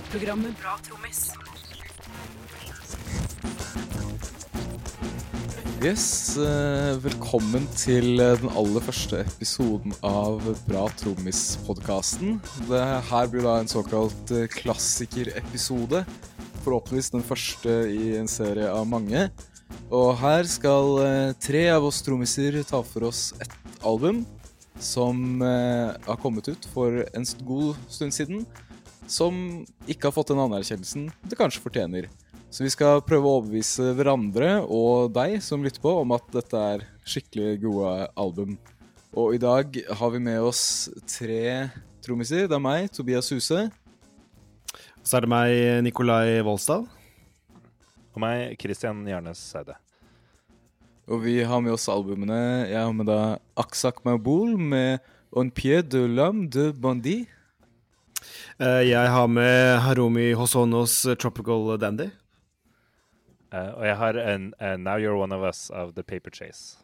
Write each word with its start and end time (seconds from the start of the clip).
musikkprogrammet 0.00 0.54
Bra 0.60 0.78
trommis. 0.84 1.30
Yes, 5.82 6.36
eh, 6.36 6.96
velkommen 7.00 7.66
til 7.76 8.16
den 8.20 8.50
aller 8.56 8.84
første 8.84 9.22
episoden 9.24 9.92
av 10.02 10.40
Bra 10.68 10.86
trommis-podkasten. 11.00 12.40
Det 12.68 12.82
her 13.10 13.30
blir 13.32 13.44
da 13.44 13.58
en 13.60 13.68
såkalt 13.68 14.32
eh, 14.32 14.48
klassikerepisode. 14.48 16.04
Forhåpentligvis 16.64 17.12
den 17.16 17.24
første 17.24 17.76
i 17.88 18.16
en 18.20 18.28
serie 18.28 18.68
av 18.70 18.86
mange. 18.88 19.28
Og 19.90 20.16
her 20.20 20.44
skal 20.48 20.98
eh, 21.04 21.32
tre 21.40 21.68
av 21.72 21.84
oss 21.88 22.02
trommiser 22.04 22.60
ta 22.68 22.82
for 22.82 23.08
oss 23.10 23.32
et 23.40 23.56
album 23.82 24.24
som 24.80 25.42
har 25.44 26.16
kommet 26.22 26.46
ut 26.48 26.66
for 26.72 27.02
en 27.12 27.26
god 27.44 27.76
stund 27.92 28.14
siden. 28.16 28.46
Som 29.10 29.64
ikke 29.90 30.06
har 30.08 30.14
fått 30.14 30.30
den 30.30 30.42
anerkjennelsen 30.42 31.08
det 31.26 31.38
kanskje 31.38 31.62
fortjener. 31.64 32.06
Så 32.50 32.64
vi 32.64 32.70
skal 32.72 33.02
prøve 33.06 33.26
å 33.26 33.38
overbevise 33.38 33.92
hverandre 33.98 34.56
og 34.66 35.12
deg 35.14 35.36
som 35.42 35.62
lytter 35.62 35.82
på, 35.82 35.92
om 36.02 36.14
at 36.16 36.24
dette 36.34 36.62
er 36.74 36.86
skikkelig 37.06 37.60
gode 37.62 37.92
album. 38.18 38.56
Og 39.14 39.36
i 39.36 39.42
dag 39.42 39.76
har 39.98 40.10
vi 40.14 40.22
med 40.22 40.42
oss 40.42 40.62
tre 41.10 41.70
trommiser. 42.02 42.48
Det 42.50 42.56
er 42.58 42.62
meg, 42.62 42.88
Tobias 42.94 43.30
Huse. 43.30 43.68
Så 45.02 45.16
er 45.16 45.26
det 45.26 45.30
meg, 45.30 45.54
Nikolai 45.86 46.40
Volstad. 46.46 46.86
Og 48.10 48.22
meg, 48.22 48.58
Christian 48.58 49.02
Gjernes 49.06 49.42
Seide. 49.52 49.78
Og 51.10 51.22
vi 51.24 51.40
har 51.46 51.62
med 51.62 51.74
oss 51.74 51.88
albumene. 51.90 52.66
Jeg 52.70 52.78
har 52.78 52.94
med 52.94 53.10
da 53.10 53.38
Aksak 53.58 54.02
Maboul 54.06 54.54
med 54.58 55.02
On 55.30 55.50
pied 55.50 55.90
de 55.90 56.06
l'homme 56.06 56.46
de 56.50 56.70
bandit. 56.74 57.30
Eh, 58.60 58.82
Jeg 58.90 59.08
har 59.08 59.28
med 59.28 59.78
Harumi 59.80 60.32
Hosonos 60.36 61.06
Tropical 61.18 61.78
Dandy. 61.80 62.10
Uh, 63.50 63.72
og 63.80 63.84
jeg 63.88 63.96
har 63.98 64.16
en, 64.20 64.52
uh, 64.60 64.76
Now 64.78 65.00
You're 65.00 65.16
One 65.18 65.34
of 65.34 65.42
Us 65.42 65.70
av 65.74 65.94
The 65.96 66.04
Paper 66.06 66.30
Chase. 66.30 66.76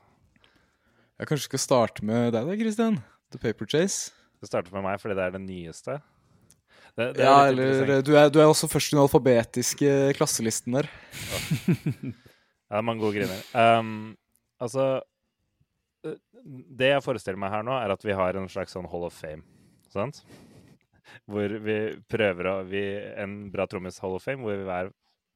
Jeg 1.21 1.29
kanskje 1.29 1.47
skal 1.47 1.63
starte 1.63 2.03
med 2.05 2.33
deg 2.35 2.49
da, 2.49 2.57
Christian. 2.59 2.97
The 3.31 3.39
Paper 3.39 3.69
Chase. 3.71 4.11
Du 4.41 4.49
starter 4.49 4.73
med 4.75 4.83
meg 4.83 4.99
fordi 4.99 5.15
det 5.15 5.27
er 5.29 5.37
det 5.37 5.43
nyeste. 5.45 5.99
Det, 6.97 7.13
det 7.15 7.23
er 7.23 7.29
Ja, 7.29 7.37
eller 7.53 8.03
du 8.03 8.17
er, 8.17 8.33
du 8.33 8.41
er 8.41 8.49
også 8.49 8.67
først 8.73 8.91
i 8.91 8.97
den 8.97 9.05
alfabetiske 9.05 9.93
klasselisten 10.19 10.81
der. 10.81 10.89
Ja, 12.67 12.81
det 12.81 12.81
er 12.81 12.83
mange 12.89 13.05
gode 13.05 13.15
griner. 13.15 13.43
Um, 13.55 14.17
altså 14.59 15.05
Det 16.03 16.89
jeg 16.91 17.05
forestiller 17.05 17.39
meg 17.39 17.53
her 17.55 17.63
nå, 17.63 17.77
er 17.79 17.93
at 17.95 18.03
vi 18.03 18.17
har 18.17 18.35
en 18.35 18.49
slags 18.51 18.75
sånn 18.75 18.89
Hall 18.91 19.07
of 19.07 19.15
Fame. 19.15 19.45
Sant? 19.95 20.25
Hvor 21.27 21.53
vi 21.63 21.79
prøver 22.11 22.49
å 22.51 22.55
vi, 22.67 22.83
En 23.17 23.51
bra 23.53 23.67
trommis 23.71 23.99
Hall 24.03 24.17
of 24.19 24.25
Fame, 24.27 24.43
hvor 24.45 24.59
vi 24.59 24.67
hver, 24.67 24.91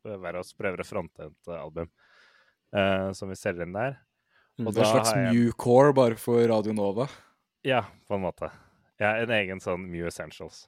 hver 0.07 0.39
oss 0.41 0.53
prøver 0.57 0.83
å 0.83 0.87
fronte 0.87 1.29
et 1.29 1.51
eh, 1.51 1.61
album 1.61 1.91
uh, 2.75 3.11
som 3.17 3.31
vi 3.31 3.39
selger 3.39 3.67
inn 3.67 3.77
der. 3.77 3.99
Og 4.61 4.73
Det 4.75 4.83
er 4.83 4.87
en 4.87 4.93
slags 4.95 5.15
jeg- 5.15 5.35
Mewcore 5.35 5.95
bare 5.97 6.19
for 6.21 6.43
Radio 6.49 6.75
Nova. 6.77 7.09
Ja, 7.65 7.85
på 8.09 8.17
en 8.17 8.25
måte. 8.25 8.51
Ja, 9.01 9.15
en 9.21 9.33
egen 9.33 9.61
sånn 9.61 9.87
Mew 9.89 10.07
Essentials. 10.09 10.67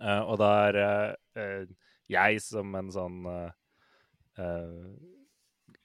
Uh, 0.00 0.22
og 0.26 0.38
da 0.42 0.50
er 0.68 0.78
uh, 1.38 1.66
jeg 2.10 2.40
som 2.44 2.74
en 2.76 2.90
sånn 2.92 3.24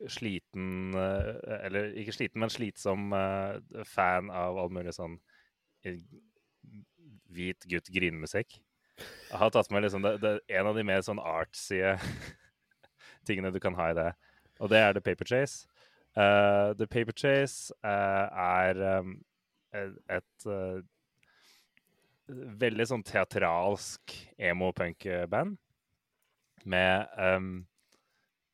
sliten 0.10 0.96
Eller 0.98 1.92
ikke 2.02 2.16
sliten, 2.16 2.42
men 2.42 2.50
slitsom 2.50 3.12
fan 3.86 4.32
av 4.34 4.58
all 4.58 4.72
mulig 4.74 4.96
sånn 4.96 5.20
hvit 7.34 7.66
gutt 7.70 7.90
grinemusikk. 7.94 8.60
Jeg 9.00 9.40
har 9.40 9.52
tatt 9.54 9.70
med 9.72 9.86
liksom 9.86 10.04
det, 10.04 10.16
det, 10.24 10.34
en 10.60 10.68
av 10.68 10.76
de 10.76 10.84
mer 10.84 11.02
sånn 11.06 11.22
artsy 11.24 11.80
tingene 13.28 13.52
du 13.54 13.60
kan 13.64 13.78
ha 13.80 13.92
i 13.92 13.98
det. 13.98 14.10
Og 14.60 14.72
det 14.72 14.82
er 14.84 14.96
The 14.98 15.04
Paper 15.06 15.30
Chase. 15.30 15.68
Uh, 16.18 16.74
The 16.76 16.88
Paper 16.90 17.16
Chase 17.16 17.72
uh, 17.86 18.26
er 18.34 18.82
um, 19.00 19.14
et, 19.74 20.46
eh, 20.50 20.80
veldig 22.60 22.86
sånn 22.90 23.04
teatralsk 23.06 24.16
emo-punk-band 24.50 25.58
med 26.70 27.20
um, 27.22 27.52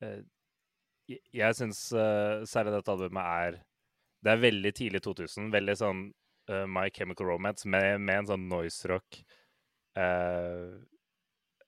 eh, 0.04 0.20
jeg- 1.08 1.56
syns 1.58 1.88
eh, 1.94 2.44
særlig 2.50 2.76
dette 2.76 2.92
albumet 2.92 3.24
er 3.24 3.62
Det 4.26 4.32
er 4.34 4.42
veldig 4.42 4.72
tidlig 4.74 5.02
2000. 5.06 5.52
Veldig 5.54 5.76
sånn 5.78 6.00
eh, 6.50 6.66
My 6.70 6.90
Chemical 6.94 7.30
Romance 7.30 7.68
med, 7.68 8.02
med 8.02 8.24
en 8.24 8.30
sånn 8.34 8.48
noise 8.52 8.90
rock 8.92 9.20
eh, 9.98 10.72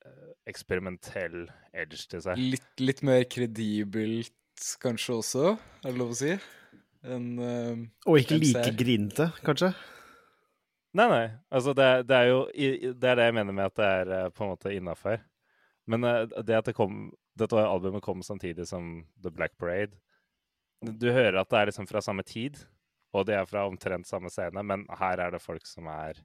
eh, 0.06 0.32
eksperimentell 0.50 1.46
edge 1.74 2.06
til 2.12 2.24
seg. 2.26 2.40
Litt, 2.56 2.70
litt 2.82 3.04
mer 3.08 3.26
kredibelt 3.30 4.34
kanskje 4.82 5.20
også, 5.20 5.52
er 5.84 5.92
det 5.92 6.00
lov 6.00 6.16
å 6.16 6.18
si? 6.18 6.34
En, 7.08 7.28
uh, 7.38 7.84
Og 8.10 8.24
ikke 8.24 8.40
like 8.42 8.72
grinete, 8.76 9.30
kanskje. 9.46 9.70
Nei, 10.98 11.06
nei. 11.12 11.26
Altså, 11.54 11.76
det, 11.78 11.86
det 12.10 12.18
er 12.18 12.30
jo 12.32 12.40
Det 12.50 13.10
er 13.12 13.20
det 13.20 13.28
jeg 13.28 13.36
mener 13.38 13.54
med 13.54 13.70
at 13.70 13.78
det 13.78 13.90
er 14.18 14.34
på 14.34 14.44
en 14.44 14.50
måte 14.56 14.74
innafor. 14.74 15.22
Men 15.88 16.04
det 16.04 16.58
at 16.58 16.68
det 16.68 16.74
kom 16.76 17.12
Dette 17.38 17.62
albumet 17.62 18.02
kom 18.04 18.24
samtidig 18.26 18.66
som 18.68 19.06
The 19.22 19.30
Black 19.32 19.54
Parade. 19.62 19.94
Du 20.82 21.12
hører 21.12 21.38
at 21.40 21.52
det 21.52 21.60
er 21.60 21.70
liksom 21.70 21.88
fra 21.90 22.02
samme 22.02 22.26
tid, 22.26 22.58
og 23.18 23.28
de 23.28 23.36
er 23.38 23.48
fra 23.50 23.66
omtrent 23.68 24.08
samme 24.10 24.30
scene, 24.34 24.62
men 24.64 24.86
her 25.00 25.24
er 25.24 25.34
det 25.34 25.44
folk 25.44 25.66
som 25.68 25.90
er 25.92 26.20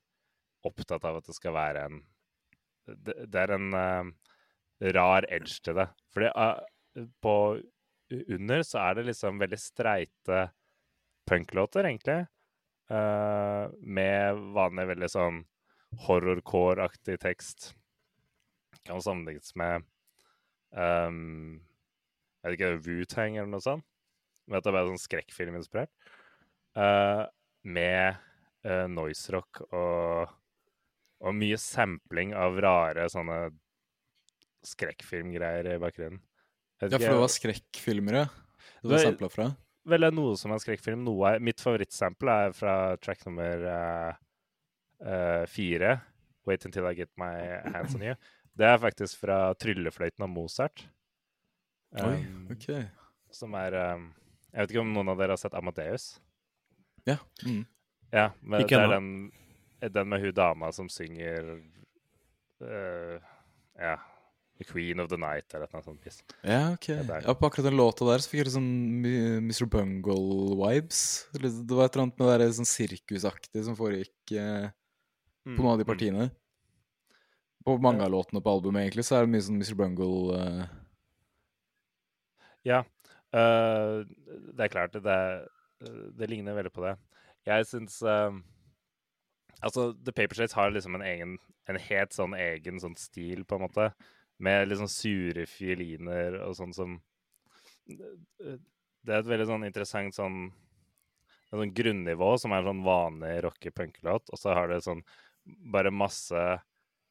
opptatt 0.66 1.04
av 1.08 1.18
at 1.18 1.28
det 1.28 1.36
skal 1.38 1.56
være 1.56 1.86
en 1.88 2.02
Det, 2.82 3.14
det 3.30 3.38
er 3.38 3.52
en 3.54 3.74
uh, 3.78 4.08
rar 4.90 5.22
edge 5.30 5.60
til 5.62 5.76
det. 5.78 5.84
Fordi 6.10 6.30
uh, 6.34 6.58
på 7.22 7.34
under 8.34 8.64
så 8.66 8.80
er 8.82 8.96
det 8.98 9.04
liksom 9.06 9.38
veldig 9.38 9.58
streite 9.60 10.40
punklåter, 11.30 11.86
egentlig. 11.86 12.24
Uh, 12.90 13.70
med 13.78 14.40
vanlig 14.56 14.88
veldig 14.90 15.10
sånn 15.14 15.38
horrorcore-aktig 16.08 17.20
tekst. 17.22 17.70
Kan 18.82 19.02
sammenlignes 19.04 19.54
med 19.54 19.86
um, 20.74 21.62
Jeg 22.42 22.50
vet 22.50 22.58
ikke, 22.58 22.74
Wu-Tang 22.82 23.38
eller 23.38 23.52
noe 23.54 23.62
sånt. 23.62 23.86
Men 24.48 24.58
at 24.58 24.66
det 24.66 24.72
er 24.72 24.78
bare 24.80 24.90
sånn 24.90 25.06
skrekkfilminspirert. 25.06 25.92
Uh, 26.76 27.26
med 27.68 28.16
uh, 28.64 28.86
noise 28.88 29.28
rock 29.34 29.60
og, 29.68 30.30
og 31.20 31.34
mye 31.36 31.58
sampling 31.60 32.32
av 32.34 32.56
rare 32.64 33.04
sånne 33.12 33.50
skrekkfilmgreier 34.66 35.68
i 35.74 35.78
bakgrunnen. 35.82 36.20
Ja, 36.82 36.88
for 36.96 36.98
det 36.98 37.18
var 37.20 37.30
skrekkfilmer, 37.30 38.16
ja. 38.22 38.24
Det 38.82 38.88
var 38.90 38.98
Det- 38.98 39.04
sampla 39.06 39.28
fra. 39.30 39.50
Vel, 39.84 40.06
noe 40.14 40.36
som 40.38 40.52
er 40.54 40.58
skrekkfilm. 40.62 41.02
Noe 41.04 41.34
er, 41.34 41.40
mitt 41.42 41.58
favorittsample 41.60 42.30
er 42.46 42.52
fra 42.54 42.96
track 43.02 43.24
nummer 43.26 43.64
uh, 43.66 44.12
uh, 45.02 45.44
fire. 45.46 46.00
'Wait 46.46 46.64
Until 46.66 46.86
I 46.86 46.94
Get 46.94 47.10
My 47.18 47.34
Hands 47.74 47.94
On 47.94 48.00
You'. 48.02 48.16
Det 48.54 48.66
er 48.66 48.78
faktisk 48.78 49.18
fra 49.18 49.54
'Tryllefløyten' 49.54 50.22
av 50.22 50.28
Mozart. 50.30 50.86
Oi, 51.98 52.22
Um, 52.24 52.48
ok. 52.50 52.88
Som 53.30 53.54
er 53.54 53.74
um, 53.94 54.14
Jeg 54.52 54.60
vet 54.60 54.70
ikke 54.70 54.80
om 54.80 54.92
noen 54.94 55.08
av 55.08 55.18
dere 55.18 55.30
har 55.34 55.36
sett 55.36 55.52
'Amadeus'? 55.52 56.20
Ja. 57.08 57.16
Mm. 57.46 57.64
Ja, 58.12 58.28
men 58.42 58.60
Ikke 58.62 58.76
det 58.78 58.84
er 58.84 58.92
den, 58.98 59.10
den 59.94 60.08
med 60.12 60.20
hun 60.22 60.34
dama 60.36 60.68
som 60.72 60.88
synger 60.92 61.54
uh, 62.62 63.18
Ja. 63.80 63.96
'The 64.58 64.64
Queen 64.68 65.00
of 65.00 65.08
the 65.08 65.16
Night' 65.16 65.54
eller 65.56 65.66
noe 65.72 65.82
sånt. 65.82 66.00
piss. 66.04 66.20
Ja, 66.44 66.74
ok. 66.74 66.88
Ja, 66.92 67.32
på 67.34 67.46
akkurat 67.48 67.64
den 67.70 67.76
låta 67.80 68.04
der 68.06 68.20
så 68.22 68.28
fikk 68.30 68.42
jeg 68.42 68.46
litt 68.46 68.54
sånn 68.54 69.06
Mr. 69.48 69.66
Bungle-vibes. 69.72 71.00
Det 71.32 71.72
var 71.72 71.86
et 71.88 71.96
eller 71.96 72.04
annet 72.04 72.18
med 72.20 72.28
det 72.28 72.36
der 72.44 72.52
sånn 72.60 72.68
sirkusaktig 72.68 73.64
som 73.64 73.74
foregikk 73.74 74.34
eh, 74.36 74.68
på 75.48 75.56
noen 75.58 75.72
av 75.72 75.80
de 75.80 75.82
Mm, 75.82 75.88
mm. 75.88 75.90
partiene. 75.90 76.28
På 77.64 77.78
mange 77.80 78.04
av 78.04 78.10
låtene 78.12 78.42
på 78.44 78.52
albumet, 78.52 78.84
egentlig, 78.84 79.04
så 79.08 79.16
er 79.16 79.24
det 79.26 79.32
mye 79.32 79.42
sånn 79.48 79.58
Mr. 79.58 79.74
Bungle 79.74 80.38
eh, 80.38 80.66
Ja. 82.68 82.84
Uh, 83.34 84.04
det 84.52 84.66
er 84.66 84.68
klart, 84.70 84.92
det, 84.92 85.06
er- 85.08 85.48
det 86.18 86.28
ligner 86.30 86.56
veldig 86.56 86.72
på 86.74 86.84
det. 86.86 86.96
Jeg 87.48 87.68
syns 87.68 87.98
uh, 88.06 88.34
Altså, 89.62 89.92
The 89.94 90.14
Paper 90.14 90.38
Chase 90.38 90.58
har 90.58 90.72
liksom 90.74 90.96
en 90.98 91.06
egen 91.06 91.36
En 91.70 91.78
helt 91.78 92.14
sånn 92.14 92.34
egen 92.38 92.80
sånn 92.82 92.96
stil, 92.98 93.44
på 93.46 93.58
en 93.58 93.64
måte. 93.66 93.88
Med 94.42 94.74
sånn 94.74 94.90
sure 94.90 95.46
fioliner 95.46 96.40
og 96.42 96.56
sånn 96.58 96.74
som 96.74 96.98
Det 97.86 99.10
er 99.10 99.20
et 99.20 99.30
veldig 99.30 99.48
sånn 99.50 99.66
interessant 99.66 100.18
sånn 100.18 100.44
et 101.52 101.58
sånn 101.60 101.74
grunnivå 101.76 102.30
som 102.40 102.54
er 102.54 102.62
en 102.62 102.70
sånn 102.70 102.84
vanlig 102.86 103.32
rocke-punkelåt, 103.44 104.30
og 104.32 104.40
så 104.40 104.54
har 104.56 104.70
det 104.70 104.78
sånn 104.86 105.02
bare 105.44 105.90
masse 105.92 106.40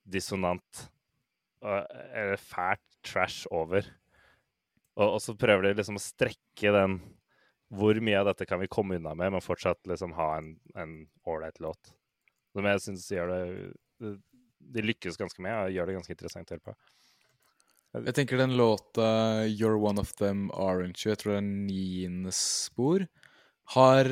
dissonant 0.02 0.86
eller 1.62 2.40
fælt 2.42 2.82
trash 3.06 3.46
over. 3.54 3.86
Og, 4.98 5.06
og 5.06 5.20
så 5.22 5.36
prøver 5.38 5.68
de 5.68 5.76
liksom 5.78 6.00
å 6.00 6.02
strekke 6.02 6.74
den 6.74 6.98
Hvor 7.72 7.98
mye 8.04 8.20
av 8.20 8.28
dette 8.28 8.48
kan 8.50 8.60
vi 8.60 8.70
komme 8.72 8.98
unna 9.00 9.14
med, 9.16 9.32
men 9.32 9.44
fortsatt 9.44 9.88
liksom 9.88 10.16
ha 10.18 10.34
en 10.38 10.56
en 10.76 10.96
ålreit 11.28 11.60
låt? 11.64 11.94
Som 12.52 12.68
jeg 12.68 12.84
syns 12.84 13.08
gjør 13.12 13.32
det, 13.32 14.16
de 14.60 14.84
lykkes 14.84 15.20
ganske 15.20 15.44
med 15.44 15.56
og 15.56 15.72
gjør 15.76 15.88
det 15.88 15.96
ganske 16.00 16.16
interessant 16.16 16.52
å 16.52 16.58
høre 16.58 16.72
på. 16.72 16.76
Jeg 17.92 18.16
tenker 18.16 18.40
den 18.40 18.56
låta 18.56 19.44
'You're 19.48 19.80
One 19.80 20.00
of 20.00 20.14
Them 20.16 20.50
Aren't 20.52 21.04
You', 21.04 21.12
jeg 21.12 21.20
tror 21.20 21.34
det 21.34 21.42
er 21.42 21.50
niende 21.50 22.32
spor, 22.32 23.08
har, 23.76 24.08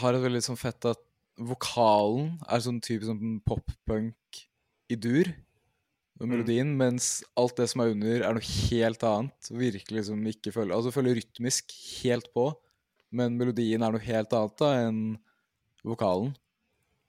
har 0.00 0.14
et 0.14 0.24
veldig 0.24 0.40
sånn 0.44 0.60
fett 0.60 0.84
at 0.88 1.02
vokalen 1.38 2.38
er 2.48 2.62
sånn 2.64 2.80
typisk 2.80 3.10
sånn 3.12 3.40
pop-punk 3.46 4.40
i 4.90 4.96
dur. 4.96 5.28
Og 6.18 6.26
melodien, 6.26 6.72
mens 6.74 7.22
alt 7.38 7.60
det 7.60 7.68
som 7.70 7.84
er 7.84 7.92
under, 7.92 8.24
er 8.26 8.34
noe 8.34 8.48
helt 8.70 9.04
annet. 9.06 9.50
Virkelig 9.54 10.00
liksom 10.00 10.24
ikke 10.26 10.50
følger 10.50 10.74
Altså 10.74 10.90
følger 10.90 11.20
rytmisk 11.20 11.70
helt 12.02 12.32
på, 12.34 12.48
men 13.14 13.38
melodien 13.40 13.82
er 13.82 13.94
noe 13.94 14.04
helt 14.04 14.34
annet 14.36 14.60
da 14.60 14.70
enn 14.82 15.00
vokalen. 15.86 16.34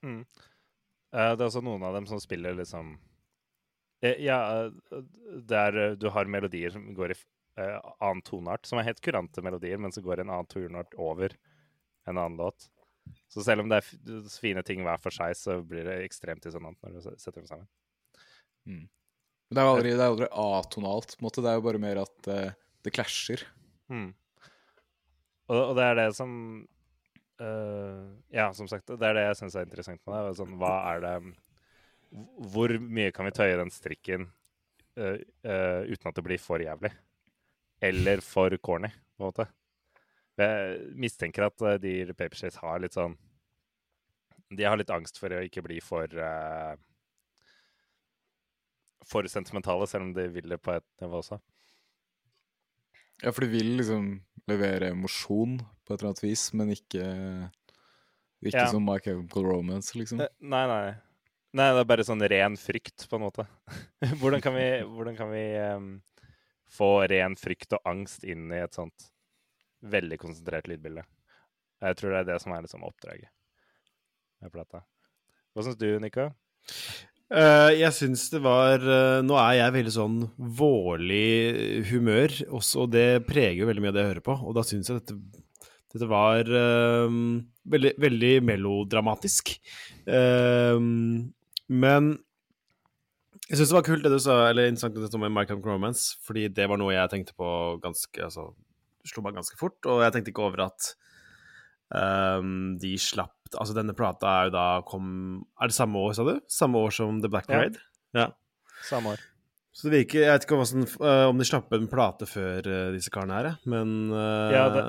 Mm. 0.06 0.22
Eh, 0.24 1.32
det 1.34 1.42
er 1.42 1.48
også 1.48 1.62
noen 1.64 1.84
av 1.84 1.96
dem 1.98 2.06
som 2.08 2.20
spiller 2.22 2.56
liksom 2.56 2.96
Eh, 4.00 4.16
Ja, 4.24 4.64
eh, 4.64 5.02
der 5.44 5.96
du 5.96 6.08
har 6.08 6.24
melodier 6.24 6.70
som 6.70 6.94
går 6.94 7.12
i 7.12 7.16
annen 8.00 8.22
toneart, 8.24 8.66
som 8.66 8.78
er 8.78 8.86
helt 8.88 9.02
kurante 9.04 9.42
melodier, 9.44 9.78
men 9.78 9.92
som 9.92 10.04
går 10.04 10.22
en 10.22 10.30
annen 10.30 10.48
toneart 10.48 10.94
over 10.96 11.34
en 12.08 12.16
annen 12.16 12.38
låt. 12.38 12.70
Så 13.28 13.42
selv 13.44 13.60
om 13.60 13.68
det 13.68 13.82
er 13.82 14.30
fine 14.40 14.62
ting 14.64 14.84
hver 14.86 15.00
for 15.02 15.12
seg, 15.12 15.34
så 15.36 15.58
blir 15.60 15.84
det 15.84 15.98
ekstremt 16.06 16.42
dissonant 16.46 16.78
når 16.80 16.94
du 16.96 17.00
setter 17.02 17.40
dem 17.40 17.48
sammen. 17.50 17.68
Men 18.64 18.88
det 19.56 19.60
er 19.60 19.66
jo 19.68 19.74
aldri, 19.74 19.92
det 19.92 20.04
er 20.04 20.12
aldri 20.14 20.28
atonalt, 20.30 21.16
på 21.16 21.20
en 21.20 21.26
måte. 21.26 21.42
Det 21.44 21.50
er 21.50 21.58
jo 21.58 21.66
bare 21.66 21.82
mer 21.82 22.00
at 22.06 22.30
det 22.86 22.94
klasjer. 22.94 23.44
Mm. 23.92 24.14
Og, 25.50 25.60
og 25.70 25.78
det 25.78 25.86
er 25.86 25.96
det 25.98 26.08
som 26.16 26.32
uh, 27.42 28.02
Ja, 28.34 28.50
som 28.54 28.68
sagt, 28.70 28.90
det 28.90 29.06
er 29.06 29.16
det 29.16 29.26
jeg 29.26 29.38
syns 29.40 29.56
er 29.58 29.66
interessant 29.66 30.02
med 30.06 30.28
det. 30.28 30.34
Sånn, 30.38 30.56
hva 30.60 30.74
er 30.92 31.04
det 31.04 31.14
Hvor 32.54 32.74
mye 32.82 33.14
kan 33.14 33.28
vi 33.28 33.34
tøye 33.34 33.58
den 33.58 33.72
strikken 33.74 34.28
uh, 34.98 35.16
uh, 35.18 35.80
uten 35.90 36.12
at 36.12 36.18
det 36.18 36.26
blir 36.26 36.42
for 36.42 36.62
jævlig? 36.62 36.92
Eller 37.80 38.20
for 38.20 38.54
corny, 38.60 38.90
på 39.16 39.24
en 39.24 39.30
måte. 39.30 39.48
Jeg 40.40 40.78
mistenker 40.96 41.48
at 41.48 41.62
de 41.82 42.14
Paperchase 42.14 42.60
har 42.62 42.78
litt 42.80 42.94
sånn 42.96 43.16
De 44.56 44.64
har 44.64 44.78
litt 44.80 44.92
angst 44.92 45.18
for 45.20 45.32
å 45.32 45.42
ikke 45.44 45.64
bli 45.66 45.80
for 45.84 46.14
For 49.10 49.28
sentimentale, 49.32 49.88
selv 49.90 50.06
om 50.06 50.14
de 50.16 50.28
vil 50.32 50.48
det 50.52 50.60
på 50.62 50.76
et 50.76 50.86
nivå 51.02 51.20
også. 51.20 51.40
Ja, 53.22 53.32
for 53.32 53.44
du 53.44 53.52
vil 53.52 53.76
liksom 53.80 54.12
levere 54.48 54.90
emosjon 54.94 55.58
på 55.60 55.92
et 55.94 56.00
eller 56.00 56.10
annet 56.12 56.24
vis, 56.24 56.46
men 56.56 56.72
ikke 56.74 57.04
Ikke 58.40 58.56
Ja. 58.56 58.70
som 58.72 58.84
My 58.86 58.96
Chemical 59.04 59.44
Romance, 59.44 59.92
liksom. 59.98 60.20
Eh, 60.24 60.28
Nei, 60.40 60.62
nei. 60.66 60.94
Nei, 61.52 61.66
det 61.74 61.80
er 61.82 61.88
bare 61.90 62.04
sånn 62.06 62.22
ren 62.24 62.54
frykt, 62.56 63.04
på 63.10 63.18
en 63.18 63.24
måte. 63.26 63.44
hvordan 64.22 64.40
kan 64.40 64.54
vi, 64.54 64.68
hvordan 64.86 65.16
kan 65.18 65.28
vi 65.28 65.42
um, 65.60 65.88
få 66.72 66.88
ren 67.10 67.36
frykt 67.36 67.74
og 67.76 67.82
angst 67.84 68.24
inn 68.24 68.46
i 68.54 68.62
et 68.62 68.72
sånt 68.72 69.10
veldig 69.82 70.16
konsentrert 70.22 70.70
lydbilde? 70.72 71.04
Jeg 71.82 71.98
tror 71.98 72.14
det 72.14 72.22
er 72.22 72.28
det 72.30 72.38
som 72.40 72.54
er 72.56 72.64
liksom 72.64 72.86
oppdraget 72.88 73.28
med 74.40 74.52
plata. 74.54 74.84
Hva 75.52 75.66
syns 75.66 75.76
du, 75.76 75.90
Nico? 76.00 76.30
Eh, 77.30 77.72
jeg 77.78 77.94
syns 77.94 78.24
det 78.32 78.40
var 78.42 78.82
uh, 78.82 79.20
Nå 79.22 79.36
er 79.38 79.60
jeg 79.60 79.74
veldig 79.76 79.92
sånn 79.94 80.16
vårlig 80.34 81.84
humør, 81.92 82.34
også, 82.58 82.86
og 82.86 82.94
det 82.96 83.22
preger 83.28 83.60
jo 83.60 83.68
veldig 83.68 83.84
mye 83.84 83.92
av 83.92 83.96
det 83.96 84.02
jeg 84.02 84.12
hører 84.14 84.26
på. 84.26 84.34
Og 84.50 84.56
da 84.56 84.64
syns 84.66 84.90
jeg 84.90 84.98
dette, 84.98 85.14
dette 85.94 86.08
var 86.10 86.50
uh, 86.50 87.20
veldig, 87.70 87.94
veldig 88.02 88.32
melodramatisk. 88.48 89.54
Men 91.70 92.10
jeg 93.46 93.58
syns 93.58 93.70
det 93.70 93.76
var 93.76 93.86
kult 93.86 94.02
det 94.06 94.10
du 94.10 94.18
sa, 94.22 94.40
eller 94.48 94.66
interessant 94.66 94.96
det 94.96 95.06
du 95.06 95.12
sa 95.12 95.22
med 95.22 95.30
My 95.34 95.46
Cromance 95.46 95.70
Romance, 95.70 96.18
fordi 96.26 96.48
det 96.54 96.66
var 96.70 96.78
noe 96.82 96.96
jeg 96.96 97.12
tenkte 97.12 97.36
på 97.38 97.46
ganske 97.82 98.26
Altså 98.26 98.48
slo 99.06 99.22
meg 99.24 99.38
ganske 99.38 99.56
fort, 99.58 99.78
og 99.88 100.02
jeg 100.04 100.12
tenkte 100.14 100.34
ikke 100.34 100.44
over 100.44 100.66
at 100.66 100.90
ehm, 101.94 102.76
de 102.80 102.94
slapp 102.98 103.36
Altså, 103.50 103.74
denne 103.74 103.96
plata 103.98 104.28
er 104.30 104.44
jo 104.46 104.50
da 104.54 104.64
kom 104.86 105.06
Er 105.60 105.66
det 105.72 105.74
samme 105.74 105.98
år, 105.98 106.12
sa 106.14 106.22
du? 106.22 106.36
Samme 106.46 106.78
år 106.78 106.92
som 106.94 107.16
The 107.20 107.28
Black 107.32 107.48
Ja. 107.50 107.56
Parade? 107.56 107.80
Ja. 108.14 108.28
Samme 108.86 109.16
år. 109.16 109.24
Så 109.74 109.88
det 109.90 110.04
virker 110.04 110.20
Jeg 110.22 110.30
vet 110.36 110.44
ikke 110.46 110.58
hvordan, 110.60 110.84
eh, 111.02 111.24
om 111.28 111.38
de 111.38 111.44
slapp 111.48 111.72
en 111.74 111.88
plate 111.90 112.26
før 112.30 112.66
eh, 112.70 112.92
disse 112.94 113.10
karene 113.10 113.34
her, 113.40 113.58
men 113.66 114.10
uh, 114.12 114.50
Ja, 114.54 114.68
det- 114.74 114.86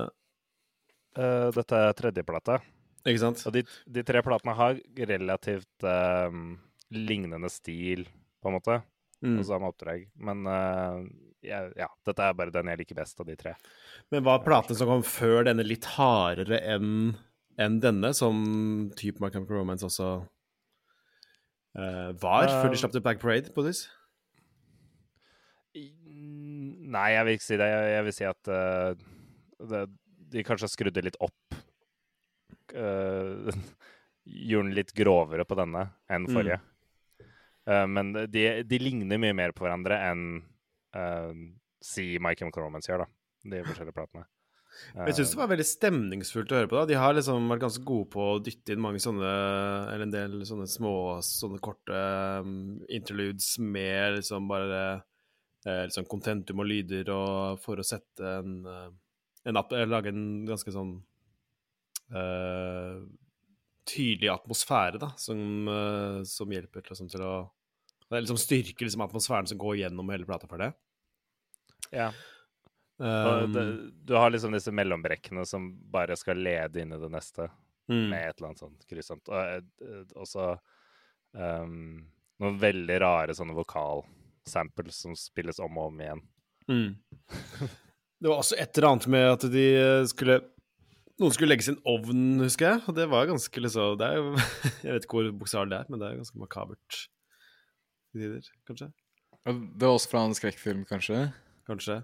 uh, 1.17 1.49
dette 1.57 1.73
er 1.87 1.93
tredjeplata. 1.97 2.59
Ikke 3.05 3.19
sant? 3.19 3.41
Og 3.49 3.53
de, 3.53 3.63
de 3.89 4.03
tre 4.05 4.21
platene 4.21 4.53
har 4.55 4.77
relativt 5.09 5.83
em, 5.89 6.59
lignende 6.93 7.49
stil, 7.49 8.05
på 8.41 8.49
en 8.51 8.59
måte. 8.59 8.75
Mm. 9.25 9.39
Og 9.39 9.45
samme 9.45 9.69
oppdrag. 9.73 10.05
Men 10.21 10.45
eh, 10.45 11.01
ja, 11.45 11.61
ja, 11.77 11.87
dette 12.07 12.25
er 12.25 12.35
bare 12.37 12.53
den 12.53 12.69
jeg 12.71 12.81
liker 12.81 12.97
best 12.97 13.19
av 13.21 13.27
de 13.29 13.35
tre. 13.39 13.55
Men 14.13 14.25
var 14.27 14.43
platene 14.45 14.77
som 14.77 14.89
kom 14.89 15.03
før 15.05 15.47
denne, 15.49 15.65
litt 15.67 15.87
hardere 15.97 16.61
enn 16.73 17.15
en 17.61 17.79
denne, 17.83 18.13
som 18.15 18.37
type 18.97 19.21
My 19.21 19.29
Chemical 19.29 19.59
Romance 19.59 19.85
også 19.85 20.09
uh, 21.77 22.11
var, 22.21 22.47
før 22.47 22.69
de 22.71 22.77
Eh, 22.77 22.79
slapp 22.79 22.93
The 22.95 23.03
Back 23.03 23.19
Parade, 23.21 23.51
på 23.53 23.65
this? 23.65 23.85
Nei, 25.75 27.09
jeg 27.13 27.27
vil 27.27 27.37
ikke 27.37 27.47
si 27.47 27.59
det. 27.59 27.67
Jeg, 27.71 27.91
jeg 27.91 28.07
vil 28.07 28.15
si 28.15 28.25
at 28.27 28.51
uh, 28.51 28.95
det, 29.71 29.83
de 30.31 30.43
kanskje 30.47 30.71
skrudde 30.71 31.03
litt 31.05 31.19
opp. 31.23 31.59
gjorde 34.31 34.67
den 34.69 34.75
litt 34.77 34.93
grovere 34.95 35.43
på 35.47 35.57
denne 35.59 35.89
enn 36.07 36.27
Mm. 36.27 36.33
forrige. 36.35 36.59
Eh, 37.67 37.87
men 37.87 38.13
de, 38.13 38.63
de 38.63 38.79
ligner 38.79 39.19
mye 39.21 39.35
mer 39.37 39.51
på 39.51 39.65
hverandre 39.65 39.97
enn 40.09 40.43
eh, 40.97 41.33
si 41.81 42.13
My 42.21 42.35
Chemical 42.37 42.67
Romance 42.67 42.91
gjør, 42.91 43.05
da. 43.05 43.11
De 43.51 43.63
forskjellige 43.65 43.97
platene. 43.97 44.27
Jeg 44.95 45.15
syns 45.17 45.33
det 45.33 45.39
var 45.39 45.49
veldig 45.51 45.67
stemningsfullt 45.67 46.51
å 46.53 46.59
høre 46.61 46.69
på. 46.71 46.77
da. 46.79 46.87
De 46.87 46.99
har 46.99 47.15
liksom 47.15 47.49
vært 47.51 47.63
ganske 47.65 47.83
gode 47.87 48.07
på 48.13 48.27
å 48.33 48.39
dytte 48.43 48.73
inn 48.73 48.83
mange 48.83 49.01
sånne 49.03 49.31
Eller 49.91 50.05
en 50.05 50.13
del 50.13 50.35
sånne 50.47 50.67
små, 50.71 50.93
sånne 51.25 51.59
korte 51.63 52.03
um, 52.45 52.79
interludes 52.87 53.53
med 53.59 54.19
liksom 54.19 54.47
bare 54.51 54.81
uh, 55.67 55.83
liksom 55.89 56.07
contentum 56.11 56.63
og 56.63 56.69
lyder 56.71 57.11
og 57.13 57.59
for 57.63 57.81
å 57.81 57.85
sette 57.85 58.35
en, 58.39 58.61
en 58.65 59.59
app, 59.59 59.73
eller 59.75 59.91
Lage 59.91 60.13
en 60.15 60.45
ganske 60.49 60.75
sånn 60.75 60.99
tydelig 63.87 64.27
atmosfære, 64.27 64.99
da, 64.99 65.07
som, 65.15 65.69
som 66.27 66.51
hjelper 66.51 66.83
liksom, 66.89 67.07
til 67.07 67.23
å 67.23 67.35
det 68.11 68.17
er 68.17 68.25
liksom 68.25 68.39
styrker 68.41 68.85
liksom 68.85 69.05
atmosfæren 69.05 69.47
som 69.47 69.59
går 69.61 69.77
gjennom 69.85 70.09
hele 70.11 70.27
plata 70.27 70.47
for 70.51 70.59
det. 70.59 70.73
Ja. 71.95 72.09
Um, 73.01 73.53
det, 73.55 73.63
du 74.05 74.13
har 74.19 74.33
liksom 74.33 74.51
disse 74.53 74.73
mellombrekkene 74.75 75.45
som 75.47 75.71
bare 75.91 76.17
skal 76.19 76.43
lede 76.43 76.83
inn 76.83 76.91
i 76.91 76.99
det 76.99 77.09
neste. 77.13 77.47
mm. 77.91 78.09
med 78.09 78.29
et 78.29 78.37
eller 78.37 78.51
annet 78.51 78.63
sånt 78.63 78.87
grusomt. 78.89 79.31
Og 79.31 79.87
eh, 79.87 80.01
også 80.15 80.47
um, 81.35 82.01
noen 82.41 82.59
veldig 82.61 82.97
rare 83.03 83.35
sånne 83.37 83.55
vokalsamples 83.57 85.03
som 85.05 85.15
spilles 85.17 85.61
om 85.63 85.79
og 85.79 85.91
om 85.91 86.03
igjen. 86.03 86.23
Mm. 86.71 86.89
Det 88.21 88.29
var 88.29 88.37
også 88.37 88.59
et 88.61 88.77
eller 88.77 88.91
annet 88.91 89.07
med 89.11 89.27
at 89.31 89.47
de 89.53 89.67
eh, 89.75 90.09
skulle 90.11 90.41
Noen 91.21 91.33
skulle 91.35 91.51
legge 91.51 91.67
sin 91.67 91.77
ovn, 91.85 92.39
husker 92.41 92.65
jeg. 92.65 92.81
Og 92.89 92.95
det 92.97 93.03
var 93.11 93.27
ganske 93.29 93.61
liksom 93.61 93.97
det 94.01 94.07
er 94.07 94.15
jo, 94.17 94.29
Jeg 94.87 94.95
vet 94.95 95.03
ikke 95.05 95.19
hvor 95.19 95.27
bokstavelig 95.43 95.73
det 95.73 95.79
er, 95.79 95.89
men 95.91 96.01
det 96.01 96.07
er 96.07 96.21
ganske 96.21 96.41
makabert 96.41 97.01
tider, 98.13 98.47
kanskje. 98.67 98.91
Det 99.45 99.85
var 99.85 99.95
også 99.95 100.11
fra 100.11 100.25
en 100.27 100.35
skrekkfilm, 100.37 100.83
kanskje? 100.89 101.29
Kanskje. 101.69 102.01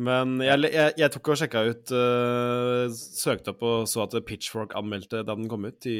Men 0.00 0.38
jeg, 0.40 0.70
jeg, 0.72 0.94
jeg 1.00 1.12
tok 1.12 1.32
og 1.32 1.38
sjekka 1.40 1.62
ut 1.66 1.90
uh, 1.92 2.84
Søkte 2.94 3.52
opp 3.52 3.64
og 3.66 3.88
så 3.90 4.04
at 4.06 4.14
Pitchfork 4.24 4.72
anmeldte 4.78 5.24
da 5.26 5.34
den 5.36 5.48
kom 5.50 5.66
ut 5.68 5.88
i, 5.90 5.98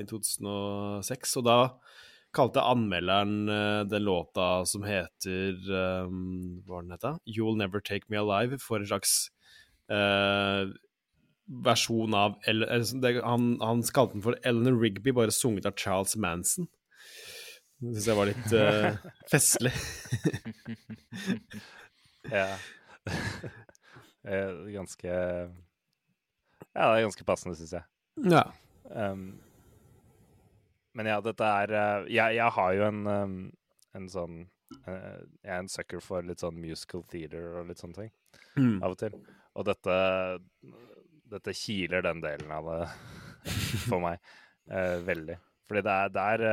i 0.00 0.06
2006. 0.08 1.36
Og 1.40 1.46
da 1.48 1.56
kalte 2.32 2.64
anmelderen 2.64 3.50
uh, 3.50 3.82
den 3.88 4.06
låta 4.06 4.64
som 4.68 4.86
heter 4.88 5.58
um, 6.06 6.62
Hva 6.64 6.78
var 6.78 6.86
den 6.86 6.96
heta? 6.96 7.16
You'll 7.28 7.58
Never 7.60 7.84
Take 7.84 8.08
Me 8.08 8.20
Alive, 8.22 8.60
for 8.62 8.80
en 8.80 8.88
slags 8.88 9.16
uh, 9.92 10.70
versjon 11.66 12.16
av 12.16 12.38
El- 12.48 12.64
eller 12.64 13.02
det, 13.04 13.18
han, 13.20 13.56
han 13.60 13.82
kalte 13.92 14.16
den 14.16 14.24
for 14.24 14.38
Eleanor 14.48 14.78
Rigby, 14.80 15.12
bare 15.12 15.34
sunget 15.34 15.68
av 15.68 15.76
Charles 15.76 16.16
Manson. 16.16 16.70
Det 17.82 17.96
syns 17.96 18.06
jeg 18.06 18.14
var 18.14 18.28
litt 18.30 18.52
uh, 18.54 19.06
festlig. 19.32 19.74
Ja. 22.30 22.52
Eh, 24.22 24.50
ganske 24.70 25.08
Ja, 25.10 26.84
det 26.86 27.00
er 27.00 27.02
ganske 27.02 27.24
passende, 27.26 27.56
syns 27.58 27.72
jeg. 27.74 27.82
Ja. 28.30 28.44
Um, 28.86 29.40
men 30.94 31.10
ja, 31.10 31.16
dette 31.24 31.42
er 31.42 31.74
eh, 31.74 32.06
jeg, 32.14 32.36
jeg 32.38 32.54
har 32.54 32.76
jo 32.78 32.86
en, 32.86 33.02
en 33.98 34.08
sånn 34.12 34.38
Jeg 34.70 35.50
er 35.50 35.58
en 35.58 35.72
sucker 35.72 35.98
for 36.04 36.22
litt 36.22 36.46
sånn 36.46 36.62
musical 36.62 37.02
theater 37.10 37.58
og 37.58 37.72
litt 37.72 37.82
sånne 37.82 38.04
ting. 38.04 38.14
Mm. 38.54 38.78
av 38.78 38.94
og 38.94 38.98
til. 39.02 39.18
Og 39.58 39.66
dette, 39.66 39.98
dette 41.34 41.58
kiler 41.58 42.06
den 42.06 42.22
delen 42.22 42.54
av 42.54 42.70
det 42.70 42.82
for 43.88 43.98
meg 43.98 44.22
veldig. 45.10 45.42
Fordi 45.66 45.82
det 45.90 45.98
er, 46.04 46.14
det 46.14 46.30
er 46.36 46.46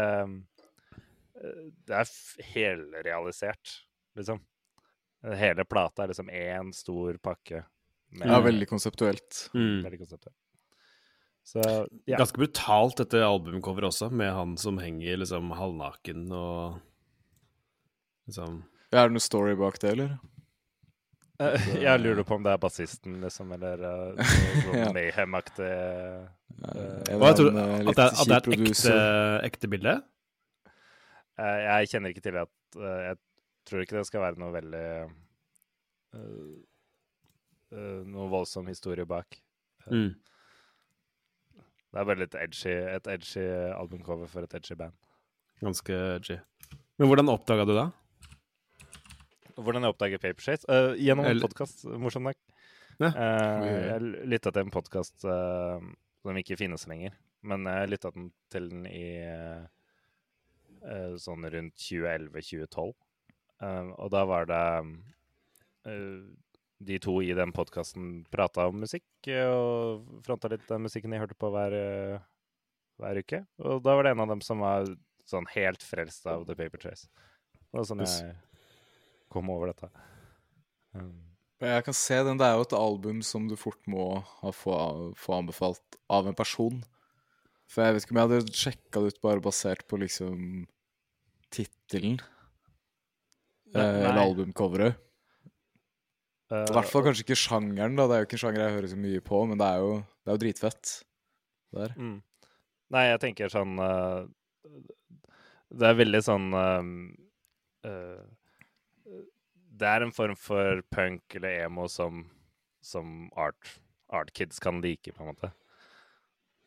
Det 1.39 1.96
er 1.96 2.10
helrealisert, 2.53 3.75
liksom. 4.17 4.41
Hele 5.39 5.65
plata 5.67 6.03
er 6.03 6.12
liksom 6.13 6.29
én 6.31 6.69
stor 6.75 7.17
pakke. 7.24 7.63
Med, 8.12 8.27
Ja, 8.27 8.39
veldig 8.41 8.67
konseptuelt. 8.69 9.50
Mm. 9.53 9.84
veldig 9.86 10.00
konseptuelt. 10.01 10.36
Så 11.50 11.62
ja. 12.05 12.17
Ganske 12.19 12.38
brutalt 12.38 12.98
dette 13.00 13.22
albumcoveret 13.25 13.89
også, 13.89 14.10
med 14.12 14.31
han 14.34 14.58
som 14.58 14.77
henger 14.81 15.17
liksom 15.22 15.51
halvnaken 15.58 16.27
og 16.36 16.79
liksom 18.27 18.60
Ja, 18.91 19.03
er 19.03 19.10
det 19.10 19.15
noe 19.17 19.24
story 19.24 19.55
bak 19.58 19.79
det, 19.81 19.91
eller? 19.96 20.17
Eh, 21.39 21.67
Jeg 21.81 22.01
lurer 22.03 22.25
på 22.27 22.36
om 22.36 22.43
det 22.43 22.51
er 22.53 22.62
bassisten, 22.62 23.19
liksom, 23.24 23.51
eller 23.55 23.81
uh, 23.88 24.34
Ja. 24.79 24.91
Mayhem-aktig 24.93 25.69
Ja, 25.69 26.29
Eh, 26.60 27.15
at 27.15 27.38
det, 27.39 27.46
er- 27.48 28.36
et 28.36 28.48
ekte, 28.60 28.96
ekte 29.48 29.69
bilde? 29.72 29.93
Eh, 31.39 31.60
Jeg 31.65 31.89
kjenner 31.93 32.12
ikke 32.13 32.25
til 32.25 32.38
at 32.41 32.79
eh, 32.79 33.01
Jeg 33.10 33.19
tror 33.69 33.84
ikke 33.86 33.98
det 34.00 34.08
skal 34.10 34.24
være 34.25 34.41
noe 34.41 34.55
veldig 34.55 34.84
eh, 36.17 36.55
Noe 38.10 38.27
voldsom 38.31 38.65
historie 38.72 39.05
bak. 39.05 39.38
Mm. 39.93 40.15
Det 41.89 42.00
er 42.01 42.05
bare 42.05 42.22
litt 42.22 42.36
edgy, 42.38 42.74
et 42.96 43.08
edgy 43.13 43.43
albumcover 43.75 44.29
for 44.29 44.46
et 44.46 44.55
edgy 44.58 44.74
band. 44.77 44.96
Ganske 45.62 45.93
edgy. 46.15 46.39
Men 46.98 47.10
hvordan 47.12 47.29
oppdaga 47.34 47.65
du 47.69 47.75
det? 47.77 47.86
Hvordan 49.60 49.86
jeg 49.86 49.93
oppdager 49.93 50.22
Paper 50.24 50.46
Shades? 50.46 50.65
Eh, 50.72 50.96
gjennom 51.03 51.27
en 51.29 51.41
podkast, 51.43 51.86
morsom 52.01 52.25
nok. 52.29 52.38
Ja. 53.00 53.10
Oi. 53.13 53.69
jeg 53.69 54.27
lytta 54.34 54.51
til 54.51 54.65
en 54.65 54.74
podkast 54.74 55.22
som 55.24 56.39
ikke 56.41 56.58
finnes 56.60 56.84
lenger. 56.89 57.13
Men 57.48 57.63
jeg 57.69 57.91
lytta 57.93 58.12
til 58.51 58.69
den 58.74 58.86
i 58.89 59.05
eh, 59.24 59.62
sånn 61.19 61.48
rundt 61.51 61.75
2011-2012. 61.77 62.93
Eh, 63.62 63.89
og 64.00 64.12
da 64.13 64.24
var 64.27 64.48
det 64.48 64.63
eh, 65.89 66.19
De 66.79 67.00
to 67.03 67.17
i 67.19 67.33
den 67.36 67.51
podkasten 67.51 68.24
prata 68.31 68.69
om 68.71 68.79
musikk, 68.86 69.07
eh, 69.27 69.50
og 69.51 70.21
fronta 70.24 70.51
litt 70.51 70.67
den 70.69 70.86
musikken 70.86 71.12
de 71.12 71.19
hørte 71.19 71.36
på 71.36 71.51
hver, 71.51 71.75
eh, 71.75 72.27
hver 73.01 73.19
uke. 73.19 73.41
Og 73.59 73.81
da 73.83 73.95
var 73.98 74.07
det 74.07 74.13
en 74.15 74.24
av 74.24 74.31
dem 74.31 74.43
som 74.45 74.63
var 74.63 74.88
sånn 75.29 75.50
helt 75.53 75.83
frelst 75.86 76.25
av 76.29 76.45
The 76.48 76.55
Paper 76.57 76.81
Trace. 76.81 77.09
Det 77.69 77.77
var 77.77 77.89
sånn 77.89 78.05
jeg 78.05 78.38
kom 79.29 79.51
over 79.53 79.74
dette. 79.74 79.91
Um, 80.95 81.36
Jeg 81.59 81.83
kan 81.86 81.93
se 81.93 82.15
den. 82.24 82.39
Det 82.39 82.48
er 82.48 82.55
jo 82.55 82.63
et 82.65 82.74
album 82.74 83.19
som 83.21 83.50
du 83.50 83.57
fort 83.59 83.81
må 83.91 84.24
ha 84.24 84.51
få, 84.55 84.74
få 85.19 85.36
anbefalt 85.41 86.00
av 86.09 86.29
en 86.29 86.38
person. 86.38 86.79
For 87.69 87.85
jeg 87.85 87.95
vet 87.95 88.05
ikke 88.05 88.15
om 88.15 88.19
jeg 88.19 88.29
hadde 88.29 88.59
sjekka 88.63 89.01
det 89.03 89.13
ut 89.13 89.21
bare 89.25 89.45
basert 89.45 89.85
på 89.89 89.99
liksom 90.01 90.39
tittelen. 91.53 92.17
Eh, 93.75 93.81
eller 93.81 94.23
albumcoveret. 94.23 94.97
eh, 96.49 96.63
I 96.65 96.73
hvert 96.73 96.89
fall 96.89 97.05
kanskje 97.05 97.27
ikke 97.27 97.38
sjangeren, 97.38 97.97
da. 97.99 98.07
Det 98.09 98.15
er 98.15 98.23
jo 98.23 98.29
ikke 98.29 98.39
en 98.39 98.43
sjanger 98.45 98.63
jeg 98.63 98.75
hører 98.77 98.91
så 98.93 98.99
mye 99.03 99.21
på, 99.29 99.43
men 99.51 99.61
det 99.61 99.69
er 99.69 99.83
jo, 99.85 99.93
det 100.01 100.31
er 100.31 100.38
jo 100.38 100.43
dritfett. 100.45 100.95
Der. 101.77 101.93
Mm. 102.01 102.17
Nei, 102.89 103.03
jeg 103.11 103.21
tenker 103.21 103.51
sånn 103.53 103.75
uh, 103.77 104.25
Det 105.69 105.85
er 105.85 105.99
veldig 105.99 106.21
sånn 106.25 106.47
uh, 106.57 106.79
eh, 107.85 109.19
Det 109.77 109.91
er 109.91 110.05
en 110.07 110.15
form 110.15 110.33
for 110.33 110.81
punk 110.89 111.38
eller 111.38 111.67
emo 111.67 111.85
som, 111.93 112.23
som 112.81 113.27
art, 113.38 113.75
art 114.09 114.33
kids 114.33 114.57
kan 114.57 114.81
like, 114.81 115.13
på 115.13 115.21
en 115.21 115.29
måte. 115.29 115.51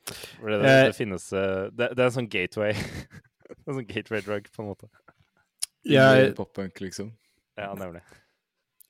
Det, 0.09 0.59
det, 0.63 0.71
Eh. 0.73 0.87
det 0.89 0.97
finnes 0.97 1.29
eh, 1.33 1.69
det, 1.71 1.91
det 1.95 2.03
er 2.03 2.09
en 2.09 2.17
sånn 2.17 2.31
gateway. 2.33 2.73
en 3.67 3.77
sånn 3.79 3.87
gateway 3.89 4.21
drug, 4.27 4.49
på 4.53 4.63
en 4.65 4.69
måte. 4.73 4.89
Jeg, 5.87 6.33
Pop-punk, 6.39 6.79
liksom. 6.83 7.13
Ja, 7.59 7.73
nemlig. 7.79 8.01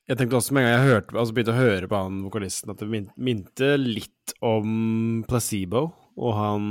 jeg 0.08 0.18
tenkte 0.18 0.36
også 0.38 0.52
med 0.54 0.64
en 0.64 0.68
gang 0.68 0.74
jeg 0.78 0.90
hørte, 0.92 1.16
altså 1.18 1.34
begynte 1.36 1.54
å 1.54 1.60
høre 1.60 1.88
på 1.90 1.98
han 2.04 2.18
vokalisten, 2.26 2.70
at 2.74 2.80
det 2.82 2.88
min- 2.92 3.10
minte 3.16 3.72
litt 3.80 4.34
om 4.44 5.24
Placebo. 5.28 5.86
Og 6.20 6.34
han 6.36 6.66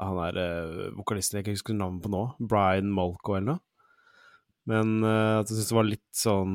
Han 0.00 0.16
er 0.24 0.36
eh, 0.40 0.90
vokalisten 0.96 1.36
jeg 1.36 1.44
ikke 1.44 1.56
husker 1.58 1.74
navnet 1.76 2.00
på 2.06 2.08
nå. 2.12 2.20
Brian 2.48 2.88
Molko 2.94 3.34
eller 3.36 3.50
noe. 3.54 3.60
Men 4.70 5.02
eh, 5.04 5.40
at 5.42 5.50
jeg 5.50 5.58
syntes 5.58 5.68
det 5.68 5.76
var 5.76 5.88
litt 5.90 6.06
sånn 6.16 6.54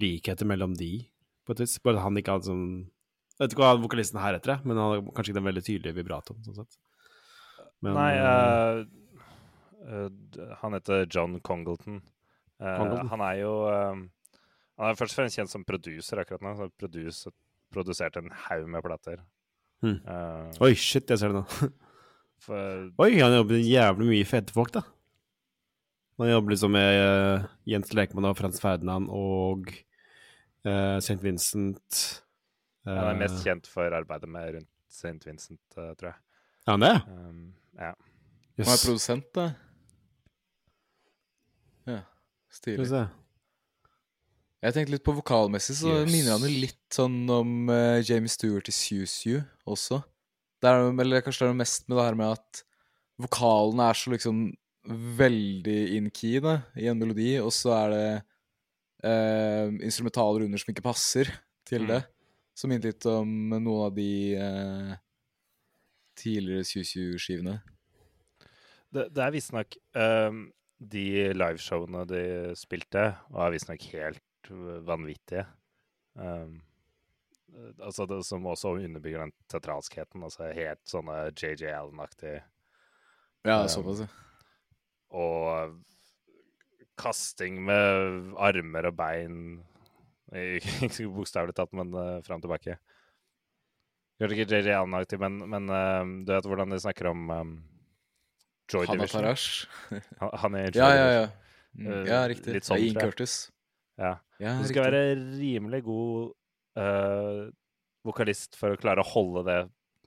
likheter 0.00 0.46
mellom 0.48 0.72
de, 0.78 0.92
på 1.44 1.52
et 1.52 1.60
vis. 1.60 1.74
Bare 1.84 1.98
at 1.98 2.06
han 2.06 2.16
ikke 2.16 2.32
hadde 2.38 2.48
sånn 2.48 2.64
Jeg 3.36 3.44
vet 3.44 3.54
ikke 3.54 3.64
hva 3.66 3.76
vokalisten 3.82 4.20
her 4.22 4.38
heter, 4.38 4.62
men 4.64 4.78
han 4.80 4.94
hadde 4.94 5.12
kanskje 5.12 5.32
ikke 5.32 5.38
den 5.38 5.48
veldig 5.50 5.62
tydelige 5.66 5.96
vibratoen. 5.98 6.38
sånn 6.46 6.56
sett. 6.62 6.78
Men, 7.84 7.92
Nei, 7.98 8.12
uh, 8.16 8.78
eh, 9.84 10.54
han 10.62 10.76
heter 10.78 11.04
John 11.12 11.36
Congleton. 11.44 12.00
Uh, 12.56 12.70
Congleton. 12.78 13.10
Han 13.12 13.24
er 13.26 13.40
jo 13.42 13.52
Han 14.76 14.90
er 14.90 14.96
først 14.96 15.14
og 15.14 15.20
fremst 15.20 15.38
kjent 15.38 15.52
som 15.52 15.64
producer 15.64 16.20
akkurat 16.20 16.42
nå. 16.44 16.54
Han 16.54 16.66
har 16.66 16.72
produs- 16.80 17.26
produsert 17.72 18.16
en 18.16 18.32
haug 18.46 18.66
med 18.68 18.84
plater. 18.84 19.22
Hmm. 19.84 20.00
Oi, 20.64 20.72
shit, 20.76 21.08
jeg 21.08 21.20
ser 21.20 21.32
det 21.32 21.42
nå. 21.42 21.70
for, 22.44 22.90
Oi, 23.04 23.10
han 23.20 23.36
jobber 23.36 23.60
jævlig 23.60 24.10
mye 24.10 24.28
fete 24.28 24.56
folk, 24.56 24.72
da. 24.76 24.84
Han 26.16 26.30
jobber 26.30 26.54
liksom 26.54 26.72
med 26.72 27.00
uh, 27.04 27.48
Jens 27.68 27.92
Lekemann 27.92 28.28
og 28.30 28.36
Frans 28.38 28.60
Ferdinand 28.60 29.10
og 29.12 29.68
uh, 30.64 30.96
St. 30.96 31.20
Vincent. 31.20 32.00
Han 32.94 33.08
er 33.10 33.18
mest 33.20 33.40
Eh, 33.40 33.44
kjent 33.50 33.66
for 33.66 33.90
arbeidet 33.96 34.28
med 34.30 34.54
rundt 34.54 34.68
St. 34.88 35.18
Vincent, 35.26 35.60
eh, 35.76 35.92
tror 35.98 36.12
jeg. 36.12 36.18
Er 36.66 36.70
han 36.76 36.80
det? 36.80 36.94
Um, 37.10 37.54
ja. 37.78 37.92
Han 38.58 38.72
er 38.72 38.82
produsent, 38.84 39.26
da. 39.34 39.48
Ja, 41.86 42.00
Skal 42.50 42.72
vi 42.76 42.84
stilig. 42.84 42.88
se. 42.90 43.04
Jeg 44.64 44.74
tenkte 44.74 44.94
litt 44.96 45.04
på 45.06 45.14
vokalmessig, 45.14 45.76
så 45.78 45.92
Yes. 46.00 46.10
minner 46.10 46.32
han 46.38 46.42
jo 46.48 46.60
litt 46.60 46.90
sånn 46.90 47.18
om 47.30 47.68
uh, 47.70 48.00
Jamie 48.02 48.28
Stewart 48.32 48.66
i 48.68 48.72
Susu 48.74 49.42
også. 49.68 50.00
Det 50.62 50.70
er, 50.70 50.88
eller 50.90 51.20
kanskje 51.22 51.44
det 51.44 51.46
er 51.50 51.52
noe 51.54 51.60
mest 51.62 51.88
med 51.88 51.98
det 51.98 52.04
her 52.06 52.14
med 52.18 52.32
at 52.32 52.62
vokalen 53.20 53.80
er 53.84 53.92
så 53.94 54.10
liksom 54.10 54.40
veldig 54.86 55.76
in 55.96 56.10
key 56.10 56.40
da, 56.40 56.62
i 56.78 56.86
en 56.88 56.98
melodi, 56.98 57.36
og 57.42 57.52
så 57.52 57.74
er 57.76 57.90
det 57.92 58.08
uh, 59.04 59.68
instrumentaler 59.84 60.46
under 60.46 60.58
som 60.58 60.72
ikke 60.72 60.82
passer 60.86 61.30
til 61.66 61.82
Mm. 61.86 62.02
Som 62.56 62.72
minner 62.72 62.88
litt 62.88 63.04
om 63.10 63.32
noen 63.52 63.82
av 63.84 63.96
de 63.96 64.10
eh, 64.40 64.92
tidligere 66.16 66.64
2020-skivene. 66.64 67.56
Det, 68.96 69.08
det 69.12 69.24
er 69.24 69.34
visstnok 69.34 69.76
um, 69.98 70.46
de 70.78 71.08
liveshowene 71.36 72.04
de 72.08 72.22
spilte, 72.56 73.10
var 73.34 73.52
visstnok 73.52 73.84
helt 73.92 74.50
vanvittige. 74.86 75.44
Um, 76.14 76.62
altså 77.80 78.06
det, 78.08 78.22
som 78.24 78.46
også 78.48 78.76
underbygger 78.76 79.26
den 79.26 79.34
teatralskheten. 79.52 80.24
Altså 80.24 80.48
helt 80.56 80.82
sånne 80.88 81.26
JJ 81.34 81.72
Allen-aktig. 81.76 82.38
Ja, 83.46 83.60
Um, 83.62 83.68
såpass, 83.70 84.00
ja. 84.02 84.08
Og 85.14 85.76
kasting 86.98 87.60
med 87.62 88.32
armer 88.42 88.88
og 88.88 88.96
bein 88.98 89.36
Ikke 90.86 91.08
bokstavelig 91.14 91.54
tatt, 91.56 91.72
men 91.76 91.92
uh, 91.96 92.18
fram 92.26 92.40
og 92.40 92.46
tilbake. 92.46 92.76
Kanskje 94.20 94.36
ikke 94.38 94.48
JJ 94.62 94.72
Allen-aktig, 94.78 95.18
men, 95.20 95.34
men 95.52 95.66
uh, 95.68 96.04
du 96.24 96.30
vet 96.32 96.46
hvordan 96.48 96.72
de 96.72 96.78
snakker 96.80 97.10
om 97.10 97.26
um, 97.34 97.50
Joy 98.72 98.86
Hanna 98.88 99.04
Division? 99.04 99.68
Han, 100.22 100.30
han 100.42 100.56
er 100.62 100.70
Joy 100.72 100.80
Ja, 100.80 100.94
ja, 100.96 101.10
ja. 101.20 101.26
Mm, 101.76 102.06
ja, 102.08 102.22
riktig. 102.32 102.54
litt 102.56 102.64
sånn, 102.64 102.80
Ian. 102.80 102.96
Curtis. 103.02 103.34
Ja. 104.00 104.14
Ja, 104.40 104.54
Du 104.60 104.64
skal 104.68 104.86
riktig. 104.86 104.96
være 104.96 105.36
rimelig 105.36 105.82
god 105.84 106.32
uh, 106.80 107.42
vokalist 108.08 108.56
for 108.56 108.72
å 108.72 108.80
klare 108.80 109.04
å 109.04 109.08
holde 109.10 109.42
det 109.50 109.58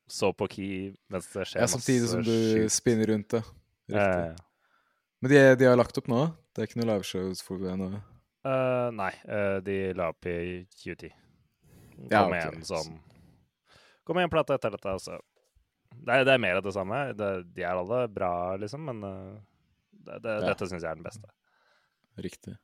så 0.09 0.31
på 0.33 0.47
key 0.49 0.89
mens 1.13 1.27
det 1.29 1.45
skjer 1.45 1.61
Ja, 1.61 1.67
samtidig 1.69 2.09
som 2.09 2.23
du 2.25 2.31
shit. 2.33 2.73
spinner 2.73 3.11
rundt 3.13 3.29
det. 3.35 3.43
Riktig. 3.93 4.01
Eh, 4.01 4.45
Men 5.21 5.31
de, 5.35 5.41
de 5.61 5.67
har 5.69 5.77
lagt 5.77 5.97
opp 6.01 6.09
nå? 6.09 6.23
Det 6.55 6.63
er 6.63 6.69
ikke 6.71 6.79
noe 6.81 6.89
liveshow 6.95 7.29
for 7.45 7.61
det 7.61 7.75
ennå? 7.75 7.91
Eh, 8.45 8.89
nei, 8.95 9.11
uh, 9.27 9.57
de 9.65 9.77
la 9.97 10.09
opp 10.13 10.25
i 10.29 10.65
QT. 10.79 11.09
Kom 11.95 12.07
Ja, 12.11 12.27
med 12.31 12.45
ok. 12.47 12.55
en 12.55 12.63
sånn 12.69 12.99
Kom 14.07 14.15
med 14.17 14.23
en 14.25 14.31
plate 14.33 14.55
etter 14.55 14.71
dette, 14.73 14.89
altså. 14.89 15.19
Det 15.93 16.13
er, 16.15 16.23
det 16.25 16.33
er 16.33 16.41
mer 16.41 16.55
av 16.57 16.63
det 16.65 16.71
samme. 16.73 16.99
Det, 17.17 17.27
de 17.53 17.61
er 17.65 17.75
alle 17.77 18.07
bra, 18.09 18.55
liksom, 18.57 18.85
men 18.89 19.03
uh, 19.03 19.37
det, 19.91 20.21
det, 20.23 20.33
Ja. 20.39 20.47
dette 20.53 20.65
syns 20.69 20.81
jeg 20.81 20.89
er 20.91 20.97
den 20.97 21.05
beste. 21.05 21.29
Riktig. 22.17 22.55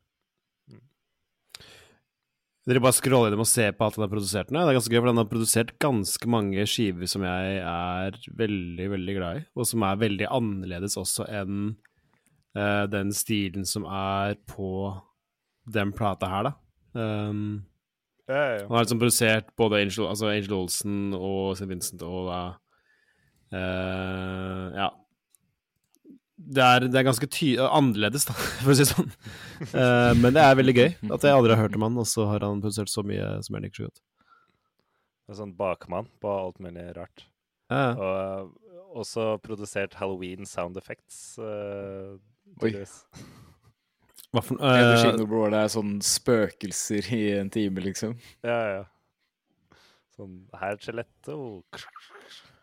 Dere 2.66 2.82
bare 2.82 2.98
scroller 2.98 3.30
gjennom 3.30 3.44
og 3.44 3.50
ser 3.50 3.76
på 3.78 3.86
alt 3.86 3.98
han 4.00 4.08
har 4.08 4.10
produsert 4.10 4.50
nå. 4.50 4.64
Det 4.66 4.72
er 4.74 4.78
ganske 4.80 4.90
gøy, 4.96 5.02
for 5.04 5.12
han 5.12 5.20
har 5.22 5.28
produsert 5.30 5.74
ganske 5.84 6.30
mange 6.34 6.64
skiver 6.66 7.10
som 7.12 7.22
jeg 7.28 7.60
er 7.62 8.16
veldig, 8.40 8.88
veldig 8.96 9.16
glad 9.20 9.38
i, 9.38 9.44
og 9.54 9.68
som 9.70 9.86
er 9.86 10.00
veldig 10.02 10.30
annerledes 10.34 10.96
også 10.98 11.28
enn 11.30 11.60
eh, 12.58 12.86
den 12.90 13.14
stilen 13.14 13.68
som 13.70 13.86
er 13.86 14.34
på 14.50 14.72
den 15.66 15.92
plata 15.96 16.30
her, 16.32 16.52
da. 16.52 16.54
Um, 16.96 17.64
Ja, 18.28 18.40
ja, 18.56 18.62
han 18.66 18.72
har 18.74 18.86
liksom 18.88 18.98
produsert 18.98 19.52
både 19.60 19.84
Angel, 19.84 20.08
altså 20.10 20.32
Angel 20.32 20.54
Olsen 20.58 21.12
og 21.14 21.52
St. 21.60 21.68
Vincent 21.70 22.02
og 22.02 22.24
da 22.32 22.40
uh, 23.54 24.72
Ja. 24.74 24.88
det 26.56 26.64
er, 26.66 26.88
det 26.90 26.98
er 27.00 27.06
ganske 27.06 27.30
ty 27.30 27.52
annerledes, 27.62 28.26
da, 28.26 28.34
for 28.64 28.74
å 28.74 28.78
si 28.80 28.82
det 28.82 28.90
sånn. 28.90 29.14
Uh, 29.70 30.12
men 30.18 30.34
det 30.34 30.42
er 30.42 30.58
veldig 30.58 30.76
gøy 30.80 30.90
at 31.14 31.28
jeg 31.28 31.38
aldri 31.38 31.54
har 31.54 31.62
hørt 31.68 31.78
om 31.78 31.86
han, 31.86 32.02
og 32.02 32.10
så 32.10 32.26
har 32.32 32.42
han 32.48 32.64
produsert 32.66 32.90
så 32.90 33.06
mye 33.06 33.30
som 33.46 33.60
jeg 33.60 33.68
liker 33.68 33.84
så 33.84 33.90
godt. 33.92 34.04
En 35.30 35.40
sånn 35.44 35.56
bakmann 35.58 36.10
på 36.22 36.34
alt 36.34 36.58
mulig 36.62 36.90
rart. 36.98 37.28
Ja, 37.70 37.84
ja. 37.94 38.10
Og 38.46 39.02
også 39.06 39.36
produsert 39.44 39.94
Halloween 40.02 40.46
sound 40.50 40.78
effects. 40.82 41.36
Uh, 41.38 42.18
Oi. 42.66 42.74
Hva 44.36 44.44
for 44.44 44.60
noe? 44.60 44.74
det 44.76 45.14
uh, 45.16 45.26
hvor 45.32 45.54
det 45.54 45.62
er 45.64 45.72
sånn 45.72 45.96
spøkelser 46.04 47.08
i 47.16 47.24
en 47.40 47.50
time, 47.54 47.84
liksom? 47.86 48.18
Ja, 48.46 48.60
ja. 48.74 48.84
Sånn 50.16 50.36
Her 50.56 50.76
er 50.76 50.84
skjelettet 50.84 51.32
og 51.36 51.64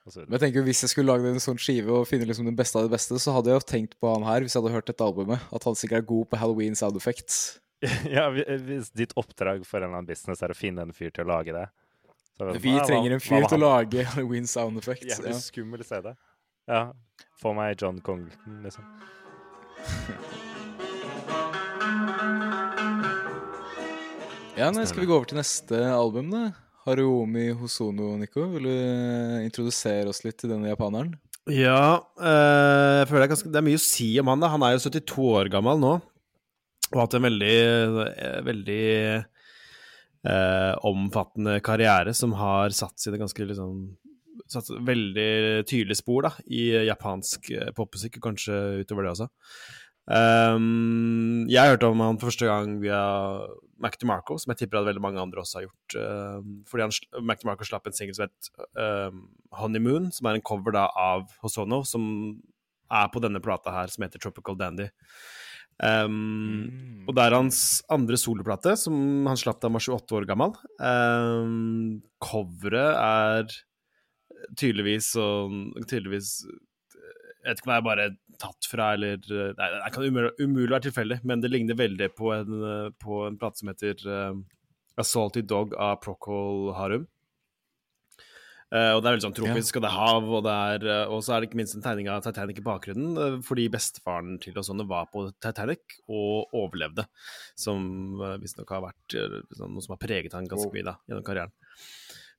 og 0.02 0.16
Men 0.26 0.34
jeg 0.34 0.42
tenker 0.46 0.64
Hvis 0.66 0.80
jeg 0.82 0.90
skulle 0.90 1.12
lagd 1.12 1.28
en 1.30 1.42
sånn 1.42 1.60
skive 1.62 1.92
og 1.94 2.08
finne 2.10 2.26
liksom 2.26 2.48
den 2.48 2.56
beste 2.58 2.80
av 2.80 2.88
det 2.88 2.94
beste, 2.96 3.18
så 3.22 3.36
hadde 3.36 3.52
jeg 3.52 3.60
jo 3.60 3.66
tenkt 3.72 3.92
på 4.02 4.10
han 4.10 4.24
her, 4.26 4.42
hvis 4.42 4.56
jeg 4.56 4.62
hadde 4.64 4.74
hørt 4.74 4.88
dette 4.90 5.04
albumet, 5.06 5.44
at 5.54 5.66
han 5.68 5.76
sikkert 5.78 6.00
er 6.02 6.08
god 6.08 6.30
på 6.32 6.40
Halloween 6.40 6.74
sound 6.78 6.96
effects. 6.98 7.60
Ja, 8.16 8.28
hvis 8.32 8.90
ditt 8.94 9.12
oppdrag 9.18 9.64
for 9.66 9.78
en 9.78 9.88
eller 9.88 9.98
annen 10.00 10.08
business 10.10 10.42
er 10.42 10.50
å 10.54 10.58
finne 10.58 10.84
en 10.86 10.92
fyr 10.94 11.10
til 11.14 11.24
å 11.26 11.32
lage 11.32 11.54
det 11.54 11.66
så 12.32 12.44
er 12.44 12.46
det 12.48 12.54
sånn, 12.56 12.62
Vi 12.64 12.74
«Ah, 12.78 12.84
trenger 12.88 13.16
en 13.16 13.22
fyr 13.22 13.46
til 13.46 13.58
å 13.58 13.62
lage 13.66 14.04
Halloween 14.12 14.46
sound 14.50 14.78
effects. 14.80 15.06
Jævlig 15.10 15.34
Ja. 15.34 15.40
skummel 15.42 15.84
CD. 15.84 16.14
Ja. 16.70 16.82
Få 17.42 17.54
meg 17.58 17.76
John 17.82 18.00
Congleton, 18.00 18.62
liksom. 18.62 18.86
Ja, 24.52 24.68
nei, 24.68 24.84
Skal 24.84 25.00
vi 25.00 25.08
gå 25.08 25.14
over 25.16 25.24
til 25.24 25.38
neste 25.40 25.78
album, 25.88 26.28
da? 26.28 26.50
Haruomi 26.84 27.46
Hosono, 27.56 28.10
Nico. 28.20 28.44
Vil 28.52 28.66
du 28.68 28.72
eh, 28.72 29.44
introdusere 29.46 30.10
oss 30.10 30.20
litt 30.26 30.36
til 30.42 30.52
denne 30.52 30.68
japaneren? 30.68 31.14
Ja, 31.48 32.02
eh, 32.20 32.98
jeg 33.00 33.08
føler 33.08 33.22
det 33.22 33.24
er, 33.24 33.30
ganske, 33.32 33.52
det 33.54 33.60
er 33.62 33.64
mye 33.66 33.80
å 33.80 33.82
si 33.82 34.08
om 34.20 34.28
han. 34.28 34.44
da. 34.44 34.50
Han 34.52 34.66
er 34.66 34.74
jo 34.76 34.82
72 34.84 35.24
år 35.38 35.50
gammel 35.54 35.80
nå, 35.80 35.94
og 36.90 36.98
har 36.98 37.06
hatt 37.06 37.16
en 37.16 37.26
veldig, 37.30 37.56
eh, 38.12 38.36
veldig 38.50 38.84
eh, 39.16 40.72
omfattende 40.90 41.56
karriere 41.64 42.12
som 42.14 42.36
har 42.36 42.76
satt 42.76 43.00
sine 43.00 43.20
ganske 43.22 43.48
liksom 43.48 43.84
Satt 44.52 44.66
veldig 44.84 45.62
tydelige 45.68 45.96
spor 45.96 46.24
da, 46.26 46.30
i 46.44 46.72
japansk 46.88 47.46
popmusikk, 47.76 48.18
kanskje 48.20 48.56
utover 48.82 49.06
det 49.06 49.12
også. 49.12 49.26
Um, 50.10 51.44
jeg 51.46 51.74
hørte 51.74 51.86
om 51.86 52.00
han 52.02 52.18
for 52.18 52.32
første 52.32 52.48
gang 52.48 52.74
via 52.82 53.02
Mac 53.82 53.98
DeMarco, 54.00 54.36
som 54.40 54.52
jeg 54.52 54.62
tipper 54.62 54.80
at 54.80 54.88
veldig 54.88 55.02
mange 55.04 55.22
andre 55.22 55.42
også 55.42 55.60
har 55.60 55.68
gjort. 55.68 55.96
Uh, 55.98 56.64
fordi 56.70 56.86
han, 56.86 56.96
Mac 57.28 57.42
DeMarco 57.42 57.66
slapp 57.66 57.86
en 57.86 57.96
singel 57.96 58.16
som 58.18 58.26
het 58.26 58.50
uh, 58.78 59.14
Honeymoon, 59.60 60.10
som 60.14 60.28
er 60.28 60.38
en 60.38 60.46
cover 60.46 60.74
da 60.74 60.88
av 60.98 61.30
Hosono, 61.44 61.82
som 61.86 62.04
er 62.92 63.08
på 63.12 63.22
denne 63.24 63.40
plata 63.42 63.72
her, 63.74 63.92
som 63.92 64.04
heter 64.04 64.22
Tropical 64.22 64.58
Dandy. 64.58 64.90
Um, 65.82 67.04
og 67.08 67.16
det 67.16 67.24
er 67.24 67.34
hans 67.34 67.60
andre 67.90 68.18
soloplate, 68.20 68.74
som 68.78 69.26
han 69.26 69.38
slapp 69.40 69.62
da 69.62 69.70
han 69.70 69.78
var 69.78 69.86
28 69.86 70.18
år 70.18 70.28
gammel. 70.28 70.56
Um, 70.78 72.02
coveret 72.22 72.98
er 72.98 73.56
tydeligvis 74.58 75.12
sånn 75.14 75.70
Tydeligvis 75.86 76.42
Jeg 77.42 77.50
vet 77.50 77.60
ikke 77.60 77.68
om 77.68 77.72
det 77.72 77.78
er 77.78 77.86
bare 77.86 78.08
tatt 78.42 78.68
fra, 78.70 78.92
eller 78.96 79.22
Nei, 79.58 79.68
det 79.74 79.92
kan 79.94 80.04
umulig, 80.06 80.32
umulig 80.40 80.74
være 80.74 80.86
tilfeldig, 80.88 81.18
men 81.26 81.42
det 81.42 81.50
ligner 81.50 81.78
veldig 81.78 82.10
på 82.18 82.30
en, 82.34 82.60
eh, 82.68 82.90
på 83.02 83.24
en 83.26 83.38
plate 83.40 83.62
som 83.62 83.72
heter 83.72 84.04
uh, 84.06 84.36
Assaulted 85.02 85.48
Dog 85.50 85.74
av 85.74 85.98
Procol 86.04 86.70
Harum. 86.78 87.08
Uh, 88.72 88.94
og 88.94 89.02
det 89.02 89.08
er 89.08 89.12
veldig 89.12 89.24
sånn 89.26 89.34
tropisk, 89.36 89.76
og 89.76 89.84
det 89.84 89.88
er 89.90 89.98
hav, 89.98 90.28
og 90.38 90.44
det 90.46 90.52
er 90.72 90.84
uh, 90.88 91.10
Og 91.12 91.18
så 91.20 91.34
er 91.34 91.42
det 91.42 91.50
ikke 91.50 91.58
minst 91.60 91.74
en 91.76 91.82
tegning 91.84 92.06
av 92.08 92.22
Titanic 92.24 92.62
i 92.62 92.64
bakgrunnen, 92.64 93.18
uh, 93.18 93.34
fordi 93.44 93.66
bestefaren 93.72 94.38
til 94.40 94.56
og 94.56 94.64
sånne 94.64 94.86
var 94.88 95.10
på 95.12 95.26
Titanic 95.44 95.98
og 96.06 96.54
overlevde. 96.56 97.04
Som 97.58 98.22
visstnok 98.40 98.72
har 98.72 98.86
vært 98.86 99.18
eh, 99.18 99.42
sånn, 99.58 99.74
noe 99.74 99.84
som 99.84 99.92
har 99.96 100.00
preget 100.00 100.32
han 100.36 100.48
ganske 100.48 100.70
mye 100.72 100.86
da, 100.86 100.96
gjennom 101.08 101.26
karrieren. 101.26 101.52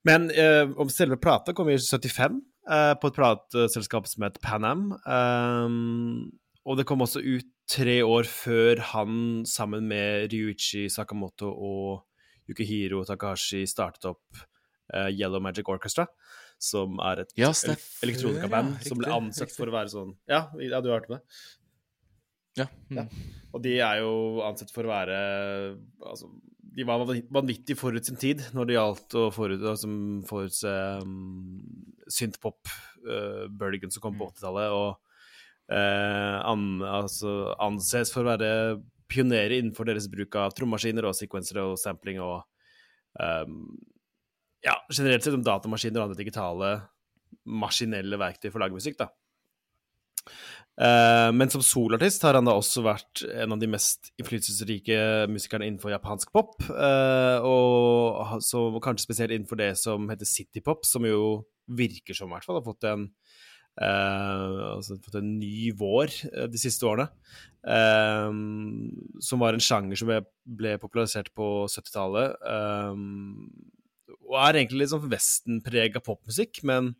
Men 0.08 0.28
eh, 0.32 0.66
om 0.80 0.89
selve 0.92 1.20
plata 1.22 1.54
kom 1.56 1.70
i 1.72 1.78
75, 1.80 2.42
eh, 2.69 2.93
på 2.99 3.10
et 3.10 3.17
plateselskap 3.17 4.08
som 4.10 4.26
het 4.28 4.39
Pan 4.43 4.65
Am. 4.67 4.86
ehm, 5.08 6.32
og 6.63 6.80
det 6.80 6.86
kom 6.88 7.04
også 7.04 7.19
ut 7.23 7.49
tre 7.67 8.02
år 8.04 8.28
før 8.28 8.80
han 8.93 9.43
sammen 9.47 9.88
med 9.88 10.32
Ryuichi 10.32 10.86
Sakamoto 10.91 11.49
og 11.52 12.04
Yukihiro 12.49 13.04
Takahashi 13.08 13.63
startet 13.67 14.08
opp 14.12 14.43
eh, 14.93 15.10
Yellow 15.12 15.43
Magic 15.43 15.67
Orchestra, 15.71 16.08
som 16.60 16.99
er 17.04 17.23
et 17.23 17.36
Ja, 17.39 17.52
er 17.52 17.80
elektronikaband 18.04 18.78
ja, 18.78 18.88
som 18.88 18.99
ble 18.99 19.12
ansett 19.12 19.49
riktig. 19.49 19.60
for 19.60 19.71
å 19.71 19.76
være 19.76 19.93
sånn 19.93 20.15
Ja, 20.32 20.45
ja 20.60 20.82
du 20.84 20.91
har 20.91 20.99
hørt 20.99 21.12
om 21.12 21.17
det? 21.17 21.23
Ja. 22.60 22.67
Mm. 22.89 22.99
Ja. 22.99 23.06
Og 23.54 23.63
de 23.65 23.78
er 23.82 24.02
jo 24.04 24.13
ansett 24.45 24.71
for 24.73 24.86
å 24.86 24.91
være 24.91 25.17
Altså, 26.06 26.30
de 26.73 26.86
var 26.88 27.03
van- 27.05 27.27
vanvittig 27.33 27.77
forut 27.77 28.05
sin 28.05 28.19
tid 28.19 28.41
når 28.55 28.69
det 28.69 28.77
gjaldt 28.77 29.15
å 29.19 29.27
forut, 29.33 29.62
altså, 29.73 29.89
forutse 30.29 30.73
um, 31.03 31.62
synthpop-bølgen 32.12 33.93
som 33.93 34.03
kom 34.03 34.17
på 34.19 34.29
80-tallet, 34.31 34.73
og 34.73 34.97
uh, 35.73 36.38
an, 36.49 36.65
altså, 36.88 37.53
anses 37.63 38.13
for 38.13 38.25
å 38.25 38.33
være 38.33 38.51
pionerer 39.12 39.59
innenfor 39.59 39.88
deres 39.89 40.09
bruk 40.09 40.36
av 40.41 40.55
trommaskiner 40.57 41.05
og 41.05 41.17
sekvensere 41.17 41.65
og 41.69 41.77
sampling 41.81 42.21
og 42.23 42.41
um, 43.21 43.59
ja, 44.63 44.77
generelt 44.89 45.25
sett 45.25 45.38
om 45.38 45.45
datamaskiner 45.45 45.99
og 45.99 46.09
andre 46.09 46.21
digitale 46.23 46.73
maskinelle 47.43 48.17
verktøy 48.19 48.49
for 48.49 48.62
å 48.62 48.65
lage 48.65 48.77
musikk, 48.77 48.97
da. 49.01 49.09
Eh, 50.73 51.29
men 51.36 51.51
som 51.53 51.62
soloartist 51.62 52.23
har 52.25 52.33
han 52.39 52.47
da 52.49 52.55
også 52.57 52.81
vært 52.86 53.21
en 53.29 53.53
av 53.53 53.59
de 53.62 53.69
mest 53.69 54.09
innflytelsesrike 54.17 54.97
musikerne 55.29 55.67
innenfor 55.69 55.93
japansk 55.93 56.33
pop. 56.33 56.57
eh, 56.69 57.39
og 57.45 58.41
så 58.41 58.65
kanskje 58.81 59.05
spesielt 59.05 59.36
innenfor 59.36 59.59
det 59.62 59.73
som 59.77 60.09
heter 60.09 60.29
citypop, 60.29 60.86
som 60.86 61.05
jo 61.05 61.43
virker 61.69 62.17
som 62.17 62.31
i 62.31 62.36
hvert 62.36 62.47
fall 62.47 62.59
har 62.59 62.65
fått 62.65 62.88
en 62.89 63.07
uh, 63.81 64.75
altså 64.75 64.97
fått 65.01 65.19
en 65.21 65.29
ny 65.39 65.71
vår 65.77 66.12
de 66.51 66.59
siste 66.62 66.86
årene. 66.86 67.09
eh, 67.63 68.31
som 69.23 69.39
var 69.39 69.55
en 69.55 69.63
sjanger 69.63 69.95
som 69.95 70.09
ble, 70.12 70.73
popularisert 70.81 71.31
på 71.33 71.65
70-tallet. 71.71 72.36
eh, 72.43 72.97
og 74.23 74.38
er 74.39 74.57
egentlig 74.57 74.83
litt 74.83 74.91
sånn 74.93 75.09
vestenprega 75.12 76.01
popmusikk, 76.03 76.63
men 76.67 76.93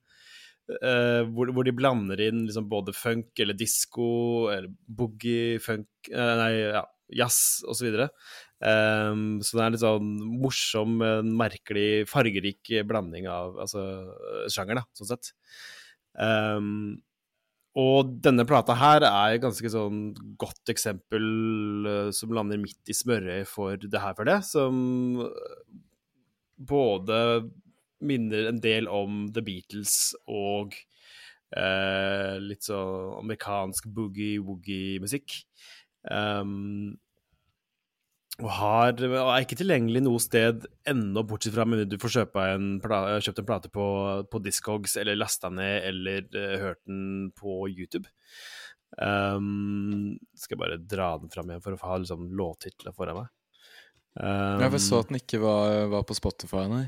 eh, 0.72 1.22
hvor, 1.34 1.52
hvor 1.56 1.68
de 1.68 1.76
blander 1.76 2.22
inn 2.24 2.46
liksom 2.48 2.70
både 2.72 2.96
funk 2.96 3.40
eller 3.44 3.58
disko 3.58 4.50
eller 4.54 4.72
boogie, 4.88 5.60
funk 5.64 6.12
uh, 6.14 6.34
Nei, 6.40 6.52
ja, 6.74 6.84
jazz 7.14 7.64
osv. 7.70 7.90
Så, 7.94 8.10
um, 8.64 9.24
så 9.44 9.60
det 9.60 9.64
er 9.66 9.74
litt 9.76 9.84
sånn 9.84 10.12
morsom, 10.44 11.00
merkelig, 11.36 12.04
fargerik 12.10 12.76
blanding 12.88 13.30
av 13.32 13.58
altså, 13.66 13.88
sjanger, 14.52 14.82
da, 14.82 14.86
sånn 14.98 15.12
sett. 15.14 15.34
Um, 16.14 17.02
og 17.80 18.20
denne 18.22 18.46
plata 18.46 18.76
her 18.78 19.02
er 19.08 19.34
et 19.34 19.42
ganske 19.42 19.70
sånn 19.74 20.12
godt 20.38 20.70
eksempel 20.70 21.24
uh, 21.90 22.10
som 22.14 22.34
lander 22.36 22.62
midt 22.62 22.92
i 22.92 22.98
smørøyet 22.98 23.50
for 23.50 23.82
det 23.82 24.02
her 24.02 24.14
for 24.18 24.30
det, 24.30 24.40
som 24.46 25.24
både 26.64 27.18
minner 28.06 28.50
en 28.50 28.60
del 28.64 28.90
om 28.92 29.26
The 29.34 29.44
Beatles 29.46 30.14
og 30.28 30.76
uh, 31.58 32.36
litt 32.44 32.68
så 32.68 32.80
amerikansk 33.22 33.88
boogie-woogie-musikk. 33.96 35.40
Um, 36.10 36.96
og 38.42 38.50
har, 38.50 38.98
og 38.98 39.30
er 39.30 39.44
ikke 39.44 39.60
tilgjengelig 39.60 40.02
noe 40.08 40.22
sted 40.22 40.64
ennå, 40.90 41.22
bortsett 41.30 41.54
fra 41.54 41.68
med 41.70 41.86
du 41.86 42.00
får 42.02 42.16
kjøpt 42.16 42.40
en 42.42 43.46
plate 43.46 43.70
på, 43.70 43.86
på 44.26 44.42
Discogs, 44.42 44.98
eller 44.98 45.20
lasta 45.20 45.52
ned, 45.54 45.86
eller 45.92 46.26
uh, 46.34 46.56
hørt 46.64 46.82
den 46.90 47.30
på 47.38 47.68
YouTube. 47.70 48.10
Um, 48.98 50.18
skal 50.38 50.60
bare 50.62 50.82
dra 50.82 51.16
den 51.22 51.32
fram 51.34 51.50
igjen 51.50 51.64
for 51.64 51.78
å 51.78 51.86
ha 51.86 52.02
liksom, 52.02 52.28
låttitler 52.38 52.98
foran 52.98 53.22
meg. 53.22 53.32
Um, 54.14 54.62
Jeg 54.62 54.82
så 54.84 55.00
at 55.02 55.10
den 55.10 55.18
ikke 55.18 55.40
var, 55.42 55.88
var 55.90 56.04
på 56.06 56.18
Spotify, 56.18 56.68
nei. 56.70 56.84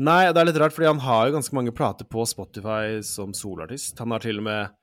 Nei, 0.00 0.28
det 0.32 0.40
er 0.40 0.48
litt 0.48 0.58
rart, 0.60 0.74
fordi 0.76 0.88
han 0.88 1.02
har 1.04 1.28
jo 1.28 1.36
ganske 1.36 1.56
mange 1.56 1.72
plater 1.76 2.08
på 2.08 2.24
Spotify 2.28 3.00
som 3.04 3.34
soloartist. 3.36 3.98
Han 4.00 4.12
har 4.14 4.24
til 4.24 4.40
og 4.40 4.46
med 4.48 4.74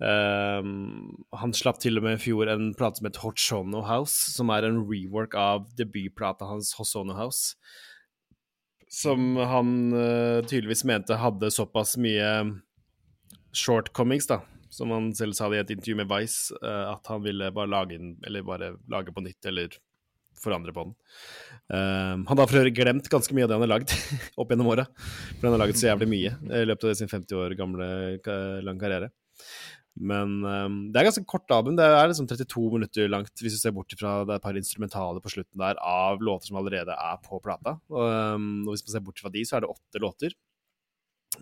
um, 0.00 1.24
Han 1.40 1.56
slapp 1.56 1.80
til 1.82 1.98
og 1.98 2.06
med 2.06 2.18
i 2.18 2.22
fjor 2.26 2.52
en 2.52 2.70
plate 2.76 3.00
som 3.00 3.08
heter 3.08 3.24
Hochono 3.24 3.82
House, 3.88 4.32
som 4.36 4.52
er 4.52 4.68
en 4.68 4.82
rework 4.88 5.36
av 5.40 5.68
debutplata 5.76 6.48
hans 6.48 6.74
Hosono 6.78 7.16
House. 7.16 7.56
Som 8.92 9.34
han 9.36 9.72
uh, 9.92 10.44
tydeligvis 10.46 10.86
mente 10.88 11.16
hadde 11.20 11.52
såpass 11.52 11.96
mye 12.00 12.30
shortcomings, 13.56 14.28
da, 14.28 14.40
som 14.70 14.92
han 14.92 15.10
selv 15.16 15.36
sa 15.36 15.48
det 15.48 15.58
i 15.58 15.64
et 15.64 15.74
intervju 15.76 15.96
med 16.02 16.10
Vice, 16.10 16.54
eh, 16.60 16.84
at 16.92 17.08
han 17.08 17.22
ville 17.24 17.48
bare 17.56 17.70
lage 17.72 17.96
inn, 17.96 18.10
eller 18.26 18.44
bare 18.44 18.74
lage 18.92 19.14
på 19.16 19.24
nytt, 19.24 19.48
eller 19.48 19.72
forandre 20.42 20.74
på 20.76 20.86
den. 20.86 20.96
Um, 21.66 22.26
han 22.28 22.38
har 22.38 22.50
for 22.50 22.60
øvrig 22.60 22.74
glemt 22.76 23.08
ganske 23.10 23.34
mye 23.34 23.46
av 23.46 23.50
det 23.50 23.58
han 23.58 23.64
har 23.66 23.72
lagd 23.74 23.94
opp 24.40 24.52
gjennom 24.52 24.72
åra. 24.74 24.86
For 25.36 25.46
han 25.48 25.56
har 25.56 25.64
laget 25.64 25.80
så 25.80 25.90
jævlig 25.90 26.10
mye 26.12 26.34
i 26.60 26.66
løpet 26.68 26.92
av 26.92 27.00
sin 27.00 27.12
50 27.12 27.40
år 27.42 27.56
gamle 27.58 27.88
lang 28.66 28.82
karriere. 28.82 29.10
Men 29.96 30.42
um, 30.44 30.74
det 30.92 31.00
er 31.00 31.08
ganske 31.08 31.24
kort 31.28 31.50
album. 31.54 31.76
Det 31.78 31.84
er 31.86 32.10
liksom 32.10 32.28
32 32.28 32.64
minutter 32.74 33.08
langt, 33.08 33.32
hvis 33.40 33.56
du 33.56 33.60
ser 33.60 33.72
bort 33.76 33.94
fra 33.96 34.18
det 34.28 34.34
er 34.34 34.40
et 34.40 34.44
par 34.44 34.58
instrumentale 34.60 35.22
på 35.24 35.32
slutten 35.32 35.62
der 35.62 35.80
av 35.80 36.20
låter 36.20 36.50
som 36.50 36.60
allerede 36.60 36.92
er 36.92 37.22
på 37.24 37.40
plata. 37.44 37.78
Og, 37.92 38.04
um, 38.36 38.66
og 38.66 38.74
hvis 38.74 38.84
man 38.84 38.96
ser 38.96 39.06
bort 39.06 39.22
fra 39.22 39.32
de, 39.32 39.44
så 39.48 39.56
er 39.56 39.64
det 39.64 39.72
åtte 39.72 40.02
låter. 40.04 40.36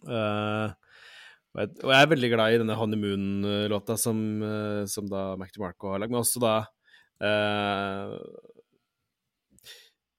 Uh, 0.07 0.71
og 1.55 1.91
jeg, 1.91 1.99
er 2.01 2.11
veldig 2.11 2.31
glad 2.33 2.55
i 2.55 2.63
denne 2.63 2.79
Honeymoon-låta 2.79 3.99
som, 3.99 4.23
uh, 4.43 4.83
som 4.91 5.11
da 5.11 5.35
Mac 5.39 5.53
DeMarco 5.55 5.93
har 5.93 6.03
lagd, 6.03 6.15
men 6.15 6.23
også 6.23 6.43
da 6.43 6.55
uh, 7.23 8.15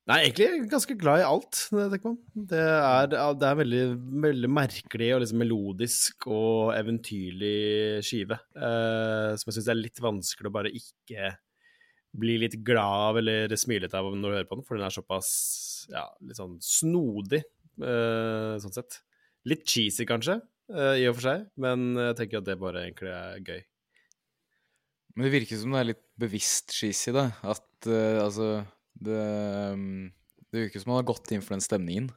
Nei, 0.05 0.19
egentlig 0.27 0.67
ganske 0.69 0.93
glad 1.01 1.23
i 1.23 1.25
alt. 1.25 1.63
Det 1.73 2.59
er, 2.61 3.07
det 3.09 3.47
er 3.47 3.57
veldig, 3.57 3.85
veldig 4.21 4.49
merkelig 4.53 5.07
og 5.15 5.23
liksom 5.23 5.39
melodisk 5.41 6.27
og 6.29 6.75
eventyrlig 6.75 8.03
skive. 8.05 8.37
Eh, 8.53 9.31
som 9.33 9.49
jeg 9.49 9.57
syns 9.57 9.71
er 9.73 9.79
litt 9.79 10.01
vanskelig 10.05 10.51
å 10.51 10.53
bare 10.53 10.73
ikke 10.77 11.31
bli 12.21 12.37
litt 12.43 12.59
glad 12.67 13.07
av 13.09 13.19
eller 13.23 13.57
smilete 13.57 13.97
av 13.97 14.11
når 14.13 14.21
du 14.21 14.35
hører 14.35 14.49
på 14.51 14.59
den, 14.59 14.67
for 14.67 14.77
den 14.77 14.85
er 14.85 14.93
såpass 14.93 15.31
ja, 15.89 16.05
litt 16.21 16.37
sånn 16.37 16.59
snodig, 16.61 17.41
eh, 17.81 18.53
sånn 18.61 18.77
sett. 18.77 19.01
Litt 19.49 19.65
cheesy, 19.65 20.05
kanskje, 20.05 20.37
eh, 20.69 21.01
i 21.01 21.09
og 21.09 21.17
for 21.17 21.31
seg, 21.31 21.49
men 21.65 21.95
jeg 22.11 22.19
tenker 22.21 22.43
at 22.43 22.51
det 22.51 22.59
bare 22.61 22.85
egentlig 22.85 23.09
er 23.09 23.41
gøy. 23.41 23.65
Men 25.15 25.25
det 25.25 25.33
virker 25.33 25.57
som 25.57 25.73
det 25.73 25.81
er 25.81 25.91
litt 25.95 26.05
bevisst 26.19 26.77
cheesy, 26.77 27.13
da. 27.15 27.29
At 27.47 27.87
uh, 27.87 28.25
altså 28.25 28.49
det, 29.03 29.23
um, 29.73 30.11
det 30.51 30.67
virker 30.67 30.83
som 30.83 30.93
han 30.93 31.01
har 31.01 31.09
gått 31.09 31.31
inn 31.35 31.43
for 31.43 31.55
den 31.55 31.63
stemningen. 31.63 32.11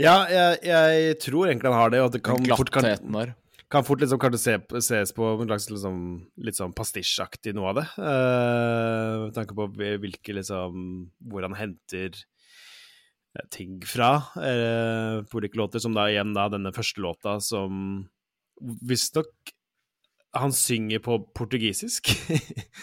Ja, 0.00 0.24
jeg, 0.28 0.58
jeg 0.66 1.20
tror 1.22 1.48
egentlig 1.48 1.70
han 1.70 1.78
har 1.78 1.92
det, 1.92 2.00
og 2.02 2.10
at 2.10 2.16
det 2.18 2.24
kan 2.26 2.50
fort 2.58 2.72
kan, 2.74 3.34
kan 3.70 3.86
fort 3.86 4.02
liksom 4.02 4.18
kanskje 4.20 4.40
se, 4.42 4.56
ses 4.82 5.14
på 5.14 5.28
en 5.30 5.46
slags 5.46 5.68
liksom, 5.70 6.00
litt 6.42 6.58
sånn 6.58 6.74
pastisjaktig 6.76 7.54
noe 7.56 7.70
av 7.70 7.78
det. 7.78 7.86
eh, 8.02 9.14
med 9.26 9.36
tanke 9.36 9.56
på 9.56 9.68
hvilke 9.78 10.34
liksom 10.34 10.80
Hvor 11.30 11.46
han 11.46 11.54
henter 11.54 12.18
eh, 12.18 13.46
ting 13.54 13.78
fra 13.86 14.16
uh, 14.34 15.22
på 15.30 15.38
ulike 15.38 15.60
låter, 15.60 15.82
som 15.82 15.94
da 15.94 16.08
igjen 16.10 16.34
da 16.34 16.48
denne 16.50 16.74
første 16.74 17.04
låta 17.04 17.38
som 17.44 18.08
visstnok 18.60 19.54
han 20.36 20.52
synger 20.54 21.00
på 21.02 21.16
portugisisk. 21.34 22.10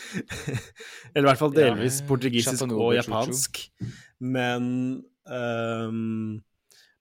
Eller 1.13 1.23
i 1.23 1.29
hvert 1.29 1.39
fall 1.39 1.53
delvis 1.55 2.01
Ja, 2.01 2.07
portugisisk 2.10 2.57
Chapanouve 2.60 2.89
og 2.89 2.97
japansk. 2.97 3.62
Men 4.19 4.65
um, 5.23 6.41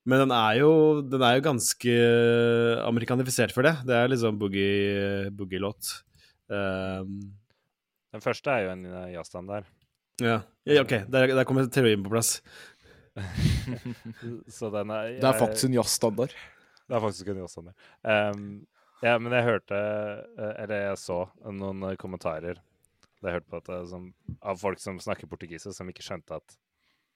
Men 0.07 0.21
den 0.23 0.31
er, 0.31 0.53
jo, 0.61 0.71
den 1.03 1.21
er 1.25 1.35
jo 1.35 1.43
ganske 1.49 1.95
amerikanifisert 2.87 3.51
for 3.51 3.67
det. 3.67 3.73
Det 3.87 3.95
er 3.97 4.07
liksom 4.13 4.37
boogie- 4.39 5.27
boogie-låt. 5.35 5.89
Ehm, 6.47 7.17
Den 8.15 8.23
første 8.23 8.53
er 8.53 8.63
jo 8.63 8.71
en 8.71 8.85
uh, 8.87 9.09
jazzstandard. 9.11 9.67
ja. 10.23 10.39
ja, 10.65 10.79
OK, 10.81 10.93
der, 11.11 11.27
der 11.35 11.43
kommer 11.43 11.67
teorien 11.67 12.03
på 12.05 12.09
plass. 12.15 12.37
Så 14.47 14.69
den 14.71 14.89
er 14.95 15.17
Det 15.19 15.27
er 15.27 15.39
faktisk 15.39 15.67
en 15.67 15.73
jazzstandard. 15.75 16.31
Det 16.87 16.95
er 16.95 17.03
faktisk 17.03 17.27
en 17.27 17.43
jazzstandard. 17.43 17.75
Um, 18.07 18.47
ja, 19.05 19.17
men 19.21 19.31
jeg 19.35 19.45
hørte 19.45 19.77
eh, 19.77 20.53
Eller 20.63 20.87
jeg 20.89 20.97
så 21.01 21.19
noen 21.45 21.83
eh, 21.91 21.97
kommentarer 22.01 22.57
jeg 23.25 23.33
hørte 23.39 23.49
på 23.49 23.59
det, 23.65 23.77
som, 23.89 24.03
av 24.45 24.59
folk 24.61 24.79
som 24.79 24.99
snakker 25.01 25.27
portugisisk, 25.29 25.73
som 25.75 25.87
ikke 25.89 26.05
skjønte 26.05 26.37
at 26.37 26.57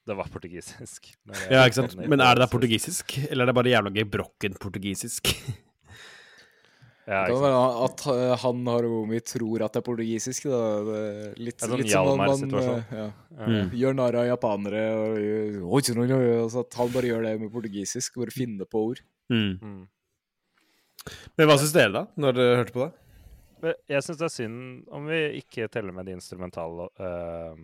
det 0.10 0.15
var 0.17 0.30
portugisisk. 0.34 1.12
Det 1.30 1.44
Ja, 1.54 1.62
ikke 1.67 1.78
sant? 1.84 1.94
Men 2.00 2.24
er 2.26 2.34
det 2.36 2.41
da 2.41 2.48
portugisisk, 2.50 3.13
eller 3.30 3.46
er 3.46 3.52
det 3.52 3.58
bare 3.60 3.74
jævla 3.76 3.91
gebrokken 4.02 4.58
portugisisk? 4.62 5.30
Ja, 7.10 7.24
Det 7.26 7.34
ikke 7.34 7.41
kan 7.41 7.41
sant? 7.41 7.46
være 7.50 7.86
at 8.30 8.39
han 8.44 8.60
Haromi 8.70 9.20
tror 9.26 9.63
at 9.65 9.74
det 9.74 9.80
er 9.82 9.86
portugisisk. 9.88 10.44
Da. 10.48 10.60
Det 10.86 10.98
er 11.02 11.39
litt, 11.41 11.56
Det 11.58 11.65
er 11.65 11.72
sånn 11.72 11.82
litt 11.82 11.89
som 11.91 12.10
om 12.12 12.22
man 12.22 12.44
ja, 12.94 13.08
Mm. 13.41 13.72
gjør 13.74 13.96
narr 13.98 14.17
av 14.22 14.28
japanere. 14.30 14.84
Og, 14.94 15.17
og, 15.65 15.89
og, 15.89 16.13
og, 16.46 16.60
at 16.62 16.78
han 16.78 16.91
bare 16.94 17.10
gjør 17.10 17.26
det 17.26 17.34
med 17.41 17.52
portugisisk. 17.52 18.20
Bare 18.22 18.32
finne 18.36 18.67
på 18.70 18.84
ord. 18.91 19.02
Mm. 19.34 19.88
Men 21.38 21.50
hva 21.50 21.58
syns 21.60 21.74
dere, 21.76 21.94
da, 21.96 22.04
når 22.22 22.38
dere 22.38 22.60
hørte 22.62 22.76
på 22.76 22.84
det? 22.86 23.76
Jeg 23.92 24.04
syns 24.06 24.20
det 24.20 24.28
er 24.28 24.34
synd 24.34 24.60
om 24.94 25.08
vi 25.10 25.22
ikke 25.42 25.70
teller 25.70 25.94
med 25.94 26.08
de 26.10 26.16
instrumentale 26.18 26.88
uh, 26.98 27.58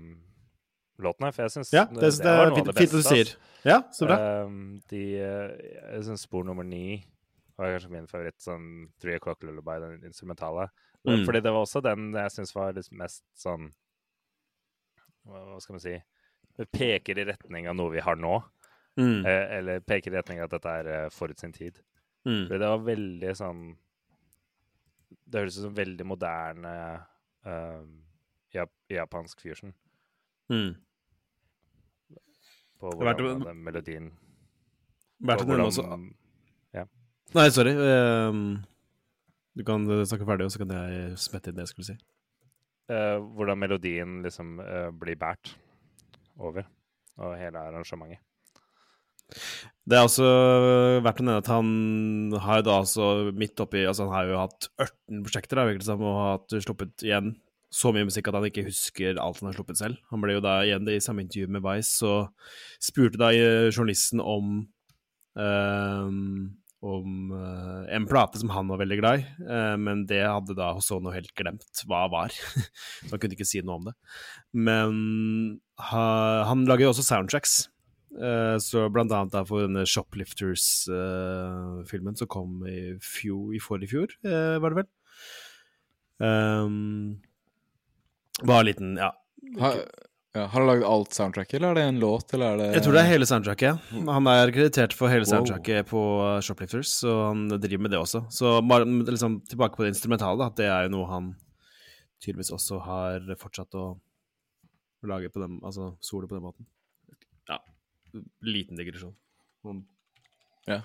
låtene, 1.01 1.31
for 1.33 1.45
jeg 1.45 1.55
syns 1.55 1.73
Ja, 1.73 1.85
det, 1.89 2.11
det, 2.21 2.33
er 2.33 2.53
fint, 2.53 2.71
fint 2.77 2.93
at 2.93 2.97
du 2.97 3.07
sier. 3.07 3.33
Ja, 3.65 3.79
så 3.93 4.09
bra. 4.09 4.17
Uh, 4.17 4.81
de, 4.91 5.03
eh, 5.21 5.71
jeg 5.95 6.07
syns 6.09 6.25
spor 6.27 6.45
nummer 6.47 6.65
ni 6.67 6.99
var 7.57 7.73
kanskje 7.73 7.89
min 7.89 8.09
favoritt, 8.09 8.37
sånn 8.43 8.67
Three 9.01 9.17
O'Clock 9.17 9.41
Lullaby, 9.45 9.79
den 9.81 10.05
instrumentale. 10.11 10.67
Mm. 11.07 11.23
Fordi 11.25 11.41
det 11.41 11.53
var 11.53 11.65
også 11.65 11.81
den 11.85 12.11
jeg 12.13 12.33
syns 12.35 12.53
var 12.53 12.77
mest 12.99 13.23
sånn 13.39 13.71
hva, 15.27 15.41
hva 15.41 15.59
skal 15.63 15.77
man 15.77 15.83
si 15.83 15.93
Det 16.57 16.67
peker 16.73 17.19
i 17.19 17.25
retning 17.27 17.67
av 17.69 17.77
noe 17.77 17.93
vi 17.93 18.03
har 18.03 18.19
nå. 18.19 18.39
Mm. 18.97 19.25
Uh, 19.25 19.45
eller 19.57 19.85
peker 19.85 20.13
i 20.13 20.17
retning 20.19 20.41
av 20.41 20.49
at 20.49 20.57
dette 20.57 20.75
er 20.81 20.91
eh, 20.93 21.09
forut 21.13 21.41
sin 21.41 21.53
tid. 21.53 21.77
Mm. 22.27 22.41
Fordi 22.49 22.59
det 22.59 22.67
var 22.73 22.81
veldig 22.83 23.29
sånn 23.39 23.59
Det 25.31 25.39
høres 25.39 25.57
ut 25.57 25.63
som 25.63 25.75
veldig 25.77 26.05
moderne 26.07 26.73
ehm, 27.47 27.93
jap 28.53 28.71
japansk 28.91 29.39
fusion 29.45 29.71
Mm. 30.51 30.75
på 32.79 32.91
Det 32.91 32.97
hvordan 32.99 33.43
den 33.45 33.63
melodien 33.63 34.11
Verdt 35.19 35.41
å 35.41 35.47
nevne 35.49 35.69
hvordan- 35.71 36.09
ja. 36.73 36.83
Nei, 37.35 37.49
sorry. 37.49 37.71
Um, 37.73 38.63
du 39.55 39.63
kan 39.63 39.83
snakke 40.05 40.25
ferdig, 40.27 40.45
og 40.45 40.51
så 40.53 40.59
kan 40.59 40.69
jeg 40.75 41.17
smette 41.17 41.49
inn 41.49 41.55
det 41.57 41.65
jeg 41.65 41.71
skulle 41.73 41.87
si. 41.89 41.97
Uh, 42.89 43.17
hvordan 43.35 43.57
melodien 43.57 44.21
liksom 44.23 44.59
uh, 44.61 44.91
blir 44.91 45.15
båret 45.17 45.55
over, 46.37 46.63
og 47.17 47.35
hele 47.37 47.57
arrangementet. 47.57 48.19
Det 49.87 49.95
er 49.95 50.03
også 50.03 50.27
verdt 51.03 51.21
å 51.21 51.25
nevne 51.25 51.41
at 51.41 51.49
han 51.51 51.67
har 52.43 52.59
jo 52.59 52.67
da 52.67 52.77
altså 52.81 53.05
midt 53.31 53.59
oppi 53.63 53.85
Altså, 53.87 54.07
han 54.07 54.15
har 54.15 54.31
jo 54.31 54.39
hatt 54.41 54.67
18 54.75 55.21
prosjekter, 55.23 55.59
da, 55.59 55.67
virker 55.69 55.87
som, 55.87 56.03
og 56.03 56.17
har 56.19 56.63
sluppet 56.63 57.05
igjen 57.07 57.35
så 57.73 57.91
mye 57.91 58.07
musikk 58.07 58.29
at 58.29 58.37
han 58.37 58.47
ikke 58.47 58.67
husker 58.67 59.17
alt 59.19 59.41
han 59.41 59.49
har 59.49 59.57
sluppet 59.57 59.79
selv. 59.79 59.99
Han 60.11 60.23
ble 60.23 60.37
jo 60.37 60.43
da 60.43 60.61
igjen 60.63 60.87
i 60.91 61.01
samme 61.03 61.25
intervju 61.25 61.49
med 61.51 61.65
Vice, 61.65 61.97
så 61.99 62.13
spurte 62.83 63.19
da 63.19 63.33
eh, 63.35 63.67
journalisten 63.73 64.23
om 64.23 64.61
um, 65.35 66.55
om 66.87 67.31
eh, 67.33 67.95
en 67.97 68.05
plate 68.07 68.39
som 68.39 68.51
han 68.53 68.69
var 68.69 68.79
veldig 68.83 68.97
glad 68.99 69.19
i, 69.19 69.23
men 69.81 70.03
det 70.07 70.21
hadde 70.21 70.55
da 70.55 70.69
Hosono 70.77 71.09
helt 71.11 71.33
glemt 71.35 71.81
hva 71.89 72.03
var. 72.13 72.35
så 73.03 73.15
han 73.15 73.21
kunne 73.23 73.35
ikke 73.35 73.47
si 73.49 73.63
noe 73.65 73.79
om 73.81 73.87
det. 73.89 73.95
Men 74.53 74.99
ha, 75.89 76.03
han 76.47 76.67
lager 76.69 76.87
jo 76.87 76.93
også 76.93 77.07
soundtracks. 77.07 77.63
Eh, 78.15 78.57
så 78.63 78.85
blant 78.93 79.11
annet 79.11 79.33
da 79.35 79.41
for 79.45 79.61
denne 79.65 79.83
Shoplifters-filmen 79.85 82.15
som 82.17 82.27
kom 82.31 82.63
i 82.69 82.95
fjor, 83.03 83.53
i 83.55 83.59
forrige 83.61 83.89
fjor, 83.91 84.07
eh, 84.25 84.57
var 84.63 84.69
det 84.71 84.77
vel? 84.81 84.89
Um, 86.17 87.19
bare 88.41 88.59
en 88.63 88.69
liten, 88.71 88.89
ja. 88.97 89.11
Har, 89.59 89.73
ja, 90.33 90.41
har 90.47 90.53
han 90.55 90.67
lagd 90.69 90.83
alt 90.87 91.13
soundtracket, 91.13 91.55
eller 91.59 91.69
er 91.69 91.75
det 91.77 91.83
en 91.91 91.99
låt, 92.01 92.33
eller 92.33 92.47
er 92.47 92.57
det 92.57 92.73
Jeg 92.79 92.83
tror 92.87 92.93
det 92.97 93.03
er 93.03 93.11
hele 93.11 93.25
soundtracket. 93.29 93.73
Han 94.07 94.25
er 94.31 94.53
kreditert 94.55 94.93
for 94.97 95.07
hele 95.13 95.25
Wow. 95.27 95.33
soundtracket 95.33 95.79
på 95.91 96.01
uh, 96.23 96.39
Shoplifters, 96.41 96.89
så 97.03 97.11
han 97.29 97.39
driver 97.53 97.81
med 97.85 97.91
det 97.93 97.99
også. 98.01 98.19
Så 98.33 98.45
liksom, 99.11 99.31
tilbake 99.49 99.75
på 99.77 99.83
det 99.85 99.93
instrumentale, 99.93 100.37
da, 100.39 100.45
at 100.49 100.57
det 100.57 100.65
er 100.71 100.81
jo 100.87 100.93
noe 100.95 101.07
han 101.11 101.25
tydeligvis 102.23 102.55
også 102.55 102.75
har 102.81 103.19
fortsatt 103.37 103.71
å 103.77 103.85
lage 105.05 105.29
på 105.29 105.39
den, 105.43 105.59
altså 105.61 105.91
solo 106.01 106.27
på 106.27 106.35
den 106.39 106.47
måten. 106.47 106.65
Liten 108.43 108.77
digresjon. 108.79 109.15
Ja. 110.67 110.81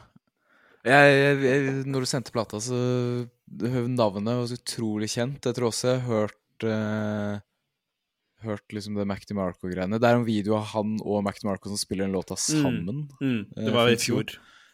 Jeg, 0.82 1.12
jeg, 1.14 1.36
jeg, 1.46 1.72
når 1.86 2.02
du 2.02 2.06
sendte 2.10 2.32
plata, 2.34 2.58
så 2.58 2.74
Navnet 3.52 4.34
var 4.40 4.46
så 4.50 4.56
utrolig 4.58 5.08
kjent. 5.12 5.44
Jeg 5.46 5.54
tror 5.54 5.68
også 5.70 5.92
jeg 5.92 6.00
har 6.02 6.08
hørt 6.08 6.66
eh, 6.66 7.40
Hørt 8.42 8.74
liksom 8.74 8.96
det 8.98 9.04
Mac 9.06 9.22
DeMarco-greiene. 9.28 10.00
Det 10.02 10.08
er 10.08 10.16
en 10.18 10.24
video 10.26 10.56
av 10.58 10.64
han 10.72 10.96
og 11.06 11.20
Mac 11.22 11.36
DeMarco 11.38 11.70
som 11.70 11.78
spiller 11.78 12.08
den 12.08 12.16
låta 12.16 12.34
sammen. 12.34 13.04
Mm, 13.20 13.44
Mm. 13.54 13.66
det 13.68 13.72
var 13.76 13.86
i 13.92 13.94
fjor. 14.02 14.32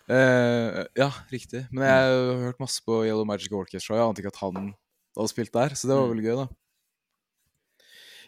Eh, 0.09 0.87
ja, 0.97 1.11
riktig. 1.29 1.66
Men 1.71 1.85
jeg 1.85 2.07
har 2.09 2.40
hørt 2.47 2.61
masse 2.62 2.81
på 2.81 3.03
Yellow 3.05 3.27
Magic 3.29 3.53
Orchestra. 3.53 3.99
Jeg 3.99 4.07
ante 4.09 4.23
ikke 4.25 4.33
at 4.33 4.40
han 4.40 4.71
hadde 5.18 5.29
spilt 5.35 5.53
der, 5.53 5.77
så 5.77 5.85
det 5.90 5.99
var 5.99 6.07
Mm. 6.09 6.14
veldig 6.16 6.25
gøy, 6.25 6.37
da. 6.40 6.47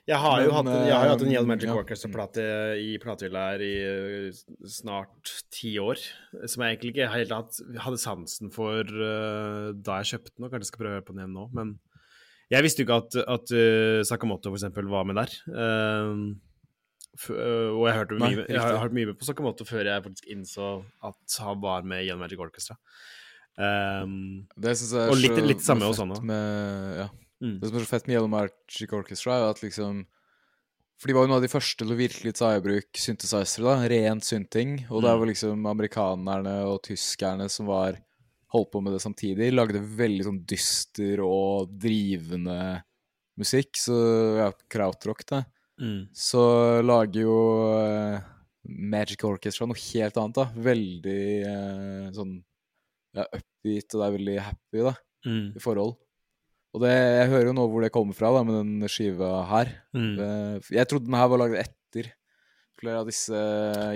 Jeg 0.09 0.19
har 0.19 0.41
jo 0.43 0.53
hatt 0.57 0.67
en, 0.67 0.87
jeg 0.89 0.97
har 0.97 1.11
hatt 1.13 1.23
en 1.23 1.31
Yellow 1.33 1.49
Magic 1.51 1.69
ja. 1.69 1.75
Orchestra-plate 1.77 2.45
i 2.81 2.95
platehylla 3.03 3.43
her 3.53 3.63
i 3.63 3.75
eh, 3.85 4.41
snart 4.67 5.33
ti 5.55 5.75
år. 5.83 6.01
Som 6.49 6.65
jeg 6.65 6.77
egentlig 6.79 6.95
ikke 6.95 7.11
helt 7.13 7.35
hatt, 7.37 7.61
hadde 7.85 8.01
sansen 8.01 8.51
for 8.55 8.81
uh, 8.89 9.71
da 9.77 10.01
jeg 10.01 10.15
kjøpte 10.15 10.35
den, 10.35 10.47
og 10.49 10.55
kanskje 10.55 10.71
skal 10.73 10.83
prøve 10.83 10.93
å 10.93 10.99
høre 10.99 11.07
på 11.07 11.15
den 11.15 11.23
igjen 11.25 11.37
nå. 11.37 11.47
Men 11.57 11.75
jeg 12.51 12.67
visste 12.67 12.83
jo 12.83 12.89
ikke 12.89 13.01
at, 13.05 13.19
at 13.37 13.55
uh, 13.55 14.01
Sakamoto 14.09 14.55
eksempel 14.57 14.89
var 14.91 15.07
med 15.07 15.21
der. 15.21 15.37
Uh, 15.53 16.31
og 17.31 17.85
jeg 17.85 17.97
hørte 17.99 18.17
Nei, 18.21 18.35
mye, 18.39 18.45
jeg 18.49 18.61
har 18.63 18.79
hørt 18.81 18.95
mye 18.97 19.15
på 19.19 19.27
Sakamoto 19.27 19.67
før 19.69 19.89
jeg 19.93 20.05
faktisk 20.07 20.29
innså 20.33 20.69
at 21.05 21.41
han 21.45 21.59
var 21.63 21.85
med 21.87 22.05
i 22.05 22.09
Yellow 22.09 22.23
Magic 22.23 22.41
Orchestra. 22.41 22.79
Um, 23.61 24.47
Det 24.57 24.73
syns 24.79 24.95
jeg 24.95 25.03
er 25.05 25.11
Og 25.13 25.19
litt- 25.21 25.37
så 25.37 25.45
litt 25.45 25.65
samme 25.67 25.91
fett. 25.93 26.23
Med, 26.25 26.95
ja. 27.03 27.09
Mm. 27.43 27.61
Det 27.61 27.69
som 27.71 27.77
er 27.79 27.85
så 27.85 27.91
fett 27.91 28.07
med 28.07 28.15
Yellow 28.17 28.29
Magic 28.31 28.93
Orchestra, 28.93 29.39
er 29.41 29.51
at 29.51 29.63
liksom 29.65 30.07
For 31.01 31.09
de 31.09 31.15
var 31.17 31.25
jo 31.25 31.29
noen 31.31 31.39
av 31.39 31.45
de 31.47 31.49
første 31.49 31.79
til 31.81 31.95
å 31.95 31.97
virkelig 31.97 32.35
ta 32.37 32.51
i 32.53 32.61
bruk 32.61 32.99
synthesizere, 33.01 33.65
da. 33.65 33.89
Rent 33.89 34.23
synting. 34.27 34.75
Og 34.91 35.01
det 35.01 35.09
Mm. 35.09 35.19
var 35.21 35.27
liksom 35.31 35.67
amerikanerne 35.67 36.57
og 36.69 36.83
tyskerne 36.85 37.47
som 37.49 37.65
var 37.67 37.97
holdt 38.53 38.71
på 38.71 38.83
med 38.83 38.93
det 38.93 39.01
samtidig. 39.01 39.49
Lagde 39.55 39.81
veldig 39.81 40.25
sånn 40.27 40.45
dyster 40.45 41.23
og 41.25 41.71
drivende 41.79 42.83
musikk. 43.39 43.73
Så 43.81 43.97
ja, 44.37 44.51
krautrock, 44.69 45.25
det. 45.25 45.47
Mm. 45.81 46.09
Så 46.13 46.83
lager 46.85 47.23
jo 47.23 47.39
eh, 47.81 48.21
Magic 48.69 49.25
Orchestra 49.25 49.65
noe 49.67 49.81
helt 49.81 50.19
annet, 50.21 50.35
da. 50.37 50.45
Veldig 50.53 51.47
eh, 51.49 52.11
sånn 52.13 52.43
ja, 53.17 53.25
upbeat, 53.25 53.95
og 53.95 54.03
det 54.03 54.07
er 54.07 54.19
veldig 54.19 54.39
happy, 54.41 54.83
da, 54.85 54.95
Mm. 55.25 55.57
i 55.57 55.61
forhold. 55.61 55.97
Og 56.71 56.85
det, 56.85 56.91
jeg 56.95 57.31
hører 57.33 57.49
jo 57.51 57.55
nå 57.57 57.65
hvor 57.73 57.83
det 57.83 57.91
kommer 57.95 58.15
fra, 58.15 58.31
da, 58.37 58.45
med 58.47 58.55
den 58.61 58.91
skiva 58.93 59.31
her. 59.51 59.73
Mm. 59.97 60.13
Det, 60.21 60.29
jeg 60.77 60.91
trodde 60.91 61.09
den 61.09 61.19
her 61.19 61.31
var 61.33 61.43
laget 61.43 61.65
etter 61.67 62.13
flere 62.81 63.01
av 63.03 63.09
disse 63.11 63.41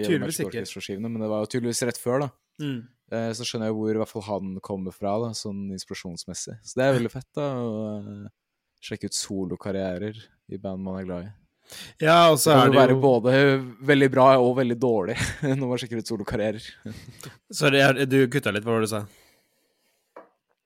ikke. 0.03 0.49
Orchestra-skivene, 0.51 1.09
men 1.09 1.23
det 1.23 1.31
var 1.31 1.45
jo 1.45 1.53
tydeligvis 1.55 1.85
rett 1.89 2.01
før, 2.03 2.27
da. 2.27 2.29
Mm. 2.61 2.81
Eh, 3.15 3.31
Så 3.39 3.47
skjønner 3.47 3.71
jeg 3.71 3.77
hvor 3.79 3.95
i 3.95 4.01
hvert 4.03 4.11
fall 4.11 4.27
han 4.27 4.51
kommer 4.65 4.95
fra, 4.97 5.15
da, 5.23 5.31
sånn 5.39 5.69
inspirasjonsmessig. 5.77 6.59
Så 6.67 6.81
det 6.81 6.89
er 6.89 6.99
veldig 6.99 7.15
fett, 7.15 7.31
da, 7.39 7.47
å 7.63 7.87
eh, 7.95 8.29
sjekke 8.85 9.09
ut 9.09 9.17
solokarrierer 9.17 10.19
i 10.53 10.61
band 10.61 10.83
man 10.85 10.99
er 11.01 11.09
glad 11.09 11.29
i. 11.31 11.33
Ja, 12.03 12.29
og 12.29 12.37
så 12.37 12.51
Det 12.51 12.59
kan 12.59 12.67
er 12.67 12.73
det 12.75 12.77
være 12.83 12.93
jo 12.93 13.01
både 13.01 13.31
veldig 13.89 14.09
bra 14.13 14.27
og 14.37 14.51
veldig 14.59 14.77
dårlig 14.77 15.15
når 15.49 15.63
man 15.71 15.81
sjekker 15.81 16.03
ut 16.03 16.11
solokarrierer. 16.11 16.67
Sorry, 17.49 17.81
du 18.05 18.19
kutta 18.29 18.53
litt. 18.53 18.67
Hva 18.67 18.75
var 18.75 18.85
det 18.85 18.91
du 18.91 18.97
sa? 18.99 19.05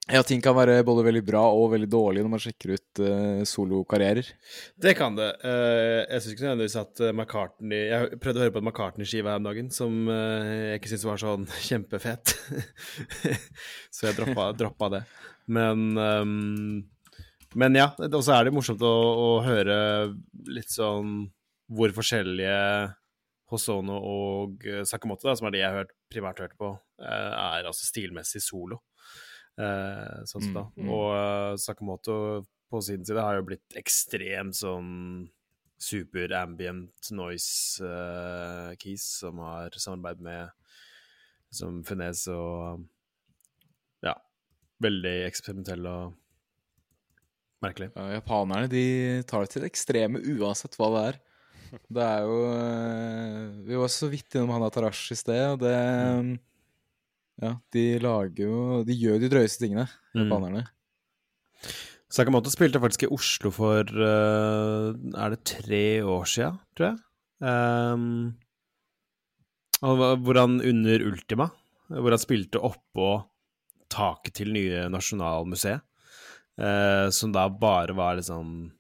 Ja, 0.08 0.22
ting 0.24 0.40
kan 0.40 0.54
være 0.56 0.78
både 0.88 1.02
veldig 1.04 1.20
bra 1.26 1.42
og 1.52 1.74
veldig 1.74 1.88
dårlig 1.92 2.22
når 2.24 2.30
man 2.32 2.40
sjekker 2.40 2.70
ut 2.78 3.00
uh, 3.04 3.42
solokarrierer. 3.48 4.30
Det 4.80 4.94
kan 4.96 5.18
det. 5.18 5.28
Uh, 5.42 6.00
jeg 6.06 6.22
syns 6.22 6.32
ikke 6.32 6.46
nødvendigvis 6.46 6.76
at 6.80 7.02
eh, 7.04 7.12
McCartney 7.12 7.80
Jeg 7.90 8.20
prøvde 8.22 8.40
å 8.40 8.44
høre 8.46 8.54
på 8.54 8.62
en 8.62 8.68
McCartney-skive 8.70 9.28
her 9.28 9.42
om 9.42 9.48
dagen 9.50 9.68
som 9.74 9.98
uh, 10.08 10.48
jeg 10.48 10.80
ikke 10.80 10.92
syntes 10.94 11.06
var 11.10 11.20
sånn 11.20 11.44
kjempefet. 11.68 12.32
så 13.98 14.08
jeg 14.08 14.16
droppa, 14.16 14.48
droppa 14.56 14.90
det. 14.96 15.02
Men 15.52 15.84
um, 16.00 16.32
Men 17.58 17.76
ja, 17.76 17.90
og 18.08 18.22
så 18.24 18.38
er 18.38 18.48
det 18.48 18.56
morsomt 18.56 18.80
å, 18.84 18.96
å 19.28 19.30
høre 19.44 19.78
litt 20.48 20.72
sånn 20.72 21.26
hvor 21.68 21.92
forskjellige 21.92 22.56
Hosono 23.52 23.96
og 24.08 24.64
Sakamoto, 24.88 25.28
da, 25.28 25.36
som 25.36 25.48
er 25.48 25.52
de 25.52 25.60
jeg 25.60 25.68
har 25.68 25.82
hørt, 25.82 25.96
primært 26.12 26.40
hørt 26.44 26.56
på, 26.60 26.72
er 27.00 27.68
altså 27.68 27.88
stilmessig 27.88 28.40
solo. 28.44 28.80
Eh, 29.58 30.20
sånn 30.30 30.44
sett 30.44 30.54
da. 30.54 30.68
Mm, 30.76 30.84
mm. 30.84 30.92
Og 30.94 31.08
uh, 31.10 31.56
Sakamoto 31.58 32.14
på 32.70 32.80
sin 32.84 33.02
side 33.06 33.24
har 33.24 33.38
jo 33.38 33.48
blitt 33.48 33.78
ekstremt 33.80 34.54
sånn 34.58 35.26
super 35.78 36.32
ambient 36.38 37.10
noise 37.14 37.82
uh, 37.82 38.74
keys, 38.78 39.06
som 39.22 39.40
har 39.42 39.74
samarbeid 39.78 40.22
med 40.22 40.54
som 41.54 41.82
Finez 41.86 42.26
og 42.30 42.84
Ja, 44.04 44.14
veldig 44.84 45.14
eksperimentell 45.26 45.86
og 45.90 46.18
merkelig. 47.64 47.88
Ja, 47.96 48.18
japanerne 48.18 48.70
de 48.70 48.84
tar 49.26 49.42
det 49.42 49.54
til 49.54 49.64
det 49.64 49.72
ekstreme 49.72 50.22
uansett 50.36 50.76
hva 50.78 50.92
det 50.94 51.06
er. 51.12 51.24
Det 51.92 52.00
er 52.00 52.22
jo 52.24 52.36
eh, 52.48 53.40
Vi 53.66 53.76
var 53.76 53.90
så 53.92 54.06
vidt 54.08 54.32
innom 54.32 54.54
Hana 54.54 54.70
Tarashi 54.72 55.12
i 55.12 55.18
sted, 55.20 55.42
og 55.52 55.58
det 55.60 55.74
Ja, 57.42 57.52
de 57.72 57.82
lager 58.02 58.40
jo 58.48 58.54
De 58.86 58.96
gjør 58.98 59.20
de 59.22 59.28
drøyeste 59.30 59.62
tingene, 59.62 59.84
Mm. 60.16 60.24
japanerne. 60.26 60.64
Sakamoto 62.10 62.50
spilte 62.50 62.80
faktisk 62.80 63.04
i 63.04 63.10
Oslo 63.14 63.50
for 63.54 63.84
uh, 63.84 64.88
Er 65.14 65.34
det 65.34 65.42
tre 65.46 65.82
år 66.02 66.24
sia, 66.26 66.48
tror 66.74 66.90
jeg? 66.90 66.98
Um, 67.44 68.34
hvor 69.78 70.34
han 70.40 70.56
under 70.64 71.04
Ultima, 71.06 71.46
hvor 71.92 72.10
han 72.10 72.18
spilte 72.22 72.58
oppå 72.64 73.10
taket 73.92 74.34
til 74.40 74.50
nye 74.56 74.88
Nasjonalmuseet, 74.90 75.84
uh, 76.58 77.06
som 77.14 77.30
da 77.36 77.46
bare 77.52 77.94
var 77.98 78.18
liksom 78.20 78.72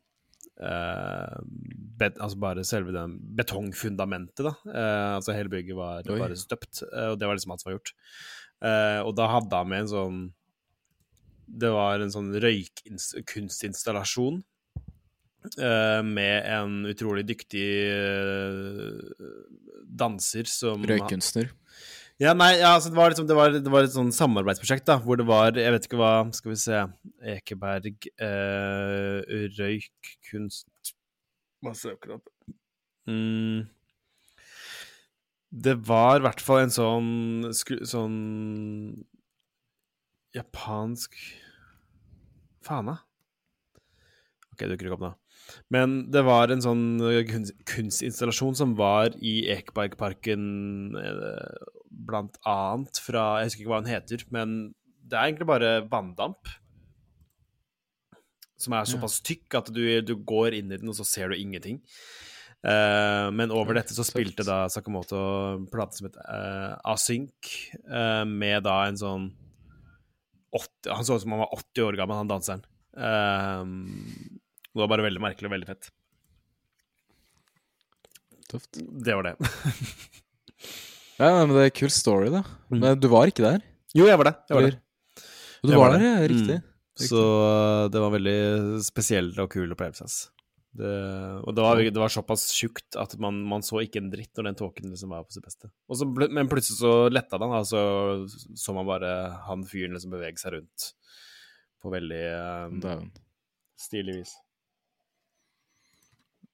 Uh, 0.58 1.38
bet, 2.00 2.16
Altså 2.18 2.34
bare 2.42 2.64
selve 2.66 2.90
den 2.90 3.12
betongfundamentet, 3.38 4.42
da. 4.42 4.50
Uh, 4.66 5.14
altså 5.20 5.30
hele 5.36 5.52
bygget 5.52 5.76
var 5.78 6.02
Oi. 6.10 6.16
bare 6.18 6.34
støpt, 6.34 6.80
uh, 6.82 7.12
og 7.12 7.20
det 7.20 7.28
var 7.30 7.38
liksom 7.38 7.52
alt 7.54 7.62
som 7.62 7.68
var 7.70 7.76
gjort. 7.76 7.92
Eh, 8.58 9.00
og 9.04 9.14
da 9.18 9.28
hadde 9.30 9.62
han 9.62 9.70
med 9.70 9.84
en 9.84 9.92
sånn 9.92 10.20
det 11.48 11.70
var 11.72 12.02
en 12.02 12.10
sånn 12.12 12.32
røykkunstinstallasjon 12.42 14.42
eh, 15.56 16.02
med 16.04 16.44
en 16.44 16.86
utrolig 16.90 17.24
dyktig 17.28 17.68
eh, 17.88 18.98
danser 19.88 20.44
som 20.50 20.84
Røykkunstner. 20.86 21.48
Ja, 22.18 22.32
nei, 22.34 22.56
ja, 22.58 22.74
altså 22.74 22.90
det 22.90 22.98
var 22.98 23.12
liksom 23.12 23.28
Det 23.30 23.36
var, 23.38 23.52
det 23.54 23.70
var 23.70 23.86
et 23.86 23.94
sånn 23.94 24.10
samarbeidsprosjekt, 24.10 24.88
da, 24.88 24.96
hvor 24.98 25.14
det 25.20 25.26
var 25.28 25.54
Jeg 25.54 25.70
vet 25.70 25.84
ikke 25.86 26.00
hva 26.00 26.26
Skal 26.34 26.50
vi 26.50 26.56
se 26.58 26.80
Ekeberg 27.36 28.08
eh, 28.26 29.20
Røykkunst 29.54 30.66
Masse 31.62 31.90
akkurat. 31.90 32.22
Mm. 33.10 33.66
Det 35.48 35.78
var 35.88 36.18
i 36.18 36.24
hvert 36.26 36.42
fall 36.44 36.66
en 36.66 36.74
sånn 36.74 37.12
Sånn 37.56 38.18
Japansk 40.36 41.14
Fana. 42.64 42.98
Ok, 44.52 44.60
det 44.60 44.74
dukker 44.74 44.90
ikke 44.90 44.98
opp 44.98 45.06
nå. 45.06 45.12
Men 45.72 45.94
det 46.12 46.20
var 46.26 46.52
en 46.52 46.60
sånn 46.60 46.84
eh, 47.06 47.22
kunst, 47.28 47.54
kunstinstallasjon 47.70 48.58
som 48.58 48.74
var 48.76 49.14
i 49.24 49.38
Ekebergparken 49.54 50.42
eh, 51.00 51.68
blant 51.88 52.36
annet 52.44 53.00
fra 53.00 53.38
Jeg 53.38 53.48
husker 53.48 53.64
ikke 53.64 53.72
hva 53.72 53.80
den 53.84 53.94
heter, 53.94 54.24
men 54.34 54.56
det 55.08 55.16
er 55.16 55.30
egentlig 55.30 55.48
bare 55.48 55.70
vanndamp. 55.88 56.50
Som 58.58 58.74
er 58.74 58.88
såpass 58.90 59.20
tykk 59.24 59.54
at 59.60 59.70
du, 59.72 59.82
du 60.02 60.16
går 60.28 60.58
inn 60.58 60.74
i 60.74 60.80
den, 60.80 60.90
og 60.90 60.98
så 60.98 61.06
ser 61.06 61.30
du 61.30 61.38
ingenting. 61.38 61.78
Eh, 62.58 63.26
men 63.30 63.52
over 63.54 63.78
dette 63.78 63.94
så 63.94 64.02
spilte 64.06 64.46
da 64.46 64.64
Sakamoto 64.72 65.18
en 65.54 65.68
plate 65.70 66.00
som 66.00 66.08
het 66.08 66.16
uh, 66.18 66.74
Async, 66.90 67.52
uh, 67.86 68.24
med 68.26 68.64
da 68.66 68.80
en 68.88 68.98
sånn 68.98 69.28
80, 70.50 70.90
Han 70.96 71.06
så 71.06 71.18
ut 71.18 71.22
som 71.22 71.36
han 71.36 71.44
var 71.44 71.54
80 71.54 71.86
år 71.86 71.98
gammel, 72.00 72.18
han 72.18 72.30
danseren. 72.30 72.64
Eh, 72.96 73.64
det 74.72 74.80
var 74.80 74.90
bare 74.90 75.04
veldig 75.04 75.22
merkelig 75.22 75.50
og 75.50 75.54
veldig 75.54 75.68
fett. 75.68 75.90
Tøft. 78.48 78.80
Det 78.80 79.16
var 79.18 79.28
det. 79.28 79.36
Ja, 81.18 81.32
men 81.42 81.50
det 81.50 81.64
er 81.66 81.74
kul 81.74 81.90
story, 81.90 82.28
da. 82.30 82.44
Mm. 82.70 82.78
Men 82.78 82.98
du 83.02 83.08
var 83.10 83.26
ikke 83.26 83.42
der? 83.42 83.62
Jo, 83.90 84.04
jeg 84.06 84.18
var 84.20 84.28
det. 84.30 84.34
Jeg 84.48 84.54
var 84.54 84.66
der. 84.68 84.76
Du 85.66 85.72
var 85.72 85.80
var 85.80 85.96
der, 85.96 86.04
ja. 86.04 86.26
Riktig. 86.30 86.58
Mm. 86.62 87.06
Så 87.08 87.22
uh, 87.22 87.88
det 87.90 88.02
var 88.02 88.12
veldig 88.14 88.38
spesiell 88.86 89.32
og 89.42 89.50
kul 89.50 89.74
opplevelse. 89.74 90.30
Det, 90.78 90.94
og 91.42 91.54
det 91.56 91.62
var, 91.64 91.80
det 91.82 92.00
var 92.00 92.12
såpass 92.12 92.48
tjukt 92.54 92.94
at 93.00 93.16
man, 93.22 93.40
man 93.50 93.64
så 93.66 93.80
ikke 93.82 93.98
en 93.98 94.10
dritt 94.12 94.30
når 94.38 94.50
den 94.50 94.58
tåken 94.60 94.92
liksom 94.92 95.10
var 95.10 95.24
på 95.26 95.34
sitt 95.34 95.46
beste. 95.46 95.70
Så, 95.90 96.06
men 96.06 96.50
plutselig 96.50 96.78
så 96.78 96.92
letta 97.10 97.40
den, 97.40 97.54
og 97.56 97.66
så 97.66 97.82
så 98.28 98.74
man 98.76 98.86
bare 98.86 99.14
han 99.48 99.64
fyren 99.66 99.96
liksom 99.96 100.14
bevege 100.14 100.38
seg 100.38 100.54
rundt 100.54 100.92
på 101.82 101.90
veldig 101.94 102.26
um, 102.70 103.08
stilig 103.78 104.20
vis. 104.20 104.36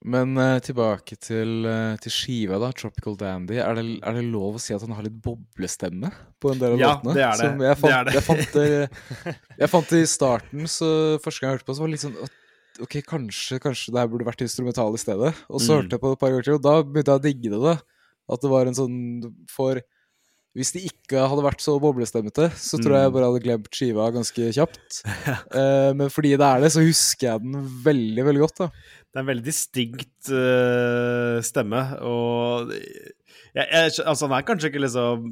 Men 0.05 0.35
uh, 0.37 0.59
tilbake 0.61 1.17
til, 1.17 1.65
uh, 1.65 1.97
til 2.01 2.13
skiva, 2.13 2.59
da. 2.61 2.69
'Tropical 2.73 3.17
Dandy'. 3.17 3.57
Er 3.61 3.77
det, 3.77 3.85
er 4.05 4.17
det 4.19 4.25
lov 4.29 4.59
å 4.59 4.61
si 4.61 4.75
at 4.75 4.83
han 4.85 4.93
har 4.93 5.05
litt 5.05 5.17
boblestemme 5.17 6.11
på 6.41 6.53
en 6.53 6.61
del 6.61 6.75
av 6.75 6.81
Ja, 6.81 6.91
låtene? 6.93 7.15
det 7.17 7.25
er 7.25 7.41
det. 7.41 7.69
Jeg 7.69 7.79
fant, 7.81 7.89
Det 7.89 7.95
er 7.97 8.09
det. 8.09 8.17
Jeg, 8.17 8.25
fant 8.27 8.57
jeg 9.63 9.71
fant 9.73 9.93
det 9.93 10.01
i 10.01 10.09
starten, 10.09 10.67
så 10.69 10.89
første 11.23 11.41
gang 11.41 11.49
jeg 11.53 11.59
hørte 11.59 11.69
på, 11.69 11.77
så 11.77 11.85
var 11.85 11.89
det 11.89 11.97
litt 11.97 12.05
sånn 12.05 12.19
Ok, 12.83 12.97
kanskje, 13.07 13.59
kanskje 13.63 13.93
det 13.93 14.01
her 14.01 14.07
burde 14.11 14.25
vært 14.27 14.41
instrumental 14.43 14.93
i 14.93 14.99
stedet. 14.99 15.33
Og 15.49 15.61
så 15.63 15.71
Mm. 15.71 15.77
hørte 15.81 15.91
jeg 15.95 16.01
på 16.01 16.09
det 16.11 16.15
et 16.17 16.19
par 16.19 16.29
ganger 16.33 16.43
til, 16.43 16.53
og 16.59 16.63
da 16.65 16.73
begynte 16.83 17.11
jeg 17.13 17.19
å 17.19 17.23
digge 17.23 17.49
det. 17.53 17.61
da 17.61 17.75
At 18.33 18.41
det 18.41 18.49
var 18.49 18.65
en 18.67 18.73
sånn 18.73 19.33
For 19.47 19.81
hvis 20.55 20.71
de 20.71 20.79
ikke 20.87 21.19
hadde 21.27 21.43
vært 21.43 21.59
så 21.59 21.75
boblestemmete, 21.83 22.47
så 22.55 22.79
tror 22.79 22.95
jeg 22.95 23.03
jeg 23.03 23.11
Mm. 23.11 23.13
bare 23.13 23.27
hadde 23.27 23.43
glemt 23.43 23.69
skiva 23.75 24.05
ganske 24.11 24.53
kjapt. 24.55 25.03
uh, 25.51 25.91
men 25.93 26.07
fordi 26.09 26.31
det 26.39 26.47
er 26.47 26.61
det, 26.63 26.71
så 26.71 26.79
husker 26.79 27.27
jeg 27.27 27.41
den 27.43 27.59
veldig, 27.83 28.23
veldig 28.23 28.39
godt. 28.39 28.57
da 28.57 28.67
Det 28.67 29.15
er 29.15 29.19
en 29.19 29.25
veldig 29.27 29.43
distinkt 29.43 30.31
uh, 30.31 31.41
stemme, 31.43 31.99
og 32.01 32.71
jeg, 32.71 33.67
jeg, 33.67 33.91
Altså, 34.07 34.27
han 34.27 34.37
er 34.39 34.47
kanskje 34.47 34.71
ikke 34.71 34.83
liksom 34.87 35.27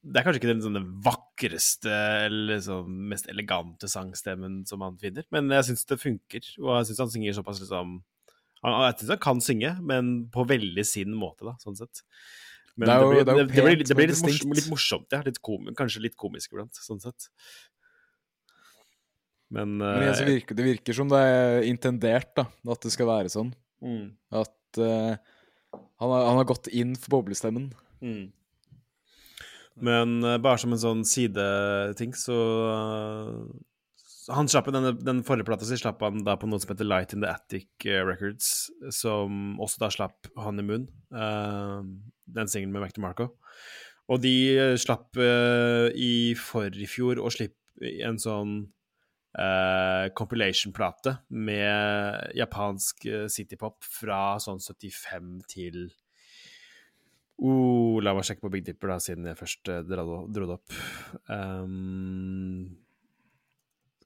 Det 0.00 0.16
er 0.16 0.24
kanskje 0.24 0.40
ikke 0.40 0.48
den 0.54 0.62
sånn 0.64 0.84
vakreste 1.04 1.92
eller 2.26 2.54
liksom 2.54 2.92
mest 3.10 3.26
elegante 3.28 3.88
sangstemmen 3.90 4.62
som 4.68 4.80
han 4.84 4.96
finner, 5.00 5.26
men 5.34 5.52
jeg 5.52 5.68
syns 5.68 5.84
det 5.90 5.98
funker, 6.00 6.46
og 6.62 6.70
jeg 6.78 6.88
syns 6.88 7.02
han 7.04 7.12
synger 7.12 7.36
såpass 7.36 7.60
liksom 7.60 7.98
han, 8.64 8.76
Jeg 8.86 9.00
syns 9.02 9.12
han 9.12 9.20
kan 9.26 9.42
synge, 9.44 9.74
men 9.84 10.12
på 10.32 10.46
veldig 10.48 10.84
sin 10.88 11.12
måte, 11.16 11.44
da, 11.48 11.56
sånn 11.60 11.76
sett. 11.76 12.00
Men 12.76 12.88
Det 12.88 12.94
er 12.94 13.02
det, 13.02 13.10
blir, 13.10 13.12
det 13.12 13.20
jo 13.20 13.24
det, 13.24 13.34
blir, 13.34 13.66
pent, 13.68 13.88
det 13.90 13.96
blir 13.98 14.08
men 14.08 14.14
litt, 14.14 14.24
morsomt, 14.24 14.56
litt 14.56 14.70
morsomt, 14.72 15.12
ja. 15.12 15.20
Litt 15.26 15.40
kom, 15.44 15.68
kanskje 15.76 16.04
litt 16.06 16.16
komisk 16.20 16.54
iblant, 16.54 16.80
sånn 16.80 17.02
sett. 17.02 17.28
Men, 19.50 19.78
Men 19.82 20.04
igjen 20.06 20.20
eh, 20.22 20.32
virker, 20.36 20.56
det 20.56 20.66
virker 20.66 20.96
som 20.96 21.10
det 21.10 21.20
er 21.26 21.68
intendert, 21.68 22.30
da. 22.38 22.46
At 22.70 22.84
det 22.86 22.92
skal 22.94 23.10
være 23.10 23.32
sånn. 23.32 23.52
mm, 23.84 24.04
At 24.40 24.80
uh, 24.80 25.16
han, 25.74 26.08
har, 26.08 26.28
han 26.30 26.38
har 26.40 26.48
gått 26.48 26.70
inn 26.72 26.94
for 26.96 27.18
boblestemmen. 27.18 27.72
mm. 28.00 28.28
Men 29.84 30.20
eh, 30.24 30.38
bare 30.42 30.60
som 30.60 30.74
en 30.74 30.82
sånn 30.82 31.02
sideting, 31.08 32.14
så 32.16 32.38
eh, 32.70 34.32
Han 34.36 34.50
slapp 34.50 34.68
denne, 34.70 34.92
den 35.00 35.22
forrige 35.26 35.48
plata 35.48 35.66
si 35.66 35.78
slapp 35.80 36.02
han 36.04 36.24
da 36.26 36.36
på 36.38 36.48
noe 36.48 36.60
som 36.62 36.74
heter 36.74 36.88
Light 36.88 37.14
in 37.16 37.24
the 37.24 37.30
Attic 37.30 37.86
eh, 37.88 38.02
Records, 38.06 38.70
som 38.94 39.56
også 39.60 39.84
da 39.84 39.92
slapp 39.94 40.28
Honeymoon, 40.38 40.86
uh, 41.16 41.80
den 42.30 42.50
singelen 42.50 42.74
med 42.76 42.84
Mac 42.84 42.94
DeMarco. 42.94 43.32
Og 44.10 44.20
de 44.22 44.76
slapp 44.78 45.18
uh, 45.18 45.88
i 45.94 46.36
fjor 46.36 47.22
å 47.22 47.32
slippe 47.32 47.90
en 48.04 48.20
sånn 48.20 48.54
uh, 49.40 50.06
compilation-plate 50.18 51.16
med 51.32 52.36
japansk 52.38 53.08
citypop 53.32 53.86
fra 53.98 54.36
sånn 54.42 54.60
75 54.62 55.34
til 55.50 55.88
uh, 57.40 57.96
La 58.04 58.14
meg 58.16 58.26
sjekke 58.28 58.44
på 58.44 58.52
Big 58.52 58.66
Dipper, 58.66 58.92
da, 58.92 59.00
siden 59.02 59.28
jeg 59.30 59.38
først 59.38 59.72
uh, 59.72 59.80
dro, 59.86 60.22
dro 60.30 60.46
det 60.48 60.56
opp. 60.58 60.78
Um, 61.26 62.70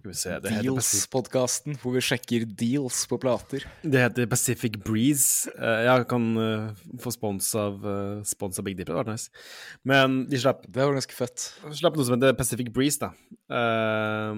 skal 0.05 0.11
vi 0.11 0.19
se 0.21 0.35
det 0.45 0.51
Deals-podkasten, 0.67 1.79
hvor 1.81 1.95
vi 1.95 2.03
sjekker 2.05 2.43
deals 2.45 3.07
på 3.09 3.17
plater. 3.23 3.65
det 3.81 4.03
heter 4.03 4.29
Pacific 4.29 4.77
Breeze. 4.85 5.49
Eh, 5.57 5.85
jeg 5.87 6.05
kan 6.11 6.27
eh, 6.43 6.83
få 7.01 7.15
spons 7.15 7.49
av, 7.57 7.87
spons 8.29 8.61
av 8.61 8.67
Big 8.69 8.77
Dipper, 8.77 8.93
det 8.93 8.99
hadde 8.99 9.15
vært 9.15 9.17
nice. 9.17 9.47
Men 9.89 10.19
de 10.29 10.43
slapp 10.43 10.61
Det 10.69 10.85
var 10.85 10.93
ganske 10.99 11.17
fett. 11.17 11.47
Slapp 11.81 11.97
noe 11.97 12.05
som 12.05 12.19
heter 12.19 12.37
Pacific 12.37 12.69
Breeze, 12.77 13.01
da. 13.01 13.15
Ah, 13.49 14.37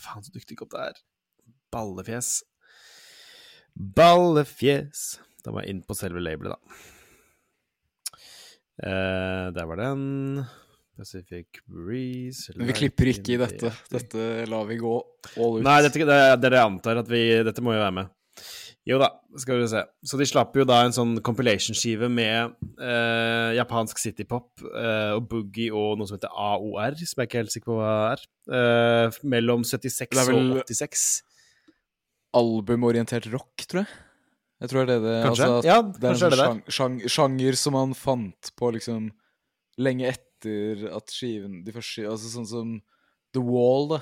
faen, 0.00 0.24
så 0.24 0.32
dyktig 0.32 0.56
godt 0.62 0.72
det 0.72 0.88
er. 0.88 1.04
Ballefjes. 1.76 2.32
Ballefjes. 3.76 5.08
Da 5.44 5.52
må 5.52 5.60
jeg 5.60 5.76
inn 5.76 5.84
på 5.84 5.96
selve 5.98 6.24
labelet, 6.24 6.56
da. 6.56 6.95
Eh, 8.82 9.46
der 9.56 9.68
var 9.70 9.80
den. 9.80 10.44
Pacific 10.96 11.58
Breeze 11.68 12.54
vi 12.56 12.72
klipper 12.72 13.10
ikke 13.10 13.34
i 13.34 13.40
dette. 13.40 13.70
Dette 13.92 14.46
lar 14.48 14.64
vi 14.68 14.78
gå 14.80 14.94
all 15.36 15.58
ut. 15.58 15.64
Nei, 15.66 15.80
dette, 15.84 16.06
det 16.08 16.16
er 16.16 16.38
det 16.40 16.52
jeg 16.56 16.64
antar 16.70 17.02
at 17.02 17.10
vi 17.10 17.20
Dette 17.44 17.60
må 17.64 17.74
jo 17.76 17.82
være 17.82 17.96
med. 17.98 18.12
Jo 18.86 19.00
da, 19.02 19.08
skal 19.40 19.58
vi 19.60 19.66
se. 19.68 19.80
Så 20.06 20.16
de 20.20 20.26
slapp 20.28 20.54
jo 20.56 20.64
da 20.68 20.78
en 20.86 20.94
sånn 20.94 21.16
compilation-skive 21.26 22.06
med 22.12 22.52
eh, 22.78 23.56
japansk 23.58 23.98
citypop 23.98 24.62
eh, 24.70 25.12
og 25.16 25.26
boogie 25.32 25.72
og 25.74 25.98
noe 25.98 26.06
som 26.08 26.16
heter 26.20 26.30
AOR, 26.30 26.94
som 27.00 27.20
jeg 27.24 27.28
ikke 27.28 27.40
er 27.40 27.44
helt 27.44 27.54
sikker 27.56 27.72
på 27.72 27.78
hva 27.80 27.94
er. 28.12 28.22
Eh, 28.60 29.18
mellom 29.26 29.66
76 29.66 30.14
Det 30.14 30.22
er 30.22 30.30
vel- 30.30 30.52
og 30.60 30.62
86. 30.70 31.06
Albumorientert 32.36 33.26
rock, 33.32 33.66
tror 33.66 33.82
jeg. 33.84 33.90
Jeg 34.60 34.70
tror 34.72 34.86
det 34.88 34.94
er 34.96 35.02
det. 35.04 35.16
Kanskje? 35.26 35.46
Altså, 35.52 35.68
ja, 35.68 35.78
det 35.82 36.04
er 36.04 36.14
en 36.14 36.16
er 36.16 36.30
det 36.32 36.38
det. 36.38 36.44
sjang, 36.46 36.60
sjang, 36.72 36.94
sjanger 37.12 37.58
som 37.60 37.74
han 37.76 37.90
fant 37.94 38.52
på 38.56 38.70
liksom 38.72 39.10
lenge 39.84 40.06
etter 40.08 40.86
at 40.96 41.12
skiven 41.12 41.58
De 41.66 41.72
første 41.74 42.06
Altså 42.08 42.30
sånn 42.32 42.46
som 42.48 42.70
The 43.36 43.42
Wall, 43.44 43.90
da. 43.96 43.98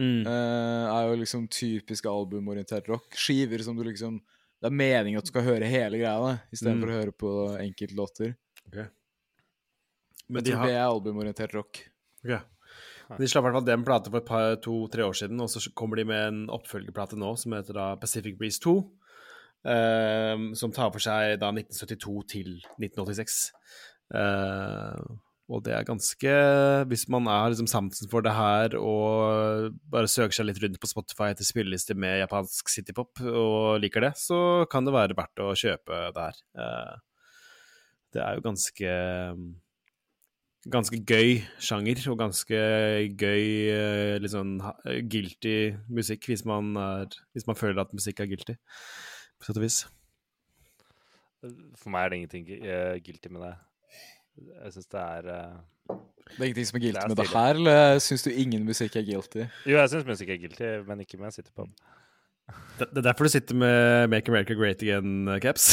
Mm. 0.00 0.22
Uh, 0.24 0.86
er 0.88 1.10
jo 1.10 1.18
liksom 1.20 1.44
typisk 1.52 2.06
albumorientert 2.08 2.88
rock. 2.88 3.12
Skiver 3.20 3.60
som 3.62 3.76
du 3.76 3.82
liksom 3.84 4.22
Det 4.62 4.70
er 4.70 4.76
meningen 4.78 5.18
at 5.20 5.26
du 5.26 5.32
skal 5.34 5.44
høre 5.44 5.68
hele 5.68 5.98
greia, 6.00 6.38
istedenfor 6.54 6.88
Mm. 6.88 6.94
å 6.94 6.98
høre 7.02 7.12
på 7.12 7.32
enkeltlåter. 7.60 8.36
Men 10.28 10.38
Jeg 10.40 10.44
de 10.44 10.50
tror 10.52 10.60
har 10.62 10.66
det 10.70 10.76
er 10.78 10.86
albumorientert 10.88 11.54
rock. 11.54 11.80
Ok. 12.24 12.40
De 13.18 13.26
slapp 13.28 13.42
i 13.42 13.48
hvert 13.50 13.56
fall 13.58 13.66
den 13.66 13.84
plata 13.84 14.08
for 14.14 14.56
to-tre 14.64 15.02
år 15.04 15.12
siden, 15.18 15.40
og 15.42 15.50
så 15.50 15.60
kommer 15.76 15.96
de 15.96 16.04
med 16.08 16.22
en 16.28 16.46
oppfølgerplate 16.48 17.18
nå 17.20 17.34
som 17.36 17.52
heter 17.52 17.74
da 17.76 17.96
Pacific 18.00 18.38
Breeze 18.38 18.60
2. 18.62 18.76
ehm, 19.68 20.52
som 20.58 20.72
tar 20.74 20.92
for 20.94 21.02
seg 21.02 21.38
da 21.42 21.52
1972 21.54 22.16
til 22.32 22.54
1986. 22.78 23.42
Eh, 24.12 25.12
og 25.52 25.62
det 25.66 25.72
er 25.74 25.86
ganske 25.88 26.32
Hvis 26.88 27.06
man 27.12 27.26
har 27.28 27.48
liksom 27.50 27.66
sansen 27.68 28.08
for 28.12 28.24
det 28.24 28.34
her 28.36 28.76
og 28.78 29.74
bare 29.90 30.08
søker 30.08 30.36
seg 30.36 30.46
litt 30.48 30.60
rundt 30.62 30.78
på 30.80 30.90
Spotify 30.90 31.32
etter 31.32 31.48
spillelister 31.48 31.98
med 31.98 32.20
japansk 32.22 32.70
citypop 32.72 33.20
og 33.26 33.80
liker 33.82 34.06
det, 34.06 34.14
så 34.20 34.64
kan 34.72 34.86
det 34.86 34.94
være 34.94 35.18
verdt 35.18 35.42
å 35.42 35.52
kjøpe 35.58 36.06
det 36.14 36.28
her. 36.28 36.40
Eh, 36.62 36.94
det 38.12 38.22
er 38.22 38.38
jo 38.38 38.46
ganske 38.46 38.94
ganske 40.70 41.00
gøy 41.02 41.40
sjanger, 41.58 41.98
og 42.12 42.20
ganske 42.20 42.58
gøy 43.18 43.46
eh, 43.72 44.18
litt 44.22 44.30
sånn 44.30 44.60
guilty 45.10 45.72
musikk, 45.90 46.28
hvis 46.30 46.44
man, 46.46 46.70
er, 46.78 47.16
hvis 47.34 47.48
man 47.48 47.58
føler 47.58 47.82
at 47.82 47.94
musikk 47.96 48.22
er 48.22 48.30
guilty, 48.30 48.54
på 49.42 49.50
sett 49.50 49.58
og 49.58 49.64
vis. 49.64 49.82
For 51.80 51.90
meg 51.90 52.04
er 52.04 52.12
det 52.12 52.20
ingenting 52.20 52.44
uh, 52.62 52.94
guilty 53.02 53.32
med 53.34 53.42
det. 53.48 53.54
Jeg 54.38 54.74
syns 54.76 54.92
det 54.94 55.00
er 55.02 55.26
uh, 55.26 55.96
Det 56.30 56.38
er 56.38 56.44
ingenting 56.46 56.68
som 56.68 56.78
er 56.78 56.84
guilty 56.84 57.00
Det 57.00 57.02
er 57.02 57.10
med 57.10 57.20
det 57.20 57.28
her, 57.32 57.58
eller 57.58 57.98
syns 58.06 58.22
du 58.22 58.30
ingen 58.30 58.64
musikk 58.68 58.96
er 58.96 59.08
guilty? 59.08 59.48
Jo, 59.66 59.76
jeg 59.80 59.90
syns 59.92 60.06
musikk 60.06 60.30
er 60.30 60.40
guilty, 60.44 60.70
men 60.86 61.02
ikke 61.02 61.18
med 61.20 61.34
citypop. 61.34 61.74
Det, 62.78 62.88
det 62.88 63.02
er 63.02 63.08
derfor 63.10 63.26
du 63.26 63.34
sitter 63.34 63.58
med 63.58 64.08
Make 64.14 64.30
America 64.30 64.54
Great 64.54 64.82
Again-caps. 64.82 65.68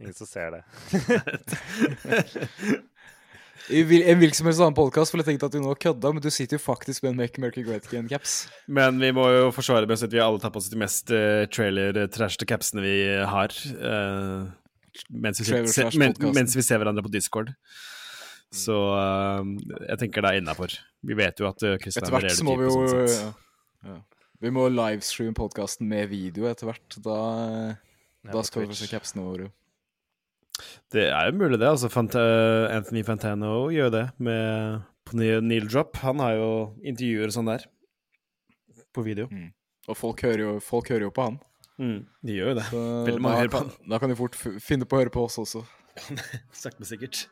Ingen 0.00 0.14
som 0.16 0.26
ser 0.26 0.56
det. 0.56 0.62
I 3.72 3.82
en 3.82 4.20
hvilken 4.20 4.38
som 4.38 4.46
helst 4.46 4.62
annen 4.62 4.76
podkast 4.76 5.10
ville 5.12 5.24
jeg 5.24 5.34
tenkt 5.34 5.44
at 5.48 5.54
du 5.54 5.58
nå 5.62 5.72
kødda, 5.82 6.12
men 6.14 6.22
du 6.22 6.28
sitter 6.30 6.58
jo 6.58 6.62
faktisk 6.62 7.02
med 7.02 7.12
en 7.12 7.18
Make 7.22 7.40
America 7.40 7.64
Great 7.66 7.88
Again-caps. 7.88 8.36
Men 8.70 9.00
vi 9.02 9.10
må 9.16 9.26
jo 9.32 9.48
forsvare 9.54 9.88
med 9.90 10.04
at 10.06 10.12
vi 10.12 10.22
alle 10.22 10.38
tar 10.42 10.52
på 10.54 10.62
oss 10.62 10.70
de 10.70 10.78
mest 10.78 11.10
uh, 11.10 11.48
trailer-trashete 11.50 12.46
capsene 12.46 12.84
vi 12.84 12.96
har. 13.26 13.54
Uh, 13.74 14.46
mens, 15.10 15.42
vi 15.42 15.48
ser, 15.50 15.90
men, 15.98 16.14
mens 16.36 16.54
vi 16.54 16.62
ser 16.62 16.78
hverandre 16.82 17.02
på 17.06 17.10
Discord. 17.10 17.50
Så 18.54 18.76
uh, 18.94 19.42
jeg 19.88 19.98
tenker 20.04 20.22
det 20.22 20.36
er 20.36 20.44
innafor. 20.44 20.78
Vi 21.06 21.18
vet 21.18 21.42
jo 21.42 21.50
at 21.50 21.66
uh, 21.66 21.74
Kristian 21.82 22.06
Etter 22.06 22.14
hvert 22.14 22.38
så 22.38 22.46
må 22.46 22.54
vi 22.60 22.68
jo 22.68 22.76
sånn 22.76 23.10
ja. 23.10 23.28
Ja. 23.86 23.98
Vi 24.46 24.52
må 24.52 24.68
livestreame 24.70 25.34
podkasten 25.34 25.88
med 25.90 26.10
video 26.12 26.46
etter 26.46 26.70
hvert. 26.70 27.00
Da, 27.02 27.20
Ja, 28.26 28.32
da 28.34 28.42
skal 28.46 28.64
vi 28.64 28.70
få 28.70 28.78
se 28.78 28.88
capsene 28.90 29.26
våre. 29.26 29.50
Det 30.94 31.08
er 31.10 31.30
jo 31.30 31.36
mulig, 31.40 31.58
det. 31.58 31.66
altså 31.68 31.88
Fant 31.90 32.14
Anthony 32.14 33.02
Fantano 33.06 33.66
gjør 33.74 33.90
det 33.94 34.04
med 34.22 34.84
på 35.06 35.18
Neil 35.18 35.66
Drop. 35.70 35.96
Han 36.04 36.22
har 36.22 36.36
jo 36.38 36.50
intervjuer 36.86 37.32
sånn 37.34 37.50
der 37.50 37.66
på 38.94 39.02
video. 39.06 39.26
Og 39.90 39.98
folk 39.98 40.22
hører 40.26 40.42
jo, 40.44 40.52
folk 40.64 40.88
hører 40.90 41.08
jo 41.08 41.12
på 41.14 41.26
han. 41.28 41.40
De 41.78 42.36
gjør 42.38 42.52
jo 42.54 42.58
det. 42.60 42.68
Så 42.70 42.84
Veldig 43.10 43.22
mange 43.26 43.40
hører 43.42 43.52
på 43.52 43.64
kan, 43.64 43.74
da 43.92 43.98
kan 44.02 44.12
de 44.14 44.18
fort 44.18 44.38
finne 44.64 44.86
på 44.88 44.96
å 44.96 45.02
høre 45.02 45.12
på 45.14 45.26
oss 45.26 45.36
også. 45.42 45.64
Sakte, 46.62 46.78
men 46.80 46.88
sikkert. 46.88 47.26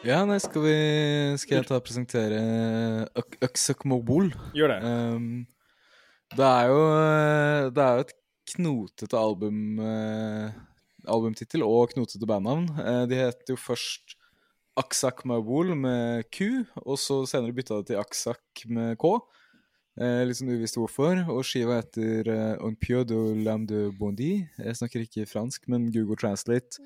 Ja, 0.00 0.22
nei, 0.24 0.38
skal 0.40 0.62
vi 0.64 0.74
Skal 1.42 1.58
jeg 1.60 1.66
ta 1.68 1.76
og 1.76 1.84
presentere 1.84 2.38
Øk- 3.20 3.36
Øksøk 3.44 3.84
Mobol? 3.88 4.30
Gjør 4.56 4.72
det. 4.72 4.78
Um, 4.84 5.26
det 6.36 6.46
er 6.46 6.70
jo 6.70 6.80
Det 7.74 7.84
er 7.84 7.98
jo 7.98 8.06
et 8.06 8.16
knotete 8.50 9.18
album 9.18 9.78
uh, 9.78 10.50
albumtittel 11.08 11.64
og 11.64 11.92
knotete 11.94 12.28
bandnavn. 12.28 12.66
Eh, 12.82 13.04
de 13.10 13.18
heter 13.20 13.54
jo 13.54 13.60
først 13.60 14.16
Aksak 14.80 15.24
Mabul 15.28 15.74
med 15.78 16.26
Q, 16.32 16.64
og 16.84 16.98
så 17.00 17.22
senere 17.28 17.54
bytta 17.56 17.80
det 17.80 17.90
til 17.90 18.00
Aksak 18.00 18.64
med 18.70 18.98
K. 19.00 19.12
Eh, 20.00 20.22
litt 20.24 20.38
sånn 20.38 20.52
uvisst 20.54 20.78
hvorfor. 20.78 21.24
Og 21.32 21.42
skiva 21.46 21.80
heter 21.80 22.30
uh, 22.30 22.66
Un 22.66 22.76
pieu 22.78 23.02
de 23.04 23.18
l'âme 23.42 23.66
de 23.68 23.88
bondi. 23.98 24.32
Jeg 24.58 24.78
snakker 24.78 25.04
ikke 25.04 25.28
fransk, 25.28 25.66
men 25.72 25.90
Google 25.92 26.18
Translate 26.20 26.80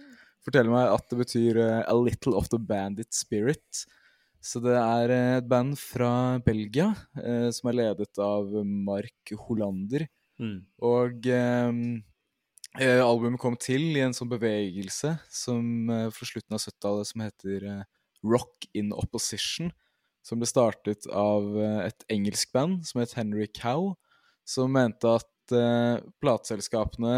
forteller 0.44 0.72
meg 0.72 0.90
at 0.92 1.06
det 1.10 1.20
betyr 1.20 1.60
eh, 1.60 1.82
A 1.84 1.96
little 1.96 2.34
of 2.40 2.50
the 2.52 2.60
bandit 2.60 3.12
spirit. 3.14 3.84
Så 4.44 4.60
det 4.60 4.74
er 4.76 5.12
eh, 5.12 5.36
et 5.38 5.46
band 5.48 5.76
fra 5.80 6.38
Belgia 6.44 6.90
eh, 7.16 7.48
som 7.54 7.70
er 7.70 7.78
ledet 7.78 8.20
av 8.20 8.50
Mark 8.64 9.32
Hollander. 9.46 10.04
Mm. 10.40 10.58
Og 10.84 11.28
eh, 11.32 11.78
eh, 12.82 13.00
albumet 13.00 13.40
kom 13.40 13.56
til 13.60 13.86
i 13.94 14.02
en 14.04 14.16
sånn 14.16 14.32
bevegelse 14.32 15.14
som 15.32 15.88
eh, 15.88 16.10
fra 16.12 16.28
slutten 16.28 16.58
av 16.58 16.60
70-tallet 16.60 17.10
som 17.10 17.24
heter 17.24 17.68
eh, 17.70 17.80
Rock 18.24 18.68
in 18.76 18.92
Opposition. 18.92 19.72
Som 20.24 20.40
ble 20.40 20.48
startet 20.48 21.08
av 21.08 21.48
eh, 21.60 21.80
et 21.88 22.06
engelsk 22.12 22.52
band 22.52 22.84
som 22.88 23.00
het 23.00 23.16
Henry 23.16 23.48
Cow. 23.48 23.94
Som 24.44 24.76
mente 24.76 25.08
at 25.08 25.56
eh, 25.56 26.04
plateselskapene 26.20 27.16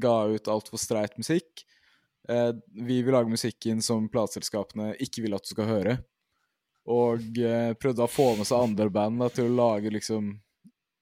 ga 0.00 0.16
ut 0.32 0.50
altfor 0.50 0.80
streit 0.80 1.20
musikk. 1.20 1.66
Eh, 2.28 2.50
vi 2.72 3.02
vil 3.04 3.12
lage 3.12 3.28
musikken 3.28 3.84
som 3.84 4.08
plateselskapene 4.08 4.94
ikke 5.04 5.26
vil 5.26 5.36
at 5.36 5.44
du 5.44 5.52
skal 5.52 5.68
høre. 5.68 5.98
Og 6.90 7.38
eh, 7.40 7.72
prøvde 7.80 8.04
å 8.04 8.10
få 8.10 8.34
med 8.38 8.48
seg 8.48 8.60
andre 8.60 8.90
band 8.92 9.22
da, 9.22 9.30
til 9.32 9.48
å 9.48 9.56
lage 9.56 9.92
liksom 9.92 10.34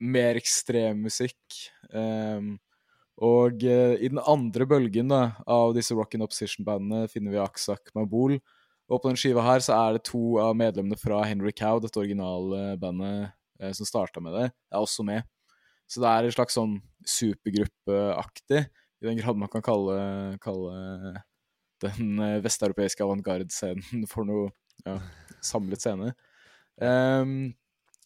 mer 0.03 0.39
ekstrem 0.39 1.03
musikk. 1.07 1.41
Um, 1.91 2.55
og 3.22 3.62
eh, 3.66 3.97
i 3.99 4.11
den 4.11 4.22
andre 4.22 4.66
bølgen 4.68 5.11
da, 5.12 5.22
av 5.47 5.74
disse 5.76 5.95
rock 5.95 6.14
and 6.16 6.26
opposition-bandene 6.26 7.11
finner 7.11 7.35
vi 7.35 7.43
Aksak 7.43 7.93
Mabul. 7.99 8.39
Og 8.91 9.01
på 9.01 9.11
den 9.11 9.18
skiva 9.18 9.45
her 9.47 9.62
så 9.64 9.76
er 9.78 9.97
det 9.97 10.07
to 10.09 10.39
av 10.43 10.57
medlemmene 10.59 10.99
fra 11.01 11.22
Henry 11.26 11.53
Cow, 11.57 11.80
dette 11.83 12.01
originale 12.01 12.76
bandet 12.83 13.33
eh, 13.62 13.74
som 13.76 13.89
starta 13.89 14.22
med 14.22 14.37
det, 14.39 14.47
er 14.70 14.78
også 14.78 15.07
med. 15.07 15.26
Så 15.91 16.03
det 16.03 16.09
er 16.09 16.26
en 16.26 16.35
slags 16.35 16.57
sånn 16.57 16.78
supergruppeaktig, 17.09 18.64
i 19.03 19.07
den 19.09 19.18
grad 19.18 19.39
man 19.39 19.51
kan 19.51 19.64
kalle, 19.66 19.97
kalle 20.41 21.22
den 21.83 22.20
vesteuropeiske 22.45 23.03
avantgarde-scenen 23.03 24.07
for 24.11 24.22
noe 24.28 24.53
ja, 24.87 25.01
samlet 25.45 25.84
scene. 25.84 26.12
Um, 26.80 27.53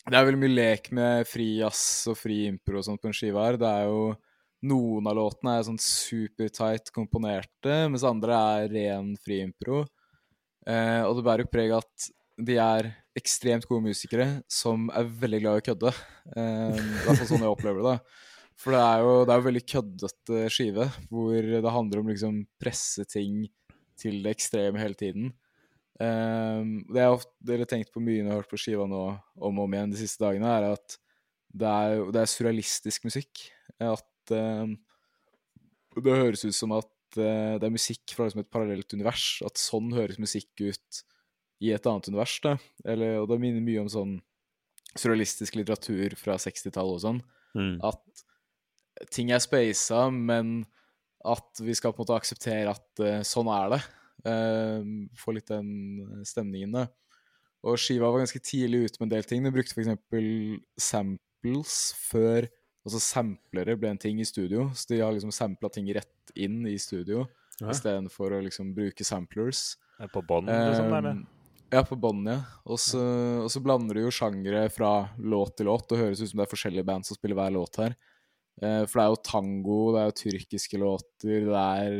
det 0.06 0.14
er 0.14 0.26
veldig 0.28 0.42
mye 0.42 0.54
lek 0.54 0.90
med 0.94 1.26
fri 1.26 1.56
jazz 1.60 2.06
og 2.10 2.18
fri 2.20 2.44
impro 2.50 2.78
og 2.80 2.86
sånt 2.86 3.02
på 3.02 3.10
en 3.10 3.16
skive 3.16 3.42
her. 3.42 3.58
Det 3.60 3.68
er 3.68 3.90
jo 3.90 4.14
Noen 4.66 5.04
av 5.06 5.18
låtene 5.18 5.58
er 5.58 5.66
sånn 5.66 5.78
supertight 5.78 6.88
komponerte, 6.94 7.74
mens 7.92 8.02
andre 8.08 8.38
er 8.56 8.70
ren 8.72 9.10
fri 9.20 9.42
impro. 9.44 9.82
Uh, 10.66 11.02
og 11.06 11.18
det 11.18 11.24
bærer 11.26 11.44
jo 11.44 11.50
preg 11.52 11.74
av 11.76 11.84
at 11.84 12.06
de 12.48 12.56
er 12.60 12.88
ekstremt 13.16 13.68
gode 13.68 13.84
musikere 13.84 14.26
som 14.50 14.88
er 14.96 15.12
veldig 15.20 15.42
glad 15.42 15.58
i 15.58 15.62
å 15.62 15.66
kødde. 15.68 15.92
Uh, 16.32 16.72
det 16.72 17.12
er 17.12 17.28
sånn 17.28 17.44
jeg 17.44 17.52
opplever 17.52 17.84
det. 17.84 17.94
For 18.56 18.72
det 18.72 18.80
er 18.80 19.04
jo 19.04 19.12
det 19.20 19.34
er 19.34 19.40
jo 19.40 19.46
veldig 19.50 19.64
køddete 19.74 20.42
skive, 20.56 20.88
hvor 21.12 21.50
det 21.52 21.76
handler 21.76 22.00
om 22.02 22.10
liksom 22.10 22.40
presse 22.60 23.04
ting 23.12 23.44
til 24.00 24.22
det 24.24 24.36
ekstreme 24.38 24.80
hele 24.80 24.96
tiden. 24.98 25.34
Um, 25.96 26.82
det 26.92 27.00
jeg 27.00 27.60
har 27.62 27.68
tenkt 27.70 27.92
på 27.94 28.02
mye 28.04 28.20
når 28.20 28.28
jeg 28.28 28.34
har 28.34 28.42
hørt 28.42 28.52
på 28.52 28.60
skiva 28.60 28.84
nå 28.90 29.02
om 29.16 29.60
og 29.62 29.64
om 29.64 29.76
igjen 29.76 29.94
de 29.94 30.00
siste 30.00 30.20
dagene, 30.20 30.50
er 30.58 30.74
at 30.74 30.98
det 31.56 31.70
er, 31.70 32.02
det 32.12 32.20
er 32.20 32.30
surrealistisk 32.30 33.06
musikk. 33.08 33.46
At 33.80 34.34
um, 34.34 34.76
det 35.96 36.20
høres 36.20 36.44
ut 36.44 36.56
som 36.56 36.74
at 36.76 36.92
uh, 37.18 37.56
det 37.56 37.64
er 37.64 37.74
musikk 37.74 38.12
fra 38.12 38.28
liksom 38.28 38.44
et 38.44 38.52
parallelt 38.52 38.92
univers. 38.92 39.26
At 39.46 39.60
sånn 39.60 39.92
høres 39.96 40.20
musikk 40.20 40.52
ut 40.60 41.02
i 41.64 41.72
et 41.72 41.88
annet 41.88 42.10
univers. 42.10 42.36
Da. 42.44 42.56
Eller, 42.84 43.20
og 43.22 43.30
det 43.30 43.40
minner 43.40 43.64
mye 43.64 43.86
om 43.86 43.92
sånn 43.92 44.16
surrealistisk 44.96 45.56
litteratur 45.58 46.16
fra 46.20 46.36
60-tallet 46.40 46.98
og 46.98 47.04
sånn. 47.04 47.22
Mm. 47.56 47.76
At 47.84 49.08
ting 49.12 49.32
er 49.32 49.40
spasa, 49.44 50.06
men 50.12 50.58
at 51.26 51.64
vi 51.64 51.74
skal 51.76 51.92
på 51.92 52.00
en 52.00 52.04
måte 52.04 52.20
akseptere 52.20 52.72
at 52.76 53.02
uh, 53.02 53.22
sånn 53.26 53.48
er 53.52 53.78
det. 53.78 53.80
Uh, 54.24 54.80
få 55.18 55.36
litt 55.36 55.50
den 55.50 56.22
stemningen, 56.26 56.78
da. 56.78 56.86
Og 57.66 57.80
skiva 57.80 58.08
var 58.12 58.22
ganske 58.22 58.40
tidlig 58.40 58.86
ute 58.86 59.00
med 59.00 59.08
en 59.08 59.16
del 59.16 59.26
ting. 59.26 59.42
De 59.42 59.52
brukte 59.54 59.74
f.eks. 59.74 60.86
samples 60.88 61.80
før 62.06 62.48
Altså 62.86 63.00
samplere 63.02 63.74
ble 63.74 63.90
en 63.90 63.98
ting 63.98 64.20
i 64.22 64.26
studio. 64.28 64.68
Så 64.78 64.92
de 64.92 65.00
har 65.02 65.10
liksom 65.10 65.32
sampla 65.34 65.66
ting 65.74 65.88
rett 65.90 66.36
inn 66.38 66.60
i 66.70 66.76
studio 66.78 67.24
ja. 67.58 67.72
istedenfor 67.72 68.36
å 68.36 68.42
liksom 68.44 68.70
bruke 68.76 69.04
samplers. 69.06 69.72
På 70.12 70.22
bånd, 70.22 70.46
liksom? 70.46 70.92
Eh, 70.92 71.02
det? 71.08 71.14
ja, 71.72 71.82
på 71.88 71.98
bånd, 71.98 72.28
ja. 72.30 72.38
Og 72.68 72.78
så, 72.80 73.02
og 73.42 73.50
så 73.50 73.62
blander 73.64 73.98
du 73.98 74.04
jo 74.04 74.14
sjangere 74.14 74.68
fra 74.70 75.08
låt 75.18 75.56
til 75.58 75.70
låt. 75.70 75.88
Det 75.90 75.98
høres 75.98 76.22
ut 76.22 76.30
som 76.30 76.42
det 76.42 76.46
er 76.46 76.52
forskjellige 76.52 76.86
band 76.86 77.08
som 77.08 77.18
spiller 77.18 77.40
hver 77.40 77.56
låt 77.56 77.80
her. 77.82 77.96
Uh, 78.62 78.82
for 78.88 78.98
det 78.98 79.04
er 79.04 79.12
jo 79.12 79.22
tango, 79.28 79.78
det 79.92 80.00
er 80.00 80.10
jo 80.10 80.18
tyrkiske 80.22 80.80
låter, 80.80 81.48
det 81.50 81.62
er 81.62 81.96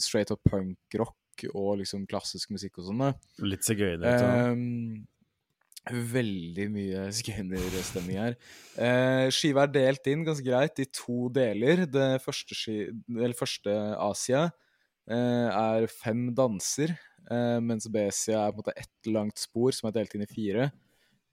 straight 0.00 0.32
up 0.32 0.40
punkrock 0.48 1.16
og 1.52 1.78
liksom 1.82 2.06
klassisk 2.10 2.50
musikk 2.54 2.80
og 2.80 2.88
sånn. 2.88 3.04
Litt 3.44 3.66
sigøyner. 3.66 4.24
Um, 4.50 5.04
veldig 5.88 6.66
mye 6.72 7.04
sigøynerstemning 7.14 8.20
her. 8.20 8.38
Uh, 8.76 9.28
skiva 9.34 9.64
er 9.64 9.74
delt 9.74 10.10
inn 10.10 10.24
ganske 10.26 10.46
greit 10.46 10.82
i 10.82 10.88
to 10.92 11.28
deler. 11.34 11.84
Det 11.88 12.08
første, 12.24 12.56
eller 13.08 13.36
første 13.38 13.76
Asia 14.08 14.48
uh, 14.48 15.48
er 15.52 15.88
fem 15.92 16.28
danser, 16.36 16.96
uh, 17.30 17.58
mens 17.64 17.88
Besia 17.92 18.42
er 18.42 18.52
på 18.52 18.60
en 18.60 18.64
måte 18.64 18.76
ett 18.76 19.12
langt 19.12 19.40
spor 19.40 19.76
som 19.76 19.90
er 19.90 19.98
delt 20.00 20.16
inn 20.16 20.26
i 20.26 20.30
fire. 20.30 20.70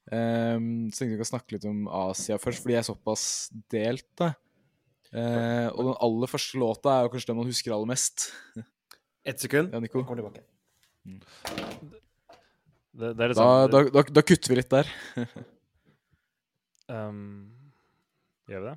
Um, 0.05 0.91
så 0.93 1.01
tenkte 1.01 1.15
vi 1.15 1.21
kan 1.23 1.32
snakke 1.34 1.55
litt 1.55 1.67
om 1.69 1.88
Asia 1.89 2.38
først, 2.38 2.61
fordi 2.61 2.78
jeg 2.78 2.84
er 2.84 2.91
såpass 2.91 3.28
delt. 3.73 4.09
da. 4.19 4.36
Uh, 5.16 5.70
og 5.72 5.82
den 5.88 5.93
aller 6.03 6.28
første 6.28 6.59
låta 6.59 6.91
er 6.91 7.05
jo 7.05 7.11
kanskje 7.13 7.30
den 7.30 7.38
man 7.39 7.47
husker 7.47 7.72
aller 7.72 7.88
mest. 7.88 8.30
Ett 9.26 9.39
sekund. 9.39 9.72
Ja, 9.72 9.80
Nico. 9.80 10.03
Kommer 10.03 10.22
tilbake. 10.22 10.43
Mm. 11.05 11.22
Det, 12.95 13.11
det 13.16 13.30
da, 13.36 13.45
da, 13.68 13.84
da, 13.91 14.03
da, 14.03 14.24
kutter 14.24 14.51
vi 14.51 14.57
litt 14.59 14.72
der. 14.72 14.91
um, 16.91 17.47
gjør 18.51 18.66
vi 18.66 18.70
det? 18.74 18.76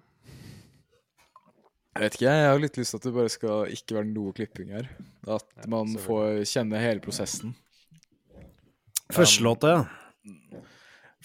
Jeg 1.99 2.05
vet 2.05 2.17
ikke, 2.17 2.31
jeg 2.31 2.49
har 2.49 2.61
litt 2.63 2.79
lyst 2.79 2.95
til 2.95 3.01
at 3.01 3.07
det 3.09 3.15
bare 3.17 3.31
skal 3.35 3.75
ikke 3.75 3.99
være 3.99 4.11
noe 4.13 4.35
klipping 4.35 4.75
her. 4.77 4.91
At 5.27 5.67
man 5.71 5.97
får 5.99 6.45
kjenne 6.47 6.79
hele 6.79 7.03
prosessen. 7.03 7.57
Første 9.11 9.43
låta, 9.43 9.73
ja. 9.75 10.61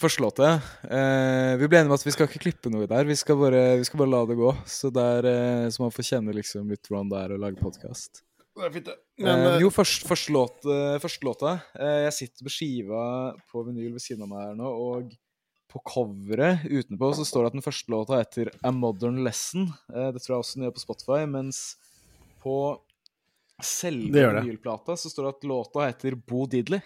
Første 0.02 0.24
låta. 0.24 0.56
Eh, 0.89 1.54
vi 1.62 1.68
ble 1.70 1.84
enige 1.84 1.91
om 1.91 1.96
at 1.96 2.06
vi 2.06 2.12
skal 2.16 2.26
ikke 2.26 2.41
klippe 2.48 2.72
noe 2.74 2.88
der. 2.89 3.06
Vi 3.06 3.18
skal 3.18 3.38
bare, 3.38 3.62
vi 3.78 3.86
skal 3.86 4.02
bare 4.02 4.10
la 4.10 4.22
det 4.26 4.38
gå. 4.39 4.54
Så, 4.66 4.89
der, 4.94 5.28
eh, 5.30 5.66
så 5.70 5.84
man 5.84 5.94
får 5.94 6.08
kjenne 6.08 6.34
liksom 6.34 6.72
litt 6.74 6.89
hvordan 6.89 7.12
det 7.12 7.20
er 7.20 7.36
å 7.36 7.41
lage 7.44 7.62
podkast. 7.62 8.24
Uh, 8.54 9.58
jo, 9.62 9.70
først, 9.74 10.04
første, 10.06 10.34
låt, 10.34 10.66
uh, 10.66 11.18
låta. 11.26 11.56
Uh, 11.74 12.04
jeg 12.06 12.14
sitter 12.20 12.46
på 12.46 12.54
skiva 12.54 13.04
på 13.50 13.64
vinyl 13.66 13.96
ved 13.96 14.04
siden 14.04 14.26
av 14.26 14.30
meg 14.30 14.44
her 14.46 14.58
nå, 14.60 14.70
og 14.70 15.14
på 15.74 15.82
coveret 15.89 16.68
utenpå 16.70 17.10
så 17.18 17.26
står 17.26 17.46
det 17.46 17.50
at 17.50 17.56
den 17.58 17.66
første 17.66 17.94
låta 17.94 18.20
heter 18.20 18.52
A 18.62 18.70
Modern 18.70 19.24
Lesson. 19.26 19.72
det 19.89 20.22
tror 20.22 20.36
jeg 20.36 20.44
også 20.44 20.60
den 20.60 20.68
gjør 20.68 20.76
på 20.76 20.84
Spotify, 20.84 21.22
mens 21.26 21.62
på 22.46 22.58
selve 23.58 24.28
vinylplata 24.36 24.94
så 25.02 25.10
står 25.10 25.26
det 25.26 25.34
at 25.34 25.50
låta 25.50 25.88
heter 25.88 26.20
Bo 26.22 26.46
Diddley. 26.46 26.84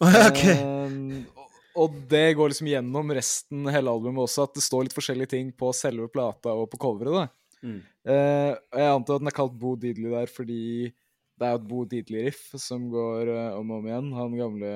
okay. 0.02 0.58
og, 1.36 1.49
og 1.78 1.98
det 2.10 2.34
går 2.38 2.50
liksom 2.50 2.70
gjennom 2.70 3.12
resten 3.14 3.68
hele 3.70 3.92
albumet 3.92 4.24
også, 4.24 4.46
at 4.46 4.56
det 4.56 4.64
står 4.64 4.86
litt 4.86 4.96
forskjellige 4.96 5.34
ting 5.36 5.52
på 5.56 5.70
selve 5.76 6.08
plata 6.12 6.54
og 6.56 6.68
på 6.72 6.80
coveret. 6.82 7.14
da. 7.14 7.26
Mm. 7.60 7.80
Uh, 8.08 8.52
jeg 8.56 8.88
antar 8.88 9.18
at 9.18 9.22
den 9.22 9.30
er 9.30 9.36
kalt 9.36 9.56
Bo 9.60 9.74
Diddley 9.76 10.12
der 10.14 10.30
fordi 10.32 10.62
det 11.40 11.46
er 11.46 11.54
jo 11.54 11.58
et 11.60 11.66
Bo 11.68 11.82
Diddley-riff 11.88 12.54
som 12.60 12.86
går 12.92 13.30
uh, 13.32 13.58
om 13.58 13.72
og 13.72 13.80
om 13.80 13.90
igjen. 13.90 14.10
Han 14.16 14.38
gamle, 14.38 14.72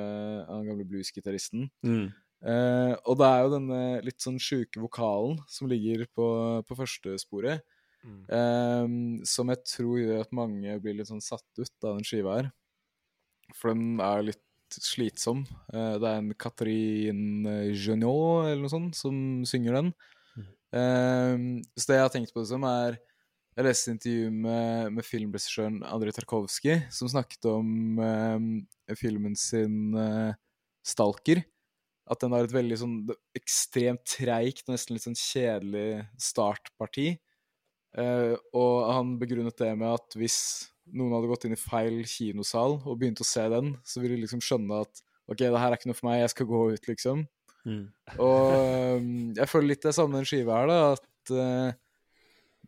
han 0.48 0.68
gamle 0.68 0.86
bluesgitaristen. 0.88 1.68
Mm. 1.84 2.06
Uh, 2.44 2.92
og 3.08 3.18
det 3.20 3.28
er 3.28 3.38
jo 3.40 3.54
denne 3.54 3.80
litt 4.04 4.20
sånn 4.20 4.40
sjuke 4.42 4.82
vokalen 4.82 5.38
som 5.48 5.68
ligger 5.70 6.04
på, 6.12 6.26
på 6.68 6.82
første 6.82 7.18
sporet. 7.22 7.64
Mm. 8.04 9.22
som 9.24 9.48
jeg 9.48 9.62
tror 9.64 9.94
gjør 9.96 10.18
at 10.26 10.34
mange 10.36 10.74
blir 10.84 10.92
litt 10.98 11.08
sånn 11.08 11.22
satt 11.24 11.46
ut 11.56 11.86
av 11.88 11.94
den 11.94 12.04
skiva 12.04 12.34
her. 12.36 12.50
For 13.56 13.72
den 13.72 13.96
er 14.04 14.26
litt 14.26 14.43
slitsom. 14.82 15.44
det 15.70 16.08
er 16.08 16.18
en 16.18 16.32
Catherine 16.34 17.54
Genot 17.70 18.48
eller 18.48 18.64
noe 18.64 18.72
sånt 18.72 18.98
som 18.98 19.16
synger 19.46 19.78
den. 19.78 19.92
Um, 20.74 21.60
så 21.78 21.86
det 21.86 21.98
jeg 22.00 22.02
har 22.02 22.10
tenkt 22.10 22.32
på, 22.34 22.42
det 22.42 22.50
som 22.50 22.64
er 22.66 22.96
Jeg 23.54 23.66
leste 23.68 23.92
intervju 23.92 24.30
med, 24.34 24.88
med 24.96 25.06
filmregissøren 25.06 25.76
Andrej 25.86 26.16
Tarkovskij, 26.16 26.88
som 26.90 27.06
snakket 27.06 27.46
om 27.46 28.00
filmen 28.98 29.36
sin 29.38 29.94
'Stalker'. 30.82 31.44
At 32.10 32.20
den 32.20 32.34
har 32.34 32.44
et 32.44 32.52
veldig 32.52 32.76
sånn 32.80 32.96
ekstremt 33.38 34.02
treigt 34.10 34.66
og 34.66 34.74
nesten 34.74 34.96
litt 34.96 35.06
sånn 35.06 35.16
kjedelig 35.16 36.02
startparti. 36.20 37.14
Uh, 37.94 38.34
og 38.50 38.90
han 38.90 39.14
begrunnet 39.20 39.56
det 39.60 39.70
med 39.78 39.94
at 39.94 40.16
hvis 40.18 40.38
noen 40.92 41.14
hadde 41.16 41.30
gått 41.30 41.46
inn 41.48 41.56
i 41.56 41.60
feil 41.60 42.02
kinosal 42.08 42.78
og 42.82 42.98
begynt 43.00 43.22
å 43.22 43.26
se 43.26 43.44
den, 43.52 43.74
så 43.86 44.02
ville 44.02 44.18
de 44.18 44.24
liksom 44.26 44.42
skjønne 44.44 44.82
at 44.84 45.02
OK, 45.30 45.40
det 45.40 45.56
her 45.56 45.70
er 45.70 45.78
ikke 45.78 45.88
noe 45.88 45.96
for 45.96 46.10
meg, 46.10 46.20
jeg 46.20 46.34
skal 46.34 46.48
gå 46.50 46.60
ut, 46.74 46.88
liksom. 46.90 47.24
Mm. 47.64 47.84
Og 48.20 48.50
um, 49.00 49.08
jeg 49.38 49.48
føler 49.48 49.70
litt 49.72 49.86
det 49.86 49.94
samme 49.96 50.20
den 50.20 50.28
skiva 50.28 50.60
her, 50.60 50.68
da. 50.68 50.78
At 50.98 51.32
uh, 51.32 51.72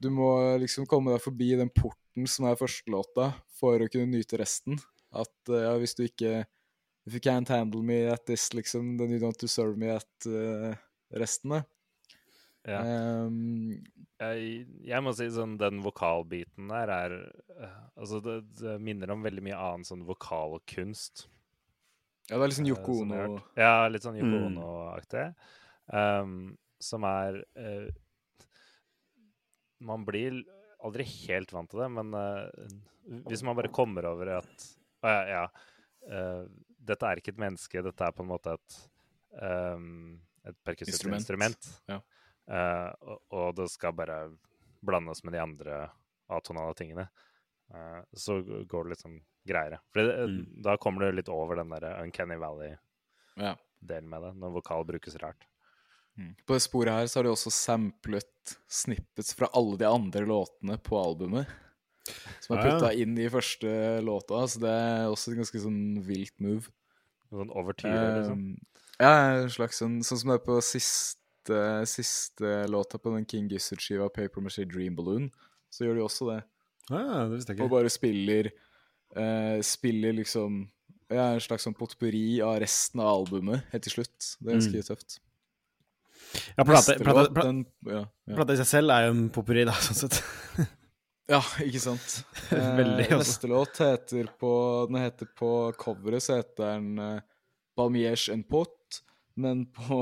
du 0.00 0.08
må 0.12 0.30
liksom 0.62 0.88
komme 0.88 1.12
deg 1.12 1.24
forbi 1.24 1.52
den 1.60 1.72
porten 1.72 2.28
som 2.30 2.48
er 2.48 2.56
førstelåta, 2.56 3.30
for 3.60 3.80
å 3.80 3.90
kunne 3.92 4.08
nyte 4.14 4.40
resten. 4.40 4.80
At 5.12 5.52
uh, 5.52 5.60
ja, 5.68 5.74
hvis 5.80 5.96
du 5.98 6.06
ikke 6.08 6.44
If 7.06 7.14
you 7.14 7.20
can't 7.22 7.46
handle 7.46 7.84
me 7.86 8.00
at 8.10 8.24
this, 8.26 8.48
liksom, 8.50 8.96
then 8.98 9.12
you 9.14 9.20
don't 9.22 9.38
deserve 9.38 9.78
me 9.78 9.92
at 9.94 10.26
uh, 10.26 10.72
resten, 11.14 11.52
da. 11.54 11.60
Ja. 12.66 12.80
Um, 12.82 13.76
jeg, 14.18 14.64
jeg, 14.88 15.02
må 15.04 15.12
si 15.14 15.28
sånn 15.30 15.54
den 15.60 15.82
vokalbiten 15.84 16.70
der 16.72 16.90
er 16.90 17.14
uh, 17.54 17.76
Altså, 17.94 18.18
det, 18.24 18.40
det, 18.58 18.74
minner 18.82 19.12
om 19.14 19.22
veldig 19.24 19.44
mye 19.46 19.58
annen 19.58 19.86
sånn 19.86 20.02
vokalkunst. 20.08 21.26
Ja, 22.26 22.36
det 22.36 22.40
er 22.40 22.50
litt 22.50 22.58
sånn 22.58 22.68
Yoko 22.68 22.96
Ono 23.04 23.20
Ja, 23.54 23.86
litt 23.88 24.04
sånn 24.04 24.18
Yoko 24.18 24.34
mm. 24.34 24.48
Ono-aktig. 24.50 25.28
Um, 25.86 26.56
som 26.82 27.06
er 27.06 27.38
uh, 27.54 27.86
Man 29.86 30.04
blir 30.08 30.42
aldri 30.82 31.06
helt 31.28 31.54
vant 31.54 31.70
til 31.70 31.84
det, 31.84 31.88
men 31.94 32.12
uh, 32.18 32.66
hvis 33.30 33.46
man 33.46 33.56
bare 33.56 33.70
kommer 33.70 34.10
over 34.10 34.34
at 34.40 34.68
Å 35.06 35.06
uh, 35.06 35.30
ja, 35.30 35.46
ja 35.46 35.46
dette 36.86 37.08
er 37.08 37.18
ikke 37.18 37.32
et 37.32 37.40
menneske, 37.42 37.80
dette 37.82 38.06
er 38.06 38.12
på 38.14 38.22
en 38.22 38.28
måte 38.30 38.52
et 38.54 38.74
um, 39.42 40.12
et 40.46 40.58
perkussivt 40.66 41.08
instrument. 41.10 41.72
Ja. 42.46 42.94
og, 43.00 43.20
og, 43.34 43.54
det 43.58 43.68
skal 43.72 43.92
bare 43.98 44.20
blandes 44.86 45.24
med 45.24 45.34
de 45.34 45.40
andre 45.42 45.86
atonale 46.30 46.74
tingene, 46.78 47.08
Uh, 47.66 47.98
så 48.14 48.36
går 48.70 48.84
det 48.84 48.90
litt 48.92 49.00
sånn 49.02 49.16
greiere. 49.42 49.80
For 49.90 50.06
det, 50.06 50.28
Mm. 50.28 50.62
da 50.62 50.76
kommer 50.78 51.02
du 51.02 51.16
litt 51.16 51.28
over 51.28 51.56
den 51.56 51.68
der 51.68 52.00
Uncanny 52.00 52.36
Valley-delen 52.38 52.78
Ja. 53.42 53.56
med 54.00 54.22
det, 54.22 54.30
når 54.38 54.52
vokal 54.54 54.84
brukes 54.86 55.16
rart. 55.16 55.48
På 56.46 56.54
det 56.54 56.62
sporet 56.62 56.94
her 56.94 57.08
så 57.10 57.18
har 57.18 57.24
de 57.24 57.32
også 57.34 57.50
samplet 57.52 58.54
snippets 58.70 59.34
fra 59.34 59.50
alle 59.52 59.76
de 59.76 59.84
andre 59.84 60.24
låtene 60.24 60.78
på 60.78 60.96
albumet. 60.96 61.50
Som 62.40 62.56
er 62.56 62.62
putta 62.62 62.92
ja. 62.92 62.94
ja. 62.94 63.02
inn 63.02 63.18
i 63.18 63.28
første 63.28 64.00
låta, 64.06 64.46
så 64.46 64.62
det 64.62 64.70
er 64.70 65.10
også 65.10 65.32
et 65.32 65.40
ganske 65.42 65.60
sånn 65.66 65.82
vilt 66.06 66.38
move. 66.40 66.70
Sånn 67.34 67.50
overtyre, 67.50 68.20
liksom. 68.20 68.46
Um, 68.54 68.82
ja, 69.02 69.12
en 69.42 69.50
slags 69.50 69.82
sånn 69.82 69.98
Sånn 70.06 70.22
som 70.22 70.30
det 70.30 70.38
er 70.38 70.44
på 70.46 70.60
siste, 71.46 71.86
siste 71.86 72.66
låta 72.68 72.98
på 72.98 73.12
den 73.14 73.26
King 73.28 73.48
Gizzard-skiva, 73.50 74.08
Paper 74.08 74.40
Maché 74.42 74.64
Dream 74.66 74.96
Balloon, 74.96 75.28
så 75.70 75.84
gjør 75.86 75.94
de 76.00 76.02
også 76.06 76.28
det. 76.32 76.40
Ah, 76.90 77.26
det 77.26 77.36
visste 77.38 77.54
jeg 77.54 77.62
Og 77.64 77.70
bare 77.72 77.90
spiller 77.90 78.46
eh, 79.16 79.56
Spiller 79.66 80.12
liksom 80.14 80.60
ja, 81.10 81.32
en 81.34 81.40
slags 81.42 81.62
sånn 81.66 81.74
potpurri 81.74 82.40
av 82.42 82.60
resten 82.62 83.00
av 83.02 83.12
albumet 83.20 83.62
helt 83.72 83.82
til 83.86 83.92
slutt. 83.96 84.32
Det 84.40 84.50
er 84.52 84.56
ganske 84.58 84.80
Mm. 84.80 84.86
tøft. 84.88 85.18
Ja, 86.56 86.64
plate, 86.66 86.96
plate, 86.98 87.30
plate, 87.32 87.46
den, 87.46 87.60
ja, 87.86 88.00
ja. 88.26 88.34
plate 88.34 88.54
i 88.56 88.58
seg 88.58 88.66
selv 88.66 88.90
er 88.90 89.06
jo 89.06 89.12
en 89.14 89.28
potpurri, 89.30 89.62
da, 89.68 89.74
sånn 89.86 90.00
sett. 90.00 90.18
ja, 91.34 91.40
ikke 91.62 91.82
sant. 91.82 92.16
Eh, 92.56 92.72
Veldig, 92.78 93.06
altså. 93.10 93.18
Neste 93.22 93.48
låt 93.50 93.78
heter 93.82 94.28
på 94.38 94.50
Den 94.90 95.00
heter 95.02 95.26
på 95.38 95.48
coveret 95.78 96.22
så 96.22 96.36
heter 96.40 96.76
den 96.76 96.98
eh, 97.02 97.20
Balmiers 97.78 98.28
en 98.32 98.42
pot, 98.46 98.75
men 99.36 99.66
på, 99.76 99.98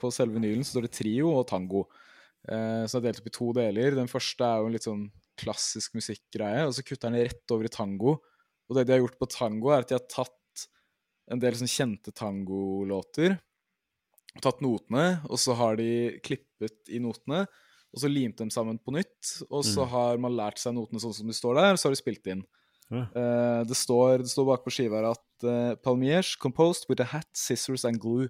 på 0.00 0.10
selve 0.14 0.36
vinylen 0.38 0.64
så 0.66 0.76
står 0.76 0.86
det 0.88 0.94
trio 0.98 1.30
og 1.38 1.46
tango. 1.50 1.86
Eh, 2.48 2.84
så 2.86 2.98
det 3.00 3.02
er 3.02 3.06
delt 3.10 3.22
opp 3.24 3.30
i 3.30 3.36
to 3.38 3.50
deler. 3.56 3.96
Den 3.96 4.10
første 4.12 4.44
er 4.46 4.60
jo 4.62 4.68
en 4.70 4.76
litt 4.76 4.86
sånn 4.86 5.06
klassisk 5.40 5.96
musikkgreie, 5.98 6.64
og 6.68 6.72
så 6.76 6.84
kutter 6.86 7.10
den 7.12 7.26
rett 7.26 7.52
over 7.56 7.68
i 7.68 7.72
tango. 7.72 8.16
Og 8.68 8.76
det 8.78 8.86
de 8.88 8.94
har 8.96 9.02
gjort 9.02 9.18
på 9.20 9.28
tango, 9.32 9.70
er 9.72 9.84
at 9.84 9.90
de 9.92 9.98
har 9.98 10.06
tatt 10.10 10.66
en 11.32 11.40
del 11.42 11.56
sånn 11.58 11.70
kjente 11.70 12.12
tangolåter, 12.14 13.38
tatt 14.42 14.60
notene, 14.64 15.22
og 15.30 15.40
så 15.40 15.54
har 15.58 15.78
de 15.80 15.88
klippet 16.24 16.90
i 16.92 17.00
notene, 17.02 17.46
og 17.96 18.02
så 18.02 18.10
limt 18.12 18.36
dem 18.38 18.50
sammen 18.52 18.76
på 18.82 18.92
nytt. 18.92 19.46
Og 19.48 19.64
så 19.64 19.86
Mm. 19.86 19.88
har 19.90 20.18
man 20.18 20.36
lært 20.36 20.58
seg 20.60 20.74
notene 20.76 21.00
sånn 21.00 21.14
som 21.14 21.26
de 21.26 21.32
står 21.32 21.54
der, 21.56 21.72
og 21.72 21.78
så 21.78 21.88
har 21.88 21.94
de 21.94 22.02
spilt 22.02 22.26
inn. 22.26 22.44
Ja. 22.90 23.02
Eh, 23.16 23.64
det, 23.64 23.74
står, 23.74 24.18
det 24.22 24.30
står 24.30 24.46
bak 24.46 24.64
på 24.64 24.70
skiva 24.70 25.00
at 25.10 25.44
uh, 25.44 25.74
Palmiers 25.82 26.36
composed 26.38 26.84
with 26.88 27.00
a 27.00 27.04
hat, 27.04 27.26
scissors 27.34 27.84
and 27.84 27.98
glue. 27.98 28.28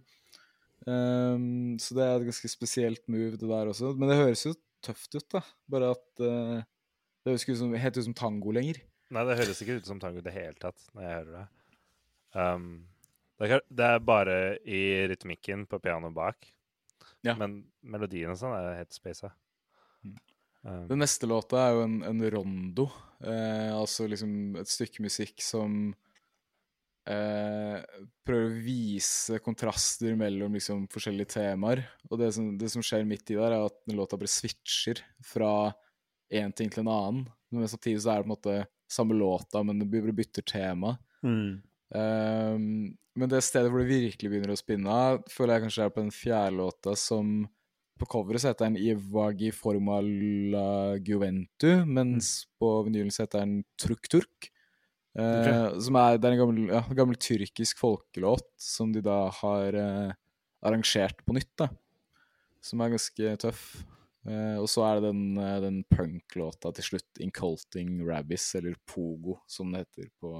Um, 0.86 1.74
så 1.82 1.96
det 1.98 2.04
er 2.04 2.20
et 2.20 2.28
ganske 2.28 2.48
spesielt 2.50 3.02
move, 3.10 3.34
det 3.34 3.48
der 3.50 3.70
også. 3.72 3.90
Men 3.98 4.12
det 4.12 4.20
høres 4.20 4.44
jo 4.46 4.54
tøft 4.86 5.16
ut, 5.18 5.26
da. 5.34 5.42
Bare 5.72 5.92
at 5.96 6.22
uh, 6.22 6.60
det 6.62 7.32
høres 7.32 7.46
ikke 7.46 7.56
ut 7.56 7.62
som, 7.64 7.72
helt 7.82 7.98
ut 7.98 8.06
som 8.06 8.18
tango 8.18 8.54
lenger. 8.54 8.78
Nei, 9.14 9.24
det 9.26 9.38
høres 9.40 9.62
ikke 9.62 9.80
ut 9.80 9.88
som 9.88 10.02
tango 10.02 10.22
i 10.22 10.26
det 10.26 10.34
hele 10.34 10.54
tatt 10.62 10.84
når 10.94 11.02
jeg 11.02 11.16
hører 11.16 11.32
det. 11.32 11.46
Um, 12.36 12.68
det, 13.40 13.48
er, 13.48 13.64
det 13.80 13.88
er 13.90 14.06
bare 14.06 14.38
i 14.62 14.80
rytmikken 15.10 15.66
på 15.70 15.80
pianoet 15.82 16.14
bak. 16.14 16.48
Ja. 17.26 17.34
Men 17.38 17.64
melodien 17.82 18.30
og 18.30 18.38
sånn 18.38 18.54
er 18.54 18.78
helt 18.78 18.94
spasa. 18.94 19.32
Mm. 20.06 20.16
Um, 20.62 20.82
Den 20.92 21.02
neste 21.02 21.26
låta 21.30 21.64
er 21.64 21.76
jo 21.76 21.84
en, 21.88 22.00
en 22.06 22.26
rondo. 22.34 22.86
uh, 23.26 23.72
altså 23.74 24.06
liksom 24.10 24.58
et 24.62 24.70
stykke 24.70 25.02
musikk 25.06 25.42
som 25.42 25.94
eh, 27.10 28.02
prøver 28.26 28.50
å 28.50 28.62
vise 28.66 29.40
kontraster 29.44 30.16
mellom 30.18 30.56
liksom 30.56 30.86
forskjellige 30.92 31.36
temaer. 31.36 31.84
Og 32.10 32.20
det 32.20 32.32
som, 32.36 32.52
det 32.58 32.70
som 32.72 32.84
skjer 32.84 33.06
midt 33.08 33.32
i 33.32 33.38
der, 33.38 33.54
er 33.54 33.66
at 33.68 33.78
den 33.86 33.98
låta 33.98 34.18
bare 34.20 34.30
switcher 34.30 35.02
fra 35.24 35.72
én 36.32 36.54
ting 36.56 36.72
til 36.72 36.84
en 36.84 36.92
annen. 36.92 37.24
Men 37.54 37.70
samtidig 37.70 38.02
så 38.02 38.12
er 38.12 38.20
det 38.20 38.26
på 38.26 38.30
en 38.30 38.34
måte 38.34 38.58
samme 38.90 39.16
låta, 39.18 39.62
men 39.62 39.80
det 39.80 39.88
bare 39.90 40.14
bytter 40.14 40.46
tema. 40.46 40.96
Mm. 41.22 41.62
Ehm, 41.94 42.96
men 43.16 43.30
det 43.30 43.42
stedet 43.44 43.70
hvor 43.72 43.82
det 43.82 43.90
virkelig 43.90 44.30
begynner 44.30 44.54
å 44.54 44.58
spinne 44.58 44.92
av, 44.92 45.20
føler 45.30 45.56
jeg 45.56 45.66
kanskje 45.66 45.86
er 45.86 45.94
på 45.94 46.02
den 46.02 46.14
fjerde 46.14 46.58
låta 46.62 46.96
som 46.98 47.46
På 47.96 48.04
coveret 48.12 48.42
så 48.42 48.50
heter 48.50 48.66
den 48.66 48.74
Ivagi 48.76 49.48
forma 49.56 50.02
la 50.04 50.98
Juventu, 51.00 51.78
mens 51.88 52.42
på 52.60 52.68
vinylen 52.84 53.08
så 53.08 53.22
heter 53.22 53.40
den 53.40 53.62
Turk 53.80 54.50
Turk. 55.16 55.48
Eh, 55.48 55.80
Som 55.80 55.96
er, 56.00 56.18
det 56.20 56.28
er 56.28 56.36
en 56.36 56.42
gammel, 56.42 56.62
ja, 56.74 56.82
gammel 56.98 57.18
tyrkisk 57.20 57.80
folkelåt 57.80 58.48
som 58.60 58.92
de 58.92 59.02
da 59.04 59.26
har 59.40 59.78
eh, 59.80 60.16
arrangert 60.66 61.22
på 61.24 61.36
nytt, 61.36 61.52
da. 61.62 61.70
Som 62.64 62.82
er 62.82 62.96
ganske 62.96 63.36
tøff. 63.40 63.62
Eh, 64.26 64.58
og 64.58 64.68
så 64.68 64.84
er 64.88 64.98
det 65.00 65.12
den, 65.12 65.38
den 65.62 65.80
punk-låta 65.92 66.74
til 66.76 66.90
slutt, 66.90 67.08
'Inculting 67.22 68.02
Rabbis', 68.04 68.50
eller 68.58 68.76
Pogo, 68.84 69.38
som 69.48 69.72
det 69.72 69.86
heter 69.86 70.10
på, 70.20 70.34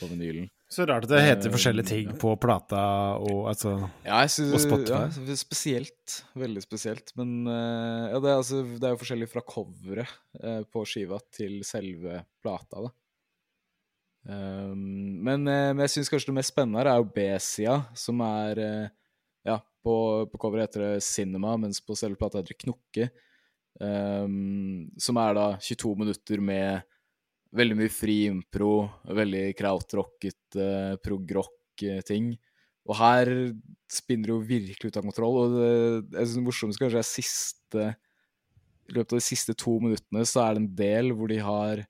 på 0.00 0.10
vinylen. 0.10 0.50
Så 0.68 0.82
rart 0.82 1.06
at 1.06 1.12
det 1.14 1.22
heter 1.22 1.52
forskjellige 1.54 1.86
ting 1.86 2.08
på 2.18 2.32
plata 2.42 2.80
og 3.22 3.44
altså 3.52 3.76
Ja, 4.02 4.26
synes, 4.26 4.56
Og 4.58 4.60
Spotify. 4.64 5.28
Ja, 5.30 5.36
spesielt. 5.38 6.16
Veldig 6.34 6.64
spesielt. 6.64 7.12
Men 7.14 7.46
ja, 7.46 8.18
det, 8.18 8.32
er 8.32 8.40
altså, 8.40 8.64
det 8.66 8.82
er 8.82 8.96
jo 8.96 8.98
forskjellig 8.98 9.28
fra 9.30 9.44
coveret 9.46 10.10
på 10.74 10.82
skiva 10.90 11.22
til 11.30 11.60
selve 11.62 12.24
plata, 12.42 12.82
da. 12.82 12.90
Um, 14.26 15.22
men, 15.22 15.46
eh, 15.46 15.70
men 15.70 15.84
jeg 15.84 15.92
syns 15.92 16.10
kanskje 16.10 16.32
det 16.32 16.40
mest 16.40 16.50
spennende 16.50 16.80
her 16.80 16.88
er 16.90 16.98
jo 16.98 17.10
B-sida, 17.14 17.76
som 17.94 18.22
er 18.26 18.62
eh, 18.62 18.88
Ja, 19.46 19.60
på, 19.86 20.26
på 20.26 20.40
coveret 20.42 20.66
heter 20.66 20.82
det 20.82 21.04
Cinema, 21.06 21.52
mens 21.62 21.78
på 21.78 21.94
selve 21.94 22.18
plata 22.18 22.40
heter 22.40 22.56
det 22.56 22.64
Knokke. 22.64 23.06
Um, 23.78 24.88
som 24.98 25.18
er 25.20 25.36
da 25.36 25.44
22 25.62 25.92
minutter 26.00 26.40
med 26.42 26.82
veldig 27.54 27.76
mye 27.78 27.92
fri 27.92 28.16
impro, 28.26 28.88
veldig 29.14 29.44
krautrocket, 29.54 30.40
uh, 30.58 30.96
prog-rock-ting. 31.04 32.32
Og 32.86 32.98
her 32.98 33.30
spinner 33.92 34.32
det 34.32 34.34
jo 34.34 34.42
virkelig 34.48 34.90
ut 34.90 34.98
av 34.98 35.06
kontroll. 35.06 35.38
Og 35.44 35.54
det, 35.54 35.70
jeg 36.16 36.24
synes 36.24 36.38
det 36.40 36.46
morsomste 36.48 36.82
kanskje 36.82 37.02
er 37.02 37.08
siste 37.12 37.86
I 38.86 38.96
løpet 38.96 39.14
av 39.14 39.20
de 39.20 39.28
siste 39.28 39.54
to 39.58 39.78
minuttene 39.82 40.26
så 40.26 40.48
er 40.48 40.56
det 40.56 40.64
en 40.64 40.72
del 40.78 41.14
hvor 41.14 41.30
de 41.30 41.38
har 41.42 41.86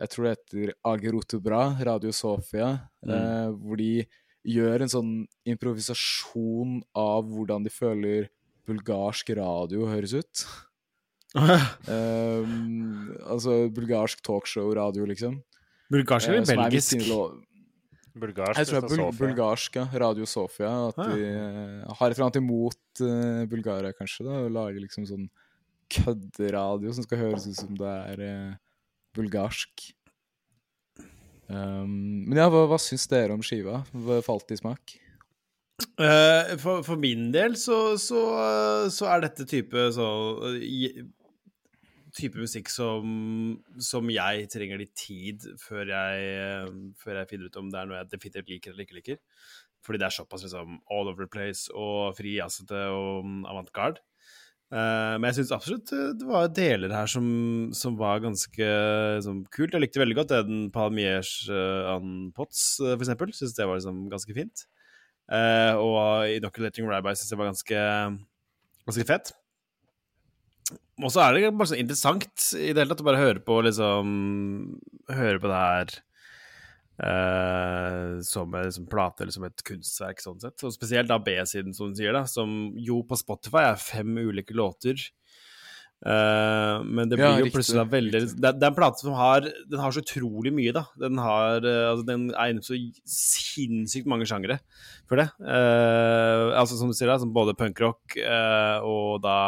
Jeg 0.00 0.08
tror 0.10 0.24
det 0.26 0.32
heter 0.38 0.72
Agerotebra, 0.84 1.62
Radio 1.86 2.10
Sofia, 2.12 2.72
Mm. 3.04 3.10
eh, 3.14 3.50
hvor 3.62 3.76
de 3.76 4.06
gjør 4.44 4.82
en 4.82 4.88
sånn 4.88 5.12
improvisasjon 5.46 6.82
av 6.94 7.24
hvordan 7.24 7.62
de 7.64 7.70
føler 7.70 8.28
bulgarsk 8.66 9.30
radio 9.36 9.86
høres 9.86 10.14
ut. 10.14 10.44
Um, 11.88 13.10
altså 13.32 13.68
bulgarsk 13.74 14.20
talkshow-radio, 14.24 15.06
liksom. 15.06 15.40
Bulgarsk 15.92 16.28
Eh, 16.28 16.34
eller 16.40 16.52
er 16.52 16.70
belgisk? 16.70 16.96
bulgarsk 18.14 18.58
jeg 18.60 18.66
tror 18.68 18.80
det 18.80 18.84
er 18.84 18.88
bul 18.88 19.00
Sofia. 19.04 19.18
bulgarsk, 19.26 19.76
ja. 19.76 19.84
Radio 20.04 20.24
Sofia. 20.24 20.72
At 20.88 20.98
Ah. 20.98 21.08
de 21.14 21.24
uh, 21.24 21.94
har 21.94 22.10
et 22.10 22.16
eller 22.18 22.26
annet 22.28 22.36
imot 22.42 23.00
uh, 23.00 23.44
Bulgaria, 23.46 23.92
kanskje. 23.92 24.24
da, 24.24 24.30
Og 24.44 24.50
lager 24.52 24.80
liksom 24.80 25.04
sånn 25.06 25.28
kødderadio 25.90 26.92
som 26.94 27.04
skal 27.04 27.18
høres 27.18 27.46
ut 27.46 27.56
som 27.56 27.74
det 27.74 27.86
er 27.86 28.20
eh, 28.24 28.54
bulgarsk. 29.14 29.90
Um, 31.48 32.24
men 32.28 32.40
ja, 32.40 32.48
hva, 32.50 32.64
hva 32.70 32.78
syns 32.80 33.06
dere 33.10 33.34
om 33.36 33.42
skiva? 33.44 33.82
Hva 33.92 34.20
Falt 34.24 34.52
i 34.54 34.58
smak? 34.58 34.96
Uh, 35.98 36.54
for, 36.62 36.84
for 36.86 37.00
min 37.00 37.28
del 37.34 37.56
så, 37.58 37.96
så, 38.00 38.20
så 38.94 39.08
er 39.10 39.24
dette 39.26 39.46
type 39.50 39.88
så 39.94 40.06
Type 42.14 42.38
musikk 42.38 42.68
som, 42.70 43.56
som 43.82 44.06
jeg 44.14 44.46
trenger 44.52 44.78
litt 44.78 44.92
tid 44.94 45.42
før 45.58 45.88
jeg, 45.90 46.68
før 47.02 47.18
jeg 47.18 47.30
finner 47.32 47.50
ut 47.50 47.58
om 47.58 47.72
det 47.72 47.80
er 47.80 47.88
noe 47.90 47.98
jeg 47.98 48.10
definitivt 48.12 48.52
liker 48.52 48.70
eller 48.70 48.86
ikke 48.86 48.98
liker. 49.00 49.18
Fordi 49.82 49.98
det 49.98 50.06
er 50.06 50.14
såpass 50.14 50.44
liksom 50.46 50.78
all 50.94 51.10
over 51.10 51.26
the 51.26 51.32
place 51.32 51.66
og 51.74 52.14
fri 52.14 52.36
jazzete 52.38 52.84
og 52.94 53.26
mm, 53.26 53.40
avantgarde. 53.50 53.98
Eh, 54.74 55.14
men 55.20 55.28
jeg 55.28 55.36
syns 55.36 55.52
absolutt 55.54 55.92
eh, 55.94 56.08
det 56.18 56.26
var 56.26 56.48
deler 56.50 56.90
her 56.96 57.10
som, 57.10 57.26
som 57.76 57.94
var 57.98 58.24
ganske 58.24 58.70
som, 59.22 59.44
kult. 59.54 59.76
Jeg 59.76 59.84
likte 59.84 60.02
veldig 60.02 60.16
godt 60.18 60.32
det 60.32 60.40
den 60.48 60.64
Palmiers 60.74 61.44
uh, 61.46 61.94
on 61.94 62.32
Pots, 62.34 62.80
uh, 62.82 62.96
for 62.96 63.04
eksempel. 63.04 63.30
Syns 63.36 63.54
det 63.54 63.68
var 63.70 63.78
liksom 63.78 64.08
ganske 64.10 64.34
fint. 64.34 64.64
Uh, 65.30 65.78
og 65.78 66.34
Inoculating 66.34 66.90
Rabbi 66.90 67.14
syns 67.14 67.30
jeg 67.30 67.40
var 67.40 67.52
ganske, 67.52 67.84
ganske 68.88 69.06
fett. 69.12 69.30
Og 71.04 71.10
så 71.12 71.22
er 71.22 71.36
det 71.36 71.54
bare 71.54 71.70
så 71.70 71.78
interessant 71.78 72.50
i 72.58 72.72
det 72.72 72.82
hele 72.82 72.90
tatt 72.90 73.04
å 73.04 73.06
bare 73.06 73.20
høre 73.20 73.40
på 73.44 73.58
liksom 73.66 74.10
Høre 75.12 75.40
på 75.42 75.50
det 75.50 75.58
her 75.60 75.96
eh, 77.02 78.20
som 78.26 78.54
en 78.54 78.68
liksom, 78.68 78.86
plate 78.90 79.24
eller 79.24 79.34
som 79.34 79.48
et 79.48 79.66
kunstverk, 79.66 80.22
sånn 80.22 80.40
sett. 80.42 80.64
Og 80.66 80.74
spesielt 80.74 81.10
da 81.10 81.18
B-siden, 81.22 81.74
som 81.76 81.92
du 81.92 82.00
sier, 82.00 82.14
da, 82.16 82.24
som 82.30 82.72
jo 82.80 83.02
på 83.08 83.18
Spotify 83.20 83.68
er 83.70 83.82
fem 83.82 84.16
ulike 84.20 84.56
låter. 84.56 85.00
Uh, 86.04 86.82
men 86.84 87.08
det 87.08 87.16
blir 87.16 87.24
Ja, 87.24 87.36
jo 87.38 87.46
riktig, 87.46 87.54
plutselig 87.54 87.78
da 87.78 87.84
veldig 87.88 88.18
det, 88.34 88.50
det 88.58 88.66
er 88.66 88.66
en 88.66 88.76
plate 88.76 89.00
som 89.00 89.14
har 89.16 89.46
Den 89.46 89.78
har 89.80 89.94
så 89.94 90.02
utrolig 90.02 90.50
mye, 90.52 90.74
da. 90.74 90.82
Den 91.00 91.16
har 91.22 91.64
uh, 91.64 91.92
altså, 91.94 92.04
Den 92.04 92.26
er 92.34 92.50
innenfor 92.50 92.74
så 92.74 92.80
sinnssykt 93.08 94.10
mange 94.10 94.26
sjangere 94.28 94.58
for 95.08 95.20
det. 95.20 95.30
Altså 95.38 96.76
som 96.76 96.90
du 96.90 96.96
sier, 96.96 97.08
da, 97.08 97.16
som 97.22 97.32
både 97.32 97.56
punkrock 97.56 98.18
og 98.18 99.22
da 99.24 99.38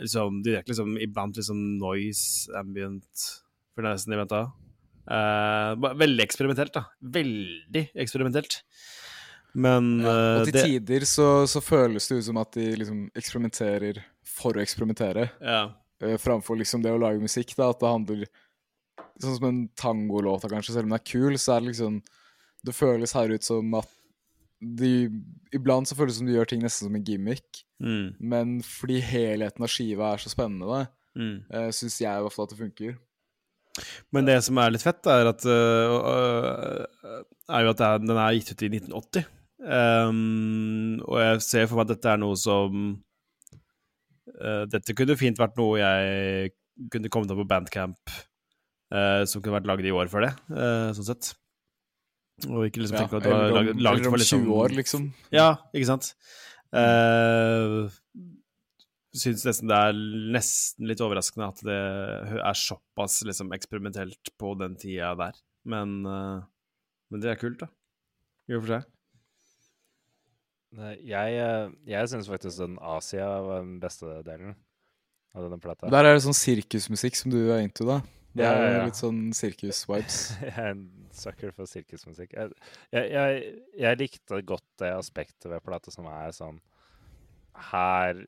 liksom, 0.00 0.42
direkte 0.44 0.72
liksom, 0.72 0.96
iblant 1.02 1.36
liksom 1.36 1.60
noise, 1.80 2.48
ambient 2.56 3.28
For 3.74 3.82
det 3.82 3.90
er 3.90 3.98
nesten 3.98 4.16
i 4.16 4.20
venta. 4.20 4.42
Eh, 4.46 4.67
ba- 5.80 5.94
veldig 5.96 6.24
eksperimentelt, 6.24 6.74
da. 6.74 6.84
Veldig 7.00 7.84
eksperimentelt. 7.96 8.60
Men 9.54 10.00
Ja, 10.04 10.12
eh, 10.12 10.40
og 10.40 10.48
til 10.48 10.56
det 10.58 10.64
tider 10.66 11.06
så, 11.08 11.28
så 11.48 11.62
føles 11.64 12.08
det 12.08 12.20
ut 12.20 12.26
som 12.28 12.40
at 12.42 12.52
de 12.58 12.66
liksom 12.82 13.06
eksperimenterer 13.16 14.02
for 14.28 14.58
å 14.58 14.62
eksperimentere. 14.62 15.30
Ja. 15.40 15.62
Uh, 15.98 16.14
framfor 16.20 16.58
liksom 16.60 16.84
det 16.84 16.92
å 16.94 17.00
lage 17.00 17.22
musikk, 17.22 17.56
da, 17.58 17.72
at 17.72 17.80
det 17.80 17.94
handler 17.94 18.28
Sånn 19.18 19.34
som 19.34 19.46
en 19.48 19.62
tangolåt, 19.74 20.44
kanskje, 20.46 20.76
selv 20.76 20.86
om 20.86 20.92
den 20.92 21.00
er 21.00 21.08
kul, 21.10 21.34
så 21.42 21.56
er 21.56 21.64
det 21.64 21.72
liksom 21.72 21.96
Det 22.62 22.74
føles 22.76 23.16
her 23.16 23.32
ut 23.34 23.42
som 23.42 23.72
at 23.74 23.88
de 24.62 25.08
Iblant 25.54 25.90
så 25.90 25.96
føles 25.98 26.14
det 26.14 26.20
som 26.20 26.28
de 26.28 26.36
gjør 26.36 26.50
ting 26.52 26.62
nesten 26.62 26.86
som 26.86 26.94
en 26.98 27.06
gimmick, 27.06 27.64
Mm, 27.78 28.16
men 28.18 28.56
fordi 28.66 28.98
helheten 29.06 29.62
av 29.62 29.70
skiva 29.70 30.08
er 30.10 30.22
så 30.22 30.32
spennende, 30.32 30.66
da, 30.66 30.80
mm. 31.14 31.34
uh, 31.54 31.68
syns 31.74 32.00
jeg 32.02 32.32
fall 32.34 32.48
at 32.48 32.54
det 32.54 32.58
funker. 32.58 32.96
Men 34.14 34.28
det 34.28 34.38
som 34.46 34.60
er 34.60 34.72
litt 34.74 34.84
fett, 34.84 35.06
er 35.10 35.30
at 35.32 35.44
øh, 35.48 36.84
Er 37.48 37.64
jo 37.64 37.74
at 37.74 37.82
er, 37.84 38.00
den 38.04 38.16
er 38.16 38.36
gitt 38.36 38.52
ut 38.52 38.64
i 38.64 38.70
1980. 38.78 39.28
Um, 39.58 41.00
og 41.02 41.18
jeg 41.18 41.42
ser 41.42 41.66
for 41.66 41.80
meg 41.80 41.88
at 41.88 41.96
dette 41.96 42.12
er 42.12 42.20
noe 42.22 42.36
som 42.38 42.92
uh, 44.38 44.64
Dette 44.70 44.94
kunne 44.94 45.16
fint 45.18 45.40
vært 45.40 45.58
noe 45.58 45.80
jeg 45.80 46.52
kunne 46.94 47.10
kommet 47.10 47.32
opp 47.34 47.40
på 47.42 47.48
Bandcamp 47.50 48.12
uh, 48.94 49.26
som 49.26 49.42
kunne 49.42 49.56
vært 49.56 49.66
lagd 49.66 49.88
i 49.90 49.90
år 49.90 50.12
før 50.12 50.28
det, 50.28 50.32
sånn 50.94 51.08
sett. 51.08 51.32
Og 52.46 52.68
ikke 52.68 52.84
liksom 52.84 53.00
Ja, 53.00 53.02
tenke 53.02 53.18
at 53.18 53.26
det 53.26 53.34
var 53.34 53.72
lagd 53.88 54.06
for 54.06 54.22
liksom 54.22 54.46
20 54.46 54.60
år, 54.62 54.76
liksom. 54.78 55.08
Ja, 55.34 55.48
ikke 55.74 55.90
sant? 55.90 56.12
Uh, 56.70 57.88
Syns 59.16 59.44
nesten 59.48 59.70
det 59.70 59.76
er 59.88 59.96
nesten 60.36 60.84
litt 60.90 61.00
overraskende 61.00 61.46
at 61.48 61.62
det 61.64 61.76
er 62.44 62.58
såpass 62.60 63.22
liksom 63.24 63.54
eksperimentelt 63.56 64.32
på 64.40 64.52
den 64.60 64.74
tida 64.76 65.14
der. 65.16 65.38
Men, 65.68 65.94
eh, 66.04 66.42
men 67.10 67.22
det 67.24 67.30
er 67.32 67.40
kult, 67.40 67.62
da. 67.62 67.70
I 68.48 68.56
og 68.58 68.66
for 68.66 68.74
seg. 68.74 68.86
Jeg, 71.08 71.38
eh, 71.40 71.70
jeg 71.88 72.10
syns 72.12 72.28
faktisk 72.28 72.60
den 72.60 72.76
Asia 72.84 73.26
var 73.46 73.62
den 73.64 73.78
beste 73.80 74.18
delen 74.26 74.52
av 75.32 75.46
denne 75.46 75.58
plata. 75.62 75.88
Der 75.92 76.04
er 76.04 76.16
det 76.18 76.24
sånn 76.26 76.36
sirkusmusikk 76.36 77.16
som 77.16 77.32
du 77.32 77.38
er 77.48 77.62
into, 77.64 77.86
da. 77.88 78.02
Det 78.36 78.44
Ja, 78.44 78.52
er 78.52 78.60
ja, 78.66 78.72
ja. 78.76 78.84
litt 78.90 78.98
sånn 79.00 79.30
sirkus-vibes. 79.34 80.18
Jeg 80.44 80.52
er 80.52 80.74
en 80.74 80.82
sucker 81.16 81.54
for 81.56 81.66
sirkusmusikk. 81.66 82.34
Jeg, 82.36 82.52
jeg, 82.92 83.06
jeg, 83.16 83.54
jeg 83.80 83.98
likte 84.04 84.42
godt 84.46 84.66
det 84.84 84.92
aspektet 84.92 85.48
ved 85.50 85.64
plata 85.64 85.90
som 85.90 86.06
er 86.12 86.36
sånn 86.36 86.60
Her 87.72 88.20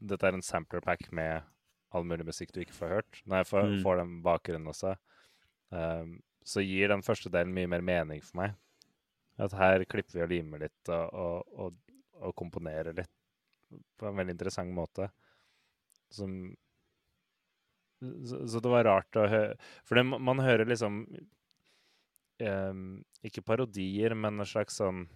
Dette 0.00 0.26
er 0.28 0.34
en 0.36 0.42
sampler 0.44 0.80
pack 0.84 1.06
med 1.12 1.42
all 1.94 2.04
mulig 2.04 2.26
musikk 2.26 2.50
du 2.52 2.60
ikke 2.64 2.74
får 2.74 2.88
hørt. 2.96 3.20
Når 3.26 3.36
jeg 3.42 3.46
får, 3.46 3.64
Mm. 3.70 3.82
får 3.82 3.96
den 4.00 4.22
bakgrunnen 4.22 4.66
også, 4.72 4.96
um, 5.70 6.22
så 6.44 6.60
gir 6.64 6.88
den 6.88 7.02
første 7.02 7.30
delen 7.30 7.54
mye 7.54 7.68
mer 7.70 7.80
mening 7.80 8.20
for 8.22 8.36
meg. 8.42 8.54
At 9.38 9.52
her 9.52 9.84
klipper 9.84 10.12
vi 10.18 10.22
og 10.22 10.28
limer 10.30 10.58
litt 10.66 10.88
og, 10.88 11.14
og, 11.14 11.46
og, 11.58 11.74
og 12.20 12.34
komponerer 12.36 12.94
litt 12.94 13.10
på 13.98 14.06
en 14.06 14.16
veldig 14.16 14.34
interessant 14.36 14.70
måte. 14.74 15.08
Som 16.10 16.54
så, 18.02 18.42
så 18.46 18.60
det 18.60 18.68
var 18.70 18.84
rart 18.84 19.16
å 19.16 19.24
høre 19.30 19.54
For 19.86 19.96
det, 19.96 20.02
man 20.04 20.38
hører 20.44 20.66
liksom 20.68 20.98
um, 22.44 22.82
Ikke 23.24 23.40
parodier, 23.46 24.14
men 24.14 24.38
en 24.42 24.46
slags 24.46 24.76
sånn 24.82 25.06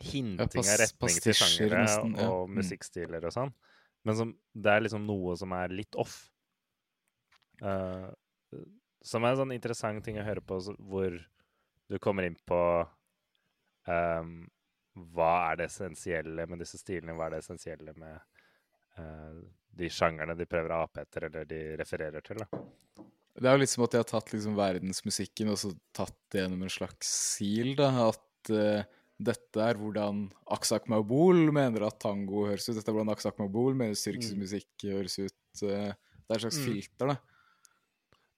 hinting 0.00 0.64
av 0.64 0.78
retning 0.82 1.20
til 1.22 1.36
sjangere 1.36 1.84
ja. 1.84 2.28
og 2.28 2.48
Mm. 2.48 2.58
musikkstiler 2.60 3.24
og 3.24 3.34
sånn. 3.34 3.52
Men 4.06 4.16
som, 4.16 4.34
det 4.54 4.72
er 4.72 4.84
liksom 4.84 5.06
noe 5.06 5.34
som 5.36 5.52
er 5.52 5.74
litt 5.74 5.98
off. 5.98 6.30
Uh, 7.62 8.10
som 9.02 9.24
er 9.24 9.34
en 9.34 9.42
sånn 9.42 9.56
interessant 9.56 10.04
ting 10.04 10.18
å 10.20 10.26
høre 10.26 10.44
på, 10.44 10.60
hvor 10.78 11.18
du 11.88 11.98
kommer 11.98 12.28
inn 12.28 12.36
på 12.46 12.60
um, 13.88 14.32
hva 15.14 15.32
er 15.50 15.60
det 15.60 15.68
essensielle 15.68 16.46
med 16.50 16.62
disse 16.62 16.78
stilene? 16.80 17.14
Hva 17.16 17.28
er 17.28 17.36
det 17.36 17.42
essensielle 17.44 17.94
med 17.98 18.18
uh, 18.98 19.40
de 19.78 19.90
sjangerne 19.92 20.36
de 20.38 20.46
prøver 20.48 20.74
å 20.74 20.82
ape 20.86 21.04
etter, 21.04 21.28
eller 21.28 21.48
de 21.48 21.62
refererer 21.78 22.24
til? 22.24 22.42
da. 22.42 22.62
Det 23.38 23.46
er 23.46 23.54
jo 23.54 23.62
litt 23.62 23.70
som 23.70 23.84
at 23.86 23.94
de 23.94 24.00
har 24.00 24.08
tatt 24.08 24.32
liksom 24.34 24.56
verdensmusikken 24.58 25.52
og 25.52 25.60
så 25.60 25.70
tatt 25.94 26.16
det 26.32 26.42
gjennom 26.42 26.64
en 26.66 26.72
slags 26.74 27.10
sil. 27.38 27.76
da, 27.78 27.92
At 28.08 28.50
eh, 28.50 28.88
dette 29.20 29.58
er 29.60 29.74
hvordan 29.80 30.28
Aksak 30.54 30.86
Mabul 30.88 31.48
mener 31.52 31.86
at 31.88 31.98
tango 32.00 32.44
høres 32.46 32.68
ut. 32.68 32.76
Dette 32.78 32.88
er 32.92 32.94
hvordan 32.96 33.10
Aksak 33.14 33.38
Mabul 33.40 33.74
mener 33.74 33.94
sirkusmusikk 33.98 34.84
høres 34.84 35.18
ut. 35.18 35.34
eh, 35.62 35.92
det 35.94 36.30
er 36.30 36.34
et 36.36 36.40
slags 36.44 36.58
Mm. 36.60 36.64
filter, 36.68 37.06
da. 37.08 37.16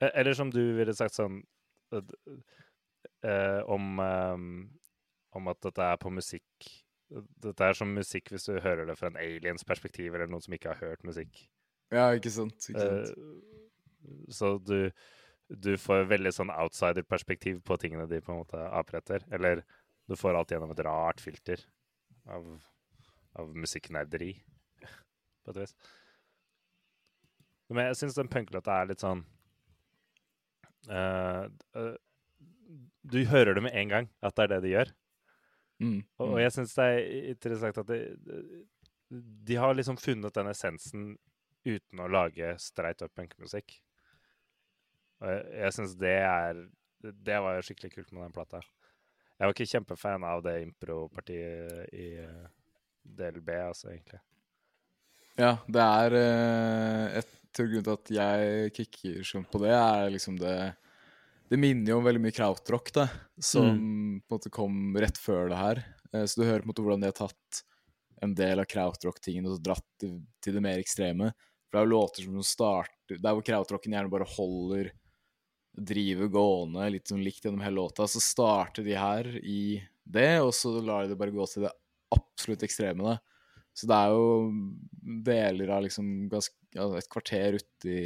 Eh, 0.01 0.11
Eller 0.14 0.33
som 0.35 0.51
du 0.51 0.61
ville 0.76 0.95
sagt 0.95 1.14
sånn 1.14 1.43
eh, 1.93 2.01
eh, 3.24 3.62
om, 3.68 3.99
eh, 4.01 5.37
om 5.37 5.49
at 5.49 5.61
dette 5.61 5.83
er 5.83 5.97
på 6.01 6.11
musikk 6.12 6.70
Dette 7.43 7.61
er 7.66 7.72
som 7.74 7.91
musikk 7.93 8.28
hvis 8.31 8.45
du 8.47 8.61
hører 8.62 8.87
det 8.87 8.95
fra 8.97 9.09
en 9.11 9.16
aliens 9.18 9.64
perspektiv, 9.66 10.14
eller 10.14 10.28
noen 10.31 10.41
som 10.45 10.55
ikke 10.55 10.68
har 10.70 10.76
hørt 10.78 11.03
musikk. 11.03 11.49
Ja, 11.91 12.12
ikke 12.14 12.31
sant? 12.31 12.55
Ikke 12.70 12.78
sant? 12.78 13.09
Eh, 13.11 14.28
så 14.31 14.51
du, 14.64 14.93
du 15.51 15.72
får 15.76 16.07
veldig 16.07 16.31
sånn 16.33 16.53
outsider-perspektiv 16.55 17.64
på 17.66 17.76
tingene 17.83 18.07
de 18.09 18.20
på 18.22 18.31
en 18.31 18.39
måte 18.45 18.62
aper 18.78 18.99
etter. 19.01 19.24
Eller 19.35 19.64
du 20.11 20.17
får 20.19 20.35
alt 20.35 20.51
gjennom 20.51 20.73
et 20.75 20.83
rart 20.83 21.23
filter 21.23 21.63
av, 22.27 22.47
av 23.39 23.51
musikknerderi, 23.55 24.33
på 25.45 25.53
et 25.53 25.61
vis. 25.63 25.75
Men 27.71 27.87
jeg 27.87 28.01
syns 28.01 28.19
den 28.19 28.31
punklåta 28.31 28.81
er 28.81 28.89
litt 28.91 29.03
sånn 29.05 29.21
uh, 30.91 31.45
uh, 31.79 31.93
Du 33.07 33.21
hører 33.31 33.55
det 33.55 33.63
med 33.63 33.77
en 33.79 33.93
gang, 33.93 34.09
at 34.27 34.35
det 34.35 34.47
er 34.47 34.53
det 34.57 34.61
de 34.65 34.73
gjør. 34.75 34.91
Mm, 35.81 36.01
Og, 36.19 36.25
og 36.27 36.35
mm. 36.35 36.41
jeg 36.43 36.55
syns 36.57 36.75
det 36.77 36.89
er 36.91 36.99
interessant 37.31 37.79
at 37.81 37.93
de, 37.93 38.01
de 39.49 39.61
har 39.63 39.79
liksom 39.79 39.97
funnet 40.03 40.35
den 40.37 40.51
essensen 40.51 41.07
uten 41.65 42.03
å 42.03 42.11
lage 42.11 42.51
streit 42.61 43.07
up 43.07 43.15
punkmusikk. 43.17 43.79
Og 45.23 45.31
jeg, 45.31 45.47
jeg 45.63 45.77
syns 45.77 45.97
det 46.01 46.19
er 46.25 46.61
Det 47.01 47.39
var 47.45 47.57
jo 47.57 47.65
skikkelig 47.65 47.95
kult 47.95 48.13
med 48.13 48.27
den 48.27 48.35
plata. 48.35 48.61
Jeg 49.41 49.49
var 49.49 49.55
ikke 49.57 49.70
kjempefan 49.70 50.24
av 50.28 50.43
det 50.45 50.59
impropartiet 50.66 51.95
i 51.97 52.09
DLB, 52.20 52.51
del 53.16 53.38
B, 53.41 53.55
altså, 53.57 53.88
egentlig. 53.88 54.20
Ja, 55.41 55.55
det 55.64 55.84
er 55.84 56.16
eh, 56.18 57.20
Et 57.22 57.61
grunn 57.61 57.86
til 57.86 57.95
at 57.95 58.12
jeg 58.12 58.72
kicker 58.76 59.24
sånn 59.26 59.47
på 59.49 59.62
det, 59.62 59.72
er 59.72 60.11
liksom 60.12 60.36
det 60.38 60.55
Det 61.51 61.59
minner 61.59 61.95
jo 61.95 61.99
om 61.99 62.07
veldig 62.07 62.22
mye 62.22 62.36
krautrock, 62.36 62.93
da, 62.95 63.09
som 63.41 63.72
på 63.72 63.80
en 63.80 64.36
måte 64.36 64.53
kom 64.55 64.76
rett 65.01 65.18
før 65.18 65.49
det 65.51 65.59
her. 65.59 65.82
Eh, 66.12 66.26
så 66.28 66.43
du 66.43 66.47
hører 66.47 66.61
på 66.61 66.68
en 66.68 66.72
måte 66.74 66.84
hvordan 66.84 67.03
de 67.07 67.11
har 67.11 67.18
tatt 67.18 67.62
en 68.20 68.36
del 68.36 68.61
av 68.61 68.68
krautrock-tingene 68.68 69.49
og 69.49 69.64
dratt 69.64 69.86
til, 69.99 70.18
til 70.45 70.59
det 70.59 70.62
mer 70.68 70.84
ekstreme. 70.84 71.32
For 71.66 71.78
det 71.78 71.80
er 71.80 71.88
jo 71.88 71.95
låter 71.95 72.26
som 72.26 72.45
starter 72.45 73.18
Der 73.22 73.32
hvor 73.32 73.47
krautrocken 73.47 73.97
gjerne 73.97 74.12
bare 74.12 74.28
holder 74.36 74.93
driver 75.77 76.31
gående 76.33 76.89
litt 76.91 77.11
sånn 77.11 77.23
likt 77.25 77.45
gjennom 77.45 77.62
hele 77.64 77.79
låta, 77.79 78.07
så 78.11 78.23
starter 78.23 78.85
de 78.87 78.97
her 78.99 79.29
i 79.41 79.81
det, 80.05 80.41
og 80.43 80.53
så 80.57 80.75
lar 80.83 81.05
de 81.05 81.12
det 81.12 81.21
bare 81.21 81.35
gå 81.35 81.47
til 81.49 81.66
det 81.66 81.75
absolutt 82.14 82.64
ekstreme, 82.66 83.05
da. 83.07 83.18
Så 83.77 83.87
det 83.87 83.97
er 83.97 84.11
jo 84.12 85.21
deler 85.31 85.71
av 85.77 85.85
liksom 85.85 86.09
ganske, 86.31 86.57
et 86.75 87.11
kvarter 87.11 87.61
uti 87.61 88.01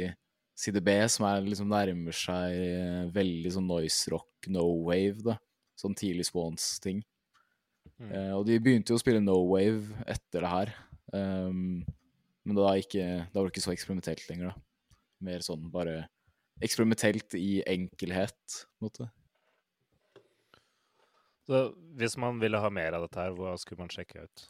side 0.55 0.81
B 0.85 0.93
som 1.11 1.25
er 1.27 1.43
liksom 1.43 1.71
nærmer 1.71 2.15
seg 2.15 2.53
eh, 2.55 3.01
veldig 3.13 3.51
sånn 3.57 3.67
noise 3.67 4.13
rock, 4.13 4.47
no 4.53 4.67
wave, 4.85 5.19
da. 5.25 5.39
Sånn 5.75 5.97
tidlig 5.97 6.29
Swans-ting. 6.29 7.01
Mm. 7.99 8.11
Eh, 8.11 8.31
og 8.37 8.45
de 8.47 8.59
begynte 8.63 8.93
jo 8.93 8.99
å 8.99 9.01
spille 9.01 9.23
no 9.23 9.35
wave 9.49 10.05
etter 10.07 10.45
det 10.45 10.51
her. 10.53 10.71
Um, 11.15 11.83
men 12.45 12.57
da, 12.57 12.71
ikke, 12.79 13.03
da 13.31 13.39
var 13.39 13.49
det 13.49 13.55
ikke 13.55 13.65
så 13.65 13.73
eksperimentelt 13.73 14.23
lenger, 14.29 14.53
da. 14.53 14.95
Mer 15.25 15.43
sånn 15.43 15.67
bare 15.73 16.05
eksperimentelt 16.63 17.35
i 17.39 17.59
enkelhet, 17.67 18.59
på 18.77 18.85
en 18.85 18.89
måte. 18.89 19.11
Så 21.45 21.61
hvis 21.99 22.17
man 22.17 22.39
ville 22.41 22.59
ha 22.61 22.69
mer 22.73 22.97
av 22.97 23.05
dette 23.05 23.21
her, 23.21 23.33
hva 23.37 23.53
skulle 23.61 23.83
man 23.83 23.91
sjekke 23.93 24.25
ut? 24.25 24.45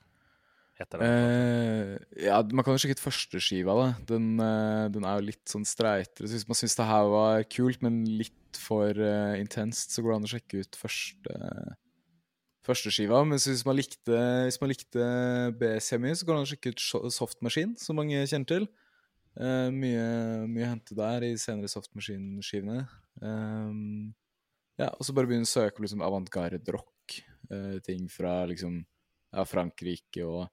Etter 0.79 0.99
den? 0.99 1.07
Eh, 1.07 2.23
ja, 2.27 2.41
man 2.51 2.65
kan 2.65 2.75
jo 2.75 2.81
sjekke 2.83 2.97
ut 2.97 3.03
første 3.03 3.39
skiva, 3.43 3.75
da. 3.79 3.87
Den, 4.11 4.33
eh, 4.43 4.87
den 4.91 5.07
er 5.07 5.19
jo 5.19 5.27
litt 5.29 5.43
sånn 5.51 5.67
streitere. 5.67 6.27
Så 6.27 6.35
hvis 6.35 6.47
man 6.49 6.59
syns 6.59 6.75
det 6.79 6.87
her 6.89 7.07
var 7.11 7.47
kult, 7.51 7.83
men 7.83 8.03
litt 8.19 8.59
for 8.59 8.91
eh, 8.91 9.39
intenst, 9.39 9.95
så 9.95 10.03
går 10.03 10.13
det 10.13 10.19
an 10.19 10.27
å 10.27 10.33
sjekke 10.33 10.63
ut 10.63 10.79
første, 10.79 11.37
første 12.67 12.91
skiva. 12.95 13.23
Men 13.27 13.39
hvis 13.39 13.67
man 13.67 13.79
likte, 13.79 14.23
hvis 14.47 14.59
man 14.63 14.71
likte 14.71 15.09
B-semi, 15.59 16.15
så 16.15 16.27
går 16.27 16.35
det 16.35 16.41
an 16.41 16.47
å 16.47 16.53
sjekke 16.53 16.75
ut 16.75 17.11
Soft 17.15 17.43
Machine, 17.45 17.75
som 17.79 17.99
mange 17.99 18.23
kjenner 18.23 18.51
til. 18.51 18.67
Eh, 19.35 19.69
mye, 19.75 20.03
mye 20.47 20.63
å 20.63 20.71
hente 20.71 20.95
der 20.95 21.25
i 21.27 21.33
senere 21.39 21.67
Soft 21.71 21.91
Machine-skivene. 21.97 22.85
Um, 23.19 24.13
ja, 24.79 24.89
og 24.91 25.03
så 25.07 25.15
bare 25.15 25.27
begynne 25.27 25.47
å 25.47 25.51
søke 25.51 25.77
på 25.77 25.85
liksom 25.85 26.03
avantgarde 26.05 26.61
rock. 26.75 26.91
eh, 27.51 27.77
ting 27.85 28.07
fra 28.09 28.45
liksom 28.49 28.79
ja, 28.81 29.43
Frankrike 29.45 30.23
og 30.25 30.47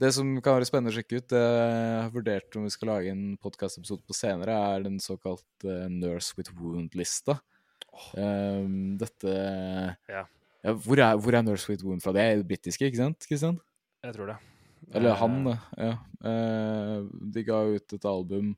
Det 0.00 0.08
som 0.14 0.30
kan 0.40 0.54
være 0.54 0.64
spennende 0.68 0.92
å 0.92 0.94
sjekke 0.94 1.18
ut, 1.18 1.26
det 1.28 1.42
jeg 1.42 2.02
har 2.04 2.12
vurdert 2.14 2.56
om 2.56 2.64
vi 2.64 2.70
skal 2.70 2.88
lage 2.92 3.10
en 3.10 3.36
podkastepisode 3.42 4.06
på 4.06 4.14
senere, 4.14 4.54
er 4.54 4.84
den 4.86 5.00
såkalte 5.02 5.74
Nurse 5.90 6.38
with 6.38 6.54
Wound-lista. 6.54 7.40
Um, 8.14 8.94
dette 9.00 9.34
yeah. 9.34 10.30
ja, 10.62 10.72
hvor, 10.72 11.02
er, 11.02 11.18
hvor 11.18 11.34
er 11.34 11.42
Nurse 11.42 11.66
with 11.66 11.82
Wound 11.82 12.04
fra? 12.04 12.14
Det 12.14 12.22
er 12.22 12.46
britiske, 12.46 12.86
ikke 12.86 13.02
sant? 13.02 13.26
Kristian? 13.26 13.58
Jeg 14.06 14.14
tror 14.14 14.30
det. 14.30 14.38
Eller 14.94 15.10
Eh, 15.10 15.20
han. 15.20 15.58
Ja. 15.76 15.92
Eh, 16.24 17.04
de 17.34 17.44
ga 17.44 17.62
ut 17.74 17.92
et 17.92 18.04
album 18.04 18.56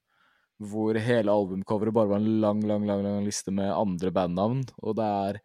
hvor 0.60 0.94
hele 1.00 1.32
albumcoveret 1.32 1.94
bare 1.94 2.10
var 2.10 2.20
en 2.20 2.40
lang, 2.40 2.60
lang, 2.68 2.84
lang, 2.86 3.02
lang 3.02 3.24
liste 3.24 3.50
med 3.50 3.72
andre 3.72 4.12
bandnavn. 4.12 4.64
Og 4.84 4.96
det 4.98 5.04
er 5.04 5.40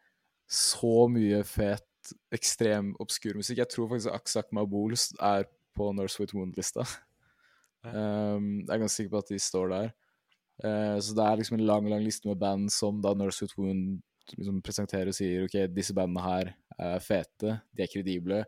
så 0.48 1.08
mye 1.08 1.42
fet, 1.48 1.88
ekstrem, 2.36 2.94
obskur 3.00 3.38
musikk. 3.40 3.62
Jeg 3.64 3.72
tror 3.72 3.88
faktisk 3.90 4.12
Aksak 4.14 4.52
Mabul 4.52 4.94
er 4.94 5.48
på 5.76 5.92
Nurse 5.96 6.20
with 6.20 6.36
Wound-lista. 6.36 6.84
Um, 7.86 8.66
jeg 8.66 8.74
er 8.74 8.82
ganske 8.82 8.96
sikker 8.96 9.14
på 9.14 9.24
at 9.24 9.32
de 9.32 9.40
står 9.40 9.72
der. 9.72 9.90
Uh, 10.64 10.98
så 11.00 11.16
det 11.16 11.26
er 11.26 11.40
liksom 11.40 11.60
en 11.60 11.66
lang, 11.68 11.90
lang 11.90 12.04
liste 12.04 12.28
med 12.28 12.40
band 12.42 12.70
som 12.74 13.02
da 13.04 13.14
Nurse 13.14 13.46
with 13.46 13.58
Wound 13.60 14.02
liksom 14.34 14.62
presenterer 14.66 15.12
og 15.12 15.18
sier 15.18 15.46
ok, 15.46 15.58
disse 15.70 15.94
bandene 15.94 16.24
her 16.26 16.54
er 16.82 17.04
fete, 17.04 17.60
de 17.76 17.86
er 17.86 17.92
kredible. 17.92 18.40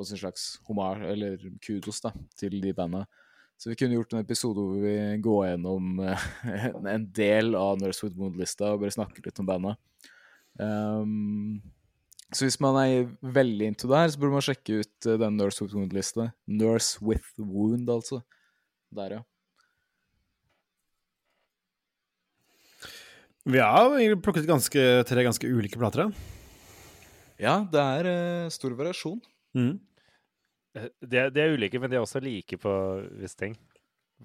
Også 0.00 0.16
en 0.16 0.22
slags 0.22 0.44
homar, 0.68 1.02
eller 1.04 1.36
kudos, 1.60 2.00
da, 2.04 2.14
til 2.40 2.56
de 2.62 2.72
bandene. 2.76 3.04
Så 3.60 3.68
vi 3.68 3.76
kunne 3.76 3.98
gjort 3.98 4.14
en 4.16 4.22
episode 4.22 4.56
hvor 4.56 4.78
vi 4.80 4.94
går 5.20 5.42
gjennom 5.50 5.98
eh, 6.08 6.22
en 6.94 7.02
del 7.12 7.52
av 7.58 7.76
Nurse 7.76 8.06
with 8.06 8.16
Wound-lista 8.16 8.70
og 8.72 8.80
bare 8.80 8.94
snakker 8.94 9.26
litt 9.26 9.42
om 9.42 9.50
bandet. 9.50 9.76
Um, 10.56 11.60
så 12.32 12.46
hvis 12.46 12.56
man 12.62 12.78
er 12.80 13.10
veldig 13.20 13.68
into 13.68 13.90
det 13.90 14.00
her, 14.00 14.08
så 14.12 14.22
burde 14.22 14.38
man 14.38 14.46
sjekke 14.46 14.80
ut 14.80 15.08
eh, 15.10 15.18
den 15.20 15.36
Nurse 15.36 15.60
with 15.60 15.76
Wound-lista. 15.76 16.30
Nurse 16.48 17.04
with 17.04 17.28
Wound, 17.36 17.90
altså. 17.92 18.22
Der, 18.96 19.18
ja. 19.18 19.22
Vi 23.50 23.60
har 23.60 24.16
plukket 24.24 24.48
ganske, 24.48 24.86
tre 25.08 25.26
ganske 25.26 25.48
ulike 25.48 25.80
plater. 25.80 26.08
Ja, 27.40 27.60
det 27.72 27.84
er 27.98 28.08
uh, 28.08 28.50
stor 28.52 28.72
variasjon. 28.78 29.20
Mhm. 29.56 29.78
Eh, 30.76 30.88
De, 31.02 31.16
er- 31.18 31.30
de 31.34 31.40
er 31.42 31.54
ulike, 31.56 31.80
men 31.80 31.90
de 31.90 31.96
er 31.98 32.04
også 32.04 32.22
like 32.22 32.56
på 32.62 32.72
visse 33.20 33.36
ting. 33.36 33.56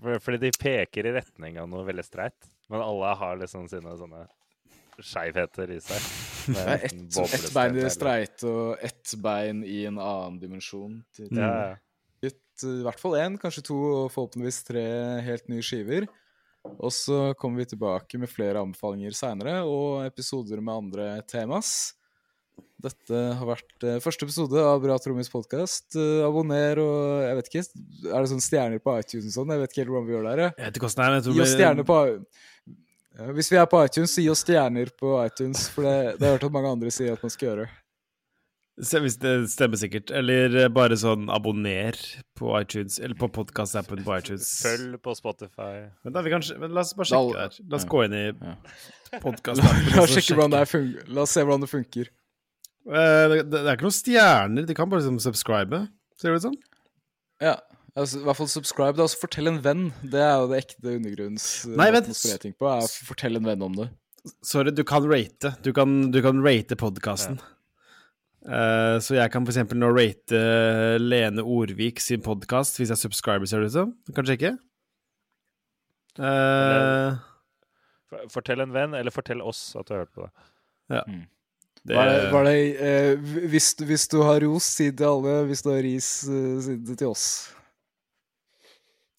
Fordi 0.01 0.37
de 0.41 0.51
peker 0.59 1.07
i 1.07 1.13
retning 1.15 1.57
av 1.61 1.69
noe 1.71 1.85
veldig 1.87 2.03
streit. 2.03 2.49
Men 2.69 2.81
alle 2.83 3.13
har 3.15 3.37
liksom 3.39 3.69
sine 3.71 3.93
sånne 3.97 4.25
skeivheter 4.99 5.71
i 5.75 5.79
seg. 5.83 6.03
Ett 6.55 6.93
et 6.93 7.47
bein 7.55 7.75
i 7.77 7.81
det 7.83 7.91
streite 7.93 8.47
og 8.47 8.83
ett 8.85 9.15
bein 9.23 9.63
i 9.67 9.85
en 9.89 9.97
annen 9.99 10.37
dimensjon. 10.41 10.99
Til 11.15 11.31
Ja, 11.35 11.49
ja. 11.71 11.75
ut 12.29 12.63
i 12.63 12.83
hvert 12.85 12.99
fall 13.01 13.17
én, 13.19 13.37
kanskje 13.39 13.63
to 13.67 13.75
og 13.75 14.11
forhåpentligvis 14.13 14.61
tre 14.67 14.85
helt 15.25 15.47
nye 15.51 15.63
skiver. 15.65 16.07
Og 16.79 16.89
så 16.95 17.33
kommer 17.37 17.61
vi 17.61 17.65
tilbake 17.75 18.17
med 18.19 18.31
flere 18.31 18.61
anbefalinger 18.63 19.13
seinere, 19.13 19.59
og 19.67 20.05
episoder 20.07 20.59
med 20.63 20.73
andre 20.75 21.21
temas. 21.29 21.93
Dette 22.85 23.21
har 23.39 23.47
vært 23.49 23.85
eh, 23.87 23.95
første 24.03 24.27
episode 24.27 24.61
av 24.61 24.81
Bra 24.83 24.97
Trommis 25.01 25.31
podkast. 25.31 25.95
abonner 26.27 26.81
og 26.83 27.23
jeg 27.25 27.37
vet 27.39 27.47
ikke 27.49 27.63
Er 28.11 28.19
det 28.19 28.29
sånn 28.29 28.43
stjerner 28.43 28.83
på 28.83 28.93
iTunes 28.99 29.31
og 29.31 29.37
sånn? 29.39 29.53
Jeg 29.55 29.63
vet 29.63 29.71
ikke 29.73 29.81
helt 29.83 29.93
hvordan 29.93 30.05
vi 30.09 30.13
gjør 30.15 30.27
det 30.27 30.33
her. 30.33 30.43
jeg. 30.43 30.53
Er, 30.59 31.31
Gi 31.31 31.45
oss 31.45 31.55
stjerner 31.55 31.87
på 31.87 31.97
Hvis 33.39 33.49
vi 33.53 33.57
er 33.61 33.71
på 33.71 33.81
iTunes, 33.87 34.13
så 34.13 34.21
gi 34.21 34.29
oss 34.33 34.43
stjerner 34.45 34.91
på 34.99 35.15
iTunes. 35.23 35.65
For 35.73 35.87
det, 35.87 35.95
det 36.19 36.27
har 36.27 36.35
jeg 36.35 36.37
hørt 36.37 36.47
at 36.51 36.55
mange 36.59 36.75
andre 36.75 36.93
sier 36.93 37.15
at 37.17 37.25
man 37.25 37.33
skal 37.33 37.51
gjøre. 37.51 37.65
Hvis 38.75 39.15
det 39.23 39.33
stemmer 39.53 39.79
sikkert. 39.79 40.11
Eller 40.11 40.57
eh, 40.65 40.67
bare 40.67 40.97
sånn 40.99 41.29
abonner 41.31 41.95
på 42.35 42.51
iTunes, 42.59 42.99
eller 42.99 43.15
på 43.17 43.31
podkast-appen 43.31 44.03
på 44.03 44.17
iTunes. 44.19 44.49
Følg 44.65 44.99
på 45.01 45.15
Spotify. 45.15 45.87
Men, 46.03 46.13
da, 46.13 46.21
vi 46.25 46.35
kan, 46.35 46.43
men 46.59 46.75
la 46.75 46.83
oss 46.83 46.91
bare 46.99 47.09
sjekke 47.09 47.39
der. 47.39 47.57
La 47.71 47.79
oss 47.79 47.87
gå 47.89 48.03
inn 48.05 48.17
i 48.19 48.25
podkastappen. 49.23 49.89
La, 49.95 50.05
la, 50.51 50.59
La 50.59 51.15
La 51.15 51.23
oss 51.25 51.33
se 51.33 51.47
hvordan 51.47 51.63
det 51.63 51.71
funker. 51.71 52.11
Eh, 52.85 53.25
det, 53.31 53.39
det 53.51 53.61
er 53.63 53.73
ikke 53.77 53.87
noen 53.87 53.95
stjerner. 53.97 54.67
De 54.69 54.75
kan 54.77 54.89
bare 54.91 55.01
liksom 55.01 55.17
subscribe. 55.23 55.83
Ser 56.21 56.31
det 56.31 56.41
ut 56.41 56.47
sånn? 56.49 56.59
Ja. 57.43 57.55
Altså, 57.95 58.19
I 58.19 58.25
hvert 58.27 58.37
fall 58.41 58.49
subscribe. 58.51 58.97
Da. 58.99 59.05
Altså, 59.07 59.21
fortell 59.23 59.47
en 59.49 59.61
venn. 59.63 59.85
Det 60.03 60.21
er 60.21 60.35
jo 60.41 60.49
det 60.51 60.61
ekte 60.65 60.95
undergrunns... 60.99 61.45
eh, 61.69 61.75
Nei, 61.79 61.89
vent. 61.95 62.11
ting 62.43 62.53
på, 62.59 62.67
er 62.69 62.83
å 62.85 62.91
fortelle 63.07 63.39
en 63.41 63.47
venn 63.49 63.63
om 63.65 63.77
det. 63.81 63.89
Sorry, 64.45 64.71
du 64.73 64.83
kan 64.87 65.05
rate. 65.09 65.53
Du 65.65 65.71
kan, 65.75 65.93
du 66.13 66.19
kan 66.25 66.41
rate 66.45 66.75
podkasten. 66.81 67.37
Eh, 68.45 68.95
så 69.01 69.15
jeg 69.17 69.31
kan 69.33 69.45
for 69.45 69.53
eksempel 69.55 69.79
nå 69.81 69.87
rate 69.95 70.37
Lene 71.01 71.41
Orvik 71.41 71.97
sin 72.03 72.21
podkast 72.25 72.77
hvis 72.77 72.91
jeg 72.93 73.01
subscriber, 73.01 73.47
ser 73.49 73.63
det 73.63 73.71
ut 73.71 73.77
som. 73.79 73.93
Du 74.05 74.11
kan 74.17 74.27
sjekke. 74.27 74.51
Eh, 76.21 77.15
Fortell 78.31 78.61
en 78.63 78.71
venn, 78.75 78.93
eller 78.95 79.11
fortell 79.11 79.41
oss 79.43 79.71
at 79.75 79.87
du 79.89 79.95
har 79.95 80.03
hørt 80.05 80.13
på 80.15 80.27
det. 80.27 81.05
Det, 81.85 81.93
Var 81.93 82.05
det, 82.09 82.31
var 82.33 82.47
det, 82.47 82.53
eh, 82.81 83.19
hvis, 83.45 83.75
hvis 83.85 84.07
du 84.09 84.17
har 84.25 84.39
ros, 84.41 84.65
si 84.73 84.87
det 84.89 84.97
til 85.03 85.05
alle. 85.11 85.33
Hvis 85.45 85.61
du 85.61 85.69
har 85.69 85.83
ris, 85.85 86.07
eh, 86.25 86.55
si 86.65 86.77
det 86.81 86.95
til 86.97 87.11
oss. 87.11 87.25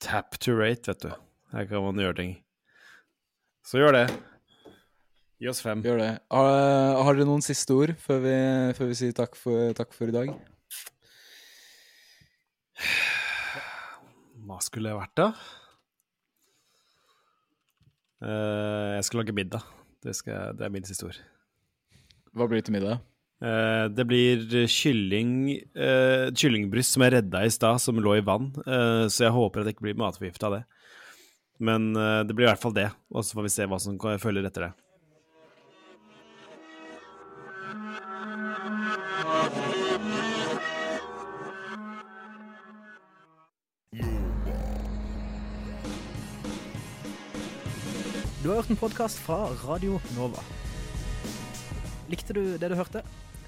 Tap 0.02 0.34
to 0.42 0.56
rate, 0.58 0.90
vet 0.90 1.04
du. 1.04 1.12
Her 1.54 1.68
kan 1.70 1.84
man 1.84 2.02
gjøre 2.02 2.16
ting. 2.18 2.32
Så 3.62 3.78
gjør 3.78 3.94
det. 3.94 4.06
Gi 5.38 5.46
oss 5.52 5.62
fem. 5.62 5.78
Gjør 5.86 6.02
det. 6.02 6.10
Har, 6.34 6.50
har 7.06 7.14
dere 7.14 7.28
noen 7.28 7.44
siste 7.46 7.70
ord 7.76 7.94
før 8.02 8.18
vi, 8.24 8.34
før 8.80 8.90
vi 8.90 8.98
sier 8.98 9.14
takk 9.14 9.38
for, 9.38 9.70
takk 9.78 9.94
for 9.94 10.10
i 10.10 10.16
dag? 10.16 10.34
Hva 14.46 14.58
skulle 14.66 14.90
det 14.90 14.98
vært, 14.98 15.14
da? 15.22 15.30
Eh, 18.26 18.90
jeg 18.98 19.06
skal 19.06 19.22
lage 19.22 19.38
middag. 19.38 19.62
Det, 20.02 20.18
skal, 20.18 20.58
det 20.58 20.66
er 20.66 20.74
min 20.74 20.90
siste 20.90 21.06
ord. 21.12 21.22
Hva 22.36 22.44
blir 22.44 22.60
det 22.60 22.66
til 22.68 22.76
middag? 22.76 23.00
Uh, 23.36 23.88
det 23.92 24.04
blir 24.08 24.42
kylling 24.68 25.30
uh, 25.76 26.32
kyllingbryst 26.36 26.96
som 26.96 27.04
jeg 27.04 27.14
redda 27.16 27.44
i 27.44 27.52
stad, 27.52 27.80
som 27.80 28.00
lå 28.00 28.18
i 28.18 28.24
vann. 28.24 28.50
Uh, 28.64 29.08
så 29.12 29.26
jeg 29.26 29.36
håper 29.36 29.60
at 29.60 29.68
det 29.68 29.76
ikke 29.76 29.88
blir 29.88 30.00
matforgifta 30.00 30.50
av 30.50 30.58
det. 30.58 30.64
Men 31.56 31.94
det 31.96 32.34
blir 32.36 32.44
i 32.44 32.50
hvert 32.50 32.60
fall 32.60 32.74
det. 32.76 32.90
Og 33.08 33.24
så 33.24 33.32
får 33.38 33.46
vi 33.46 33.50
se 33.54 33.64
hva 33.64 33.78
som 33.80 33.96
følger 33.96 34.44
etter 34.44 34.66
det. 34.66 34.74
Du 48.44 48.50
har 48.52 48.60
hørt 48.60 48.68
en 48.68 48.84
podkast 48.84 49.24
fra 49.24 49.46
Radio 49.64 49.96
Nova. 50.12 50.44
Likte 52.10 52.36
du 52.36 52.42
det 52.60 52.70
du 52.70 52.76
hørte? 52.78 53.02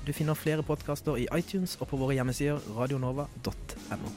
Du 0.06 0.12
finner 0.16 0.38
flere 0.38 0.64
podkaster 0.66 1.18
i 1.20 1.28
iTunes 1.36 1.76
og 1.80 1.90
på 1.90 2.00
våre 2.00 2.16
hjemmesider 2.16 2.62
radionova.no. 2.78 4.12